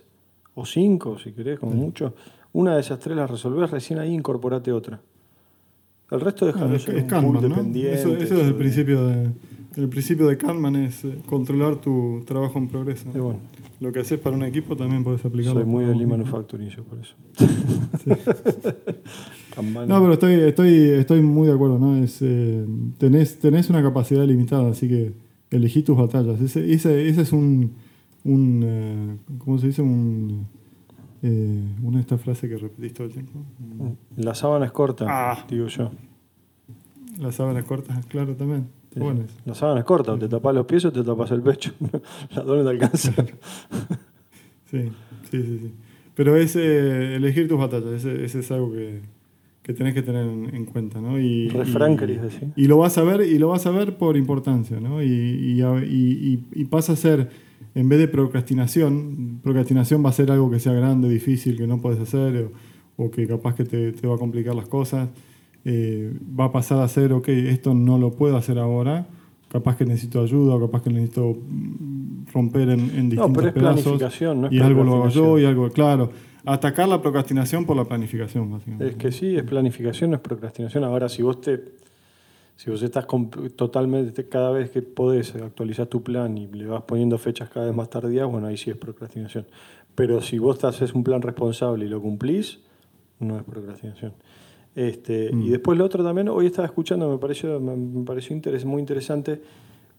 o 0.55 0.65
cinco 0.65 1.17
si 1.19 1.31
querés, 1.31 1.59
como 1.59 1.73
mucho, 1.73 2.13
una 2.53 2.75
de 2.75 2.81
esas 2.81 2.99
tres 2.99 3.15
las 3.17 3.29
resolvés, 3.29 3.69
recién 3.71 3.99
ahí 3.99 4.13
incorporate 4.13 4.71
otra. 4.71 5.01
El 6.11 6.21
resto 6.21 6.45
Bueno, 6.45 6.59
déjalo 6.59 6.75
es, 6.75 6.83
ser 6.83 6.95
es 6.97 7.03
un 7.03 7.09
pool 7.09 7.33
¿no? 7.33 7.41
dependiente. 7.41 7.93
Eso, 7.93 8.15
eso 8.15 8.35
es 8.35 8.41
el 8.41 8.47
de- 8.47 8.53
principio 8.53 9.07
de, 9.07 9.31
el 9.75 9.89
principio 9.89 10.27
de 10.27 10.37
Kahneman 10.37 10.75
es 10.75 11.03
eh, 11.05 11.17
controlar 11.25 11.77
tu 11.77 12.21
trabajo 12.27 12.59
en 12.59 12.67
progreso. 12.67 13.09
Bueno, 13.11 13.39
Lo 13.79 13.91
que 13.91 14.01
haces 14.01 14.19
para 14.19 14.35
un 14.35 14.43
equipo 14.43 14.75
también 14.77 15.03
puedes 15.03 15.25
aplicarlo. 15.25 15.61
soy 15.61 15.67
muy 15.69 15.85
de 15.85 15.95
Lean. 15.95 16.09
Manufacturing 16.09 16.69
yo 16.69 16.83
por 16.83 16.99
eso. 16.99 17.15
Kanban. 19.55 19.87
No, 19.89 19.99
pero 20.01 20.13
estoy, 20.13 20.33
estoy, 20.35 20.73
estoy 20.89 21.21
muy 21.21 21.47
de 21.47 21.53
acuerdo, 21.53 21.79
¿no? 21.79 21.95
Es, 22.03 22.19
eh, 22.21 22.65
tenés, 22.97 23.39
tenés 23.39 23.69
una 23.69 23.81
capacidad 23.81 24.25
limitada, 24.25 24.69
así 24.69 24.87
que 24.87 25.13
elegí 25.49 25.81
tus 25.83 25.97
batallas. 25.97 26.39
Ese, 26.41 26.71
ese, 26.73 27.07
ese 27.09 27.21
es 27.21 27.31
un, 27.33 27.73
un 28.23 28.61
eh, 28.63 29.17
¿cómo 29.39 29.57
se 29.57 29.67
dice? 29.67 29.81
Un, 29.81 30.47
eh, 31.23 31.59
una 31.81 31.97
de 31.97 32.01
estas 32.01 32.21
frases 32.21 32.49
que 32.49 32.57
repetís 32.57 32.93
todo 32.93 33.07
el 33.07 33.13
tiempo. 33.13 33.43
La 34.17 34.35
sábana 34.35 34.65
es 34.65 34.71
corta, 34.71 35.05
Ah. 35.09 35.45
digo 35.49 35.67
yo. 35.67 35.91
Las 37.19 37.35
sábanas 37.35 37.63
cortas, 37.65 38.05
claro, 38.07 38.35
también. 38.35 38.67
Sí. 38.93 38.99
Bueno. 38.99 39.21
La 39.45 39.55
sábana 39.55 39.79
es 39.79 39.85
corta, 39.85 40.13
o 40.13 40.17
te 40.19 40.27
tapas 40.27 40.53
los 40.53 40.65
pies 40.65 40.83
o 40.85 40.91
te 40.91 41.03
tapas 41.03 41.31
el 41.31 41.41
pecho. 41.41 41.71
Las 42.35 42.45
dos 42.45 42.57
no 42.57 42.63
te 42.63 42.69
alcanzan. 42.69 43.13
Sí, 44.69 44.81
sí, 45.29 45.41
sí, 45.43 45.59
sí. 45.61 45.71
Pero 46.15 46.35
es 46.35 46.55
eh, 46.55 47.15
elegir 47.15 47.47
tus 47.47 47.59
batallas, 47.59 47.91
ese, 48.05 48.23
ese 48.25 48.39
es 48.39 48.51
algo 48.51 48.71
que, 48.71 49.01
que 49.61 49.73
tenés 49.73 49.93
que 49.93 50.01
tener 50.01 50.25
en, 50.27 50.55
en 50.55 50.65
cuenta, 50.65 50.99
¿no? 50.99 51.19
Y, 51.19 51.49
Refrán 51.49 51.93
y- 51.93 51.97
decir. 52.17 52.47
Y 52.55 52.65
lo 52.67 52.77
vas 52.77 52.97
a 52.97 53.03
ver, 53.03 53.21
y 53.21 53.37
lo 53.37 53.49
vas 53.49 53.65
a 53.67 53.71
ver 53.71 53.97
por 53.97 54.17
importancia, 54.17 54.79
¿no? 54.79 55.01
Y- 55.03 55.07
y- 55.07 56.43
y 56.53 56.65
pasa 56.65 56.93
a 56.93 56.95
ser, 56.95 57.29
en 57.75 57.89
vez 57.89 57.99
de 57.99 58.07
procrastinación, 58.07 59.39
procrastinación 59.43 60.03
va 60.05 60.09
a 60.09 60.13
ser 60.13 60.31
algo 60.31 60.49
que 60.51 60.59
sea 60.59 60.73
grande, 60.73 61.09
difícil, 61.09 61.57
que 61.57 61.67
no 61.67 61.81
puedes 61.81 61.99
hacer, 61.99 62.49
o, 62.97 63.03
o 63.05 63.11
que 63.11 63.27
capaz 63.27 63.55
que 63.55 63.65
te, 63.65 63.91
te 63.91 64.07
va 64.07 64.15
a 64.15 64.17
complicar 64.17 64.55
las 64.55 64.67
cosas. 64.67 65.09
Eh, 65.65 66.11
va 66.37 66.45
a 66.45 66.51
pasar 66.51 66.79
a 66.81 66.87
ser, 66.87 67.13
ok, 67.13 67.29
esto 67.29 67.73
no 67.73 67.97
lo 67.97 68.11
puedo 68.11 68.35
hacer 68.35 68.59
ahora, 68.59 69.07
capaz 69.47 69.77
que 69.77 69.85
necesito 69.85 70.21
ayuda, 70.21 70.55
o 70.55 70.59
capaz 70.59 70.83
que 70.83 70.89
necesito 70.89 71.37
mm, 71.37 72.25
romper 72.33 72.69
en, 72.69 72.79
en 72.81 73.09
distintos 73.09 73.29
No, 73.29 73.33
pero 73.33 73.47
es 73.47 73.53
pedazos. 73.53 73.83
planificación, 73.83 74.41
no 74.41 74.47
es 74.47 74.53
y 74.53 74.59
algo 74.59 74.83
lo 74.83 74.95
hago 74.95 75.09
yo, 75.09 75.39
y 75.39 75.45
algo, 75.45 75.69
claro. 75.69 76.11
Atacar 76.45 76.89
la 76.89 77.01
procrastinación 77.01 77.65
por 77.65 77.77
la 77.77 77.85
planificación, 77.85 78.51
básicamente. 78.51 78.89
Es 78.89 78.95
que 78.97 79.11
sí, 79.13 79.37
es 79.37 79.43
planificación, 79.43 80.09
no 80.09 80.17
es 80.17 80.21
procrastinación. 80.21 80.83
Ahora, 80.83 81.07
si 81.07 81.21
vos 81.21 81.39
te, 81.39 81.57
Si 82.55 82.69
vos 82.69 82.81
estás 82.81 83.07
totalmente, 83.55 84.27
cada 84.29 84.51
vez 84.51 84.69
que 84.69 84.81
podés, 84.81 85.35
actualizar 85.35 85.87
tu 85.87 86.03
plan 86.03 86.37
y 86.37 86.47
le 86.47 86.67
vas 86.67 86.83
poniendo 86.83 87.17
fechas 87.17 87.49
cada 87.49 87.65
vez 87.65 87.75
más 87.75 87.89
tardías, 87.89 88.27
bueno, 88.29 88.47
ahí 88.47 88.57
sí 88.57 88.69
es 88.69 88.77
procrastinación. 88.77 89.45
Pero 89.95 90.21
si 90.21 90.39
vos 90.39 90.63
haces 90.63 90.93
un 90.93 91.03
plan 91.03 91.21
responsable 91.21 91.85
y 91.85 91.89
lo 91.89 92.01
cumplís, 92.01 92.59
no 93.19 93.37
es 93.37 93.43
procrastinación. 93.43 94.13
Este, 94.75 95.29
Y 95.31 95.35
mm. 95.35 95.51
después 95.51 95.77
lo 95.77 95.85
otro 95.85 96.03
también, 96.03 96.29
hoy 96.29 96.47
estaba 96.47 96.65
escuchando, 96.67 97.09
me 97.09 97.17
pareció, 97.17 97.59
me 97.59 98.05
pareció 98.05 98.35
muy 98.65 98.79
interesante, 98.79 99.41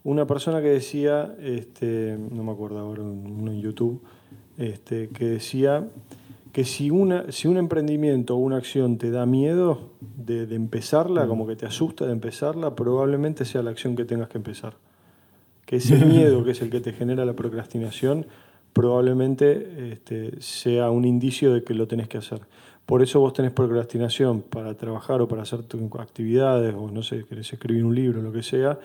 una 0.02 0.26
persona 0.26 0.60
que 0.60 0.68
decía, 0.68 1.34
este, 1.40 2.18
no 2.18 2.44
me 2.44 2.52
acuerdo 2.52 2.78
ahora, 2.78 3.02
uno 3.02 3.50
en 3.50 3.60
YouTube, 3.60 4.02
este, 4.58 5.08
que 5.08 5.26
decía 5.26 5.88
que 6.54 6.64
si, 6.64 6.88
una, 6.88 7.32
si 7.32 7.48
un 7.48 7.56
emprendimiento 7.56 8.36
o 8.36 8.38
una 8.38 8.58
acción 8.58 8.96
te 8.96 9.10
da 9.10 9.26
miedo 9.26 9.90
de, 10.00 10.42
empezarla, 10.54 11.26
como 11.26 11.48
que 11.48 11.56
te 11.56 11.66
asusta 11.66 12.06
de 12.06 12.12
empezarla, 12.12 12.76
probablemente 12.76 13.44
sea 13.44 13.60
la 13.64 13.70
acción 13.70 13.96
que 13.96 14.04
tengas 14.04 14.28
que 14.28 14.38
empezar. 14.38 14.74
Que 15.66 15.76
ese 15.76 15.96
miedo 15.96 16.44
que 16.44 16.52
es 16.52 16.62
el 16.62 16.70
que 16.70 16.80
te 16.80 16.92
genera 16.92 17.24
la 17.24 17.32
procrastinación, 17.32 18.26
probablemente 18.72 19.90
este, 19.94 20.40
sea 20.40 20.90
un 20.90 21.04
indicio 21.04 21.52
de 21.52 21.64
que 21.64 21.74
lo 21.74 21.88
tenés 21.88 22.06
que 22.06 22.18
hacer. 22.18 22.42
Por 22.86 23.02
eso 23.02 23.18
vos 23.18 23.32
tenés 23.32 23.50
procrastinación 23.50 24.42
para 24.42 24.74
trabajar 24.74 25.22
o 25.22 25.26
para 25.26 25.42
hacer 25.42 25.64
tus 25.64 25.80
actividades, 25.98 26.72
o 26.72 26.88
no 26.88 27.02
sé, 27.02 27.24
querés 27.24 27.52
escribir 27.52 27.84
un 27.84 27.96
libro, 27.96 28.22
lo 28.22 28.30
que 28.30 28.44
sea, 28.44 28.78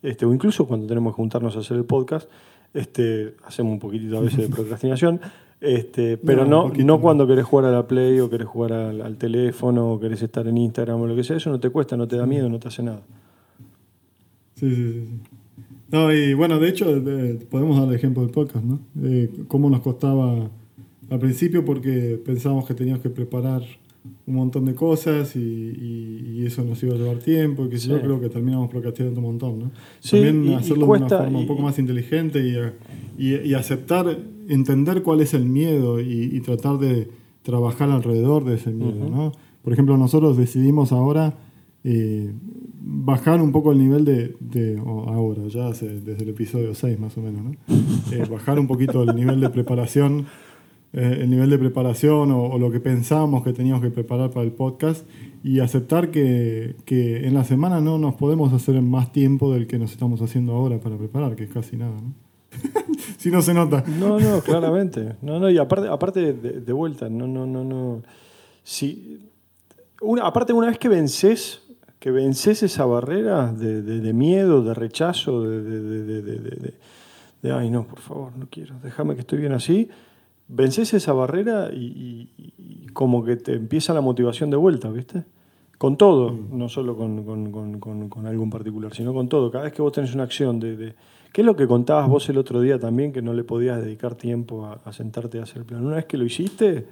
este, 0.00 0.26
o 0.26 0.32
incluso 0.32 0.64
cuando 0.68 0.86
tenemos 0.86 1.12
que 1.12 1.16
juntarnos 1.16 1.56
a 1.56 1.58
hacer 1.58 1.76
el 1.76 1.86
podcast, 1.86 2.30
este, 2.72 3.34
hacemos 3.44 3.72
un 3.72 3.80
poquitito 3.80 4.16
a 4.16 4.20
veces 4.20 4.48
de 4.48 4.48
procrastinación, 4.54 5.20
este, 5.66 6.16
pero 6.16 6.44
no, 6.44 6.70
no, 6.70 7.00
cuando 7.00 7.26
querés 7.26 7.44
jugar 7.44 7.66
a 7.66 7.70
la 7.70 7.86
Play 7.86 8.20
o 8.20 8.30
querés 8.30 8.46
jugar 8.46 8.72
al, 8.72 9.16
teléfono 9.16 9.92
o 9.92 10.00
querés 10.00 10.22
estar 10.22 10.46
en 10.46 10.56
Instagram 10.58 11.00
o 11.00 11.06
lo 11.06 11.16
que 11.16 11.24
sea, 11.24 11.36
eso 11.36 11.50
no 11.50 11.60
te 11.60 11.70
cuesta, 11.70 11.96
no 11.96 12.06
te 12.06 12.16
da 12.16 12.26
miedo, 12.26 12.48
no 12.48 12.58
te 12.58 12.68
hace 12.68 12.82
nada. 12.82 13.02
Sí, 14.54 14.74
sí, 14.74 15.06
sí. 15.06 15.20
No, 15.90 16.12
y 16.12 16.34
bueno, 16.34 16.58
de 16.58 16.68
hecho, 16.68 16.86
podemos 17.50 17.78
dar 17.78 17.88
el 17.88 17.94
ejemplo 17.94 18.22
del 18.22 18.32
podcast, 18.32 18.64
¿no? 18.64 18.80
cómo 19.48 19.70
nos 19.70 19.80
costaba 19.80 20.50
al 21.10 21.18
principio 21.18 21.64
porque 21.64 22.20
pensábamos 22.24 22.66
que 22.66 22.74
teníamos 22.74 23.02
que 23.02 23.10
preparar 23.10 23.62
un 24.26 24.34
montón 24.34 24.64
de 24.64 24.74
cosas 24.74 25.34
y, 25.36 26.44
eso 26.46 26.62
nos 26.62 26.80
iba 26.84 26.94
a 26.94 26.96
llevar 26.96 27.18
tiempo, 27.18 27.68
que 27.68 27.76
yo 27.76 28.00
creo 28.00 28.20
que 28.20 28.28
terminamos 28.28 28.70
procrastinando 28.70 29.18
un 29.20 29.26
montón, 29.26 29.58
¿no? 29.58 29.70
También 30.08 30.54
hacerlo 30.54 30.86
de 30.86 30.92
una 30.92 31.08
forma 31.08 31.38
un 31.40 31.46
poco 31.46 31.62
más 31.62 31.78
inteligente 31.80 32.70
y, 33.18 33.54
aceptar, 33.54 34.16
entender 34.48 35.02
cuál 35.02 35.20
es 35.22 35.34
el 35.34 35.44
miedo 35.44 36.00
y, 36.00 36.40
tratar 36.40 36.78
de 36.78 37.08
trabajar 37.42 37.90
alrededor 37.90 38.44
de 38.44 38.54
ese 38.54 38.70
miedo, 38.70 39.08
¿no? 39.08 39.32
Por 39.62 39.72
ejemplo, 39.72 39.96
nosotros 39.96 40.36
decidimos 40.36 40.92
ahora 40.92 41.34
eh, 41.82 42.32
bajar 42.80 43.40
un 43.40 43.50
poco 43.50 43.72
el 43.72 43.78
nivel 43.78 44.04
de, 44.04 44.80
ahora, 44.86 45.46
ya 45.48 45.70
desde 45.70 46.22
el 46.22 46.28
episodio 46.28 46.74
6 46.74 46.98
más 47.00 47.16
o 47.16 47.20
menos, 47.20 47.44
¿no? 47.44 47.52
Eh, 48.12 48.24
bajar 48.30 48.60
un 48.60 48.68
poquito 48.68 49.02
el 49.02 49.14
nivel 49.16 49.40
de 49.40 49.50
preparación 49.50 50.26
eh, 50.96 51.18
el 51.20 51.28
nivel 51.28 51.50
de 51.50 51.58
preparación 51.58 52.32
o, 52.32 52.56
lo 52.56 52.70
que 52.70 52.80
pensábamos 52.80 53.44
que 53.44 53.52
teníamos 53.52 53.82
que 53.82 53.90
preparar 53.90 54.30
para 54.30 54.46
el 54.46 54.52
podcast 54.52 55.06
y 55.44 55.60
aceptar 55.60 56.10
que, 56.10 56.74
en 56.88 57.34
la 57.34 57.44
semana 57.44 57.82
no 57.82 57.98
nos 57.98 58.14
podemos 58.14 58.50
hacer 58.54 58.80
más 58.80 59.12
tiempo 59.12 59.52
del 59.52 59.66
que 59.66 59.78
nos 59.78 59.92
estamos 59.92 60.22
haciendo 60.22 60.54
ahora 60.54 60.78
para 60.78 60.96
preparar, 60.96 61.36
que 61.36 61.44
es 61.44 61.50
casi 61.50 61.76
nada, 61.76 62.00
¿no? 62.00 62.14
si 63.18 63.30
no 63.30 63.42
se 63.42 63.52
nota. 63.52 63.84
No, 63.86 64.18
no, 64.18 64.40
claramente. 64.40 65.16
No, 65.20 65.38
no, 65.38 65.50
y 65.50 65.58
aparte, 65.58 65.86
aparte 65.86 66.32
de, 66.32 66.72
vuelta, 66.72 67.10
no, 67.10 67.26
no, 67.26 67.44
no, 67.44 67.62
no. 67.62 68.02
Si, 68.62 69.20
una, 70.00 70.22
aparte, 70.22 70.54
una 70.54 70.68
vez 70.68 70.78
que 70.78 70.88
vences, 70.88 71.60
que 71.98 72.10
vences 72.10 72.62
esa 72.62 72.86
barrera 72.86 73.52
de, 73.52 73.82
de 73.82 74.12
miedo, 74.14 74.64
de 74.64 74.72
rechazo, 74.72 75.42
de, 75.42 75.60
de, 77.42 77.52
ay, 77.52 77.68
no, 77.68 77.86
por 77.86 78.00
favor, 78.00 78.32
no 78.34 78.48
quiero, 78.50 78.76
déjame 78.82 79.14
que 79.14 79.20
estoy 79.20 79.40
bien 79.40 79.52
así 79.52 79.90
vences 80.48 80.94
esa 80.94 81.12
barrera 81.12 81.70
y, 81.72 82.28
como 82.92 83.24
que 83.24 83.36
te 83.36 83.52
empieza 83.52 83.92
la 83.92 84.00
motivación 84.00 84.50
de 84.50 84.56
vuelta, 84.56 84.90
¿viste? 84.90 85.24
Con 85.76 85.96
todo, 85.98 86.32
mm. 86.32 86.56
no 86.56 86.68
solo 86.68 86.96
con, 86.96 87.50
con, 87.50 88.26
algo 88.26 88.42
en 88.42 88.50
particular, 88.50 88.94
sino 88.94 89.12
con 89.12 89.28
todo. 89.28 89.50
Cada 89.50 89.64
vez 89.64 89.72
que 89.74 89.82
vos 89.82 89.92
tenés 89.92 90.14
una 90.14 90.24
acción 90.24 90.58
de, 90.58 90.94
¿Qué 91.32 91.42
es 91.42 91.46
lo 91.46 91.54
que 91.54 91.66
contabas 91.66 92.08
vos 92.08 92.26
el 92.30 92.38
otro 92.38 92.62
día 92.62 92.78
también, 92.78 93.12
que 93.12 93.20
no 93.20 93.34
le 93.34 93.44
podías 93.44 93.82
dedicar 93.84 94.14
tiempo 94.14 94.66
a, 94.66 94.92
sentarte 94.94 95.38
a 95.38 95.42
hacer 95.42 95.58
el 95.58 95.64
plan? 95.64 95.84
Una 95.84 95.96
vez 95.96 96.06
que 96.06 96.16
lo 96.16 96.24
hiciste, 96.24 96.86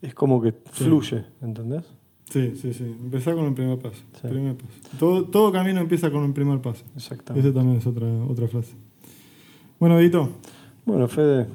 es 0.00 0.14
como 0.14 0.40
que 0.40 0.54
fluye, 0.72 1.26
¿entendés? 1.42 1.84
Sí, 2.30 2.56
sí, 2.56 2.72
sí. 2.72 2.84
Empezar 2.84 3.34
con 3.34 3.44
el 3.44 3.52
primer 3.52 3.78
paso. 3.78 4.02
Primer 4.22 4.54
paso. 4.56 4.72
Todo, 4.98 5.24
todo, 5.24 5.52
camino 5.52 5.80
empieza 5.80 6.10
con 6.10 6.24
el 6.24 6.32
primer 6.32 6.60
paso. 6.60 6.84
Exactamente. 6.96 7.46
Esa 7.46 7.54
también 7.54 7.78
es 7.78 7.86
otra, 7.86 8.06
otra 8.06 8.48
frase. 8.48 8.74
Bueno, 9.78 9.98
Edito. 9.98 10.30
Bueno, 10.86 11.06
Fede, 11.06 11.48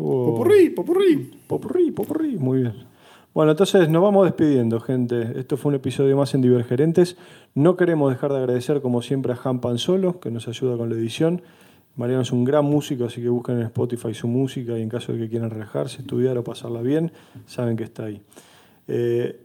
Popurrí, 0.00 0.70
popurrí. 0.70 1.30
Popurrí, 1.46 1.90
popurrí. 1.90 2.36
Muy 2.38 2.62
bien. 2.62 2.74
Bueno, 3.34 3.52
entonces 3.52 3.88
nos 3.88 4.02
vamos 4.02 4.26
despidiendo, 4.26 4.80
gente. 4.80 5.38
Esto 5.38 5.56
fue 5.56 5.70
un 5.70 5.76
episodio 5.76 6.16
más 6.16 6.34
en 6.34 6.42
Divergerentes. 6.42 7.16
No 7.54 7.76
queremos 7.76 8.12
dejar 8.12 8.32
de 8.32 8.38
agradecer, 8.38 8.82
como 8.82 9.00
siempre, 9.00 9.32
a 9.32 9.38
Han 9.42 9.60
Panzolo, 9.60 10.20
que 10.20 10.30
nos 10.30 10.48
ayuda 10.48 10.76
con 10.76 10.90
la 10.90 10.96
edición. 10.96 11.42
Mariano 11.96 12.22
es 12.22 12.32
un 12.32 12.44
gran 12.44 12.64
músico, 12.64 13.04
así 13.04 13.20
que 13.20 13.28
busquen 13.28 13.56
en 13.56 13.62
Spotify 13.64 14.14
su 14.14 14.28
música 14.28 14.78
y 14.78 14.82
en 14.82 14.88
caso 14.88 15.12
de 15.12 15.18
que 15.18 15.28
quieran 15.28 15.50
relajarse, 15.50 16.00
estudiar 16.00 16.38
o 16.38 16.44
pasarla 16.44 16.80
bien, 16.80 17.12
saben 17.46 17.76
que 17.76 17.84
está 17.84 18.04
ahí. 18.04 18.22
Eh, 18.88 19.38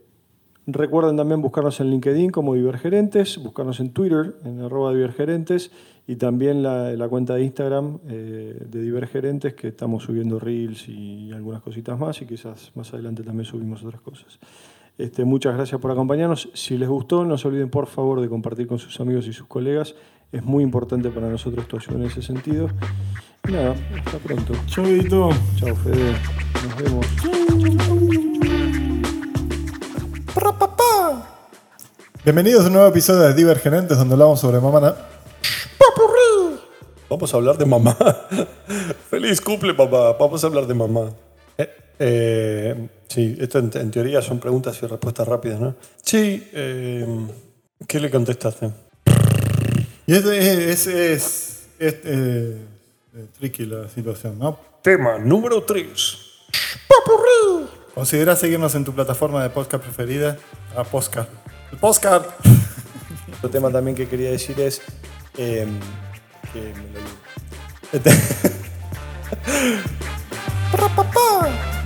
recuerden 0.68 1.16
también 1.16 1.40
buscarnos 1.40 1.80
en 1.80 1.90
LinkedIn 1.90 2.30
como 2.30 2.54
Divergerentes, 2.54 3.38
buscarnos 3.42 3.80
en 3.80 3.90
Twitter, 3.90 4.36
en 4.44 4.60
arroba 4.60 4.92
Divergerentes 4.92 5.70
y 6.06 6.16
también 6.16 6.62
la, 6.62 7.08
cuenta 7.08 7.34
de 7.34 7.44
Instagram 7.44 7.98
eh, 8.08 8.66
de 8.66 8.82
Divergerentes, 8.82 9.54
que 9.54 9.68
estamos 9.68 10.04
subiendo 10.04 10.38
reels 10.38 10.88
y 10.88 11.32
algunas 11.32 11.62
cositas 11.62 11.98
más, 11.98 12.20
y 12.22 12.26
quizás 12.26 12.70
más 12.74 12.92
adelante 12.94 13.22
también 13.22 13.44
subimos 13.44 13.84
otras 13.84 14.00
cosas. 14.00 14.38
Este, 14.96 15.24
muchas 15.24 15.54
gracias 15.54 15.80
por 15.80 15.90
acompañarnos. 15.90 16.50
Si 16.54 16.76
les 16.76 16.88
gustó, 16.88 17.24
no 17.24 17.38
se 17.38 17.48
olviden 17.48 17.70
por 17.70 17.86
favor 17.86 18.20
de 18.20 18.28
compartir 18.28 18.66
con 18.66 18.78
sus 18.78 18.98
amigos 19.00 19.26
y 19.26 19.32
sus 19.32 19.46
colegas. 19.46 19.94
Es 20.32 20.44
muy 20.44 20.64
importante 20.64 21.08
para 21.10 21.30
nosotros 21.30 21.66
tu 21.68 21.76
ayuda 21.76 21.96
en 21.96 22.02
ese 22.04 22.20
sentido. 22.20 22.68
Y 23.48 23.52
nada, 23.52 23.74
hasta 24.04 24.18
pronto. 24.18 24.54
Chau, 24.66 24.84
Edito. 24.84 25.30
Chao, 25.56 25.74
Fede. 25.76 26.12
Nos 26.64 26.76
vemos. 26.82 27.37
Bienvenidos 32.28 32.64
a 32.64 32.66
un 32.66 32.74
nuevo 32.74 32.88
episodio 32.88 33.22
de 33.22 33.32
Divergerentes, 33.32 33.96
donde 33.96 34.12
hablamos 34.12 34.38
sobre 34.38 34.60
mamá. 34.60 34.94
Vamos 37.08 37.32
a 37.32 37.36
hablar 37.38 37.56
de 37.56 37.64
mamá. 37.64 37.96
Feliz 39.10 39.40
cumple, 39.40 39.72
papá. 39.72 40.12
Vamos 40.20 40.44
a 40.44 40.46
hablar 40.46 40.66
de 40.66 40.74
mamá. 40.74 41.10
Eh, 41.56 41.70
eh, 41.98 42.88
sí, 43.08 43.34
esto 43.40 43.60
en, 43.60 43.90
teoría 43.90 44.20
son 44.20 44.40
preguntas 44.40 44.78
y 44.82 44.86
respuestas 44.86 45.26
rápidas, 45.26 45.58
¿no? 45.58 45.74
Sí. 46.02 46.46
Eh, 46.52 47.06
¿Qué 47.86 47.98
le 47.98 48.10
contestaste? 48.10 48.72
Y 50.06 50.14
es, 50.14 50.86
es, 50.86 51.66
es, 51.78 51.96
tricky 53.38 53.64
la 53.64 53.88
situación, 53.88 54.38
¿no? 54.38 54.60
Tema 54.82 55.16
número 55.16 55.62
3. 55.62 56.18
Considera 57.94 58.36
seguirnos 58.36 58.74
en 58.74 58.84
tu 58.84 58.92
plataforma 58.92 59.42
de 59.42 59.48
podcast 59.48 59.82
preferida. 59.82 60.36
Ah, 60.76 60.84
podcast. 60.84 61.30
El 61.72 61.78
podcast. 61.78 62.26
Otro 63.38 63.50
tema 63.50 63.70
también 63.70 63.96
que 63.96 64.08
quería 64.08 64.30
decir 64.30 64.58
es 64.60 64.80
em, 65.36 65.78
que 66.52 66.72
me 66.74 66.92
lo 66.92 67.00